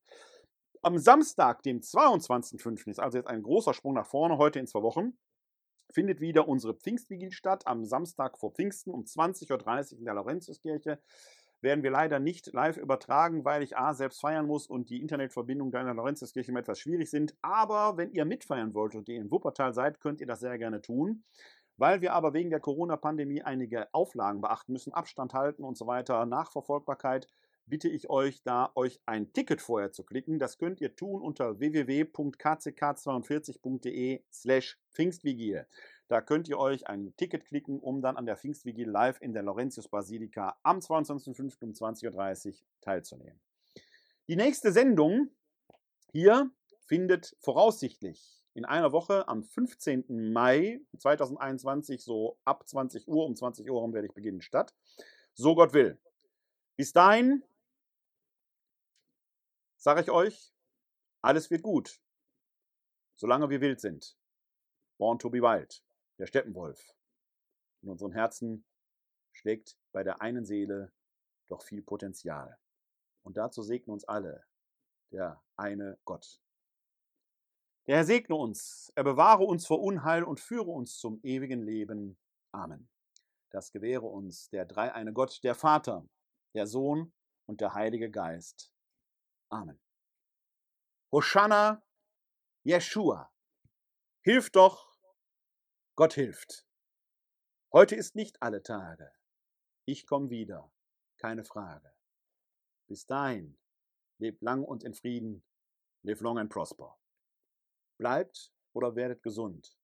[0.82, 2.90] Am Samstag, dem 22.05.
[2.90, 5.18] ist also jetzt ein großer Sprung nach vorne, heute in zwei Wochen
[5.92, 11.00] findet wieder unsere Pfingstvigil statt am Samstag vor Pfingsten um 20.30 Uhr in der Laurentiuskirche.
[11.62, 15.74] Werden wir leider nicht live übertragen, weil ich A selbst feiern muss und die Internetverbindungen
[15.74, 17.36] in der Laurentiuskirche etwas schwierig sind.
[17.42, 20.82] Aber wenn ihr mitfeiern wollt und ihr in Wuppertal seid, könnt ihr das sehr gerne
[20.82, 21.24] tun.
[21.78, 26.26] Weil wir aber wegen der Corona-Pandemie einige Auflagen beachten müssen, Abstand halten und so weiter,
[26.26, 27.28] Nachverfolgbarkeit,
[27.68, 30.40] bitte ich euch, da euch ein Ticket vorher zu klicken.
[30.40, 35.68] Das könnt ihr tun unter www.kck42.de slash Pfingstvigil.
[36.08, 39.44] Da könnt ihr euch ein Ticket klicken, um dann an der Pfingstvigil live in der
[39.44, 41.64] Laurentius Basilika am 22.05.
[41.64, 43.40] um 20.30 Uhr teilzunehmen.
[44.28, 45.30] Die nächste Sendung
[46.12, 46.50] hier
[46.88, 50.32] findet voraussichtlich in einer Woche am 15.
[50.32, 54.74] Mai 2021 so ab 20 Uhr, um 20 Uhr werde ich beginnen statt.
[55.34, 56.00] So Gott will.
[56.76, 57.44] Bis dahin
[59.88, 60.54] sage ich euch,
[61.22, 62.02] alles wird gut,
[63.16, 64.18] solange wir wild sind.
[64.98, 65.82] Born to be wild,
[66.20, 66.94] der Steppenwolf.
[67.82, 68.66] In unseren Herzen
[69.32, 70.92] schlägt bei der einen Seele
[71.48, 72.60] doch viel Potenzial.
[73.24, 74.46] Und dazu segne uns alle
[75.14, 76.42] der eine Gott.
[77.88, 82.18] Der Herr segne uns, er bewahre uns vor Unheil und führe uns zum ewigen Leben.
[82.52, 82.90] Amen.
[83.52, 86.06] Das gewähre uns der dreieine Gott, der Vater,
[86.54, 87.14] der Sohn
[87.46, 88.74] und der Heilige Geist.
[89.50, 89.80] Amen.
[91.12, 91.82] Hosanna,
[92.64, 93.32] Jeshua.
[94.22, 94.98] Hilf doch,
[95.96, 96.68] Gott hilft.
[97.72, 99.12] Heute ist nicht alle Tage.
[99.86, 100.72] Ich komme wieder,
[101.18, 101.94] keine Frage.
[102.88, 103.58] Bis dahin,
[104.18, 105.44] lebt lang und in Frieden,
[106.04, 106.98] live long and prosper.
[107.98, 109.78] Bleibt oder werdet gesund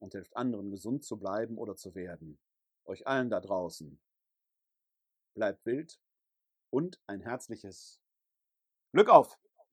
[0.00, 2.38] und helft anderen, gesund zu bleiben oder zu werden.
[2.84, 4.00] Euch allen da draußen.
[5.34, 5.98] Bleibt wild
[6.70, 8.00] und ein herzliches
[8.92, 9.38] Glück auf!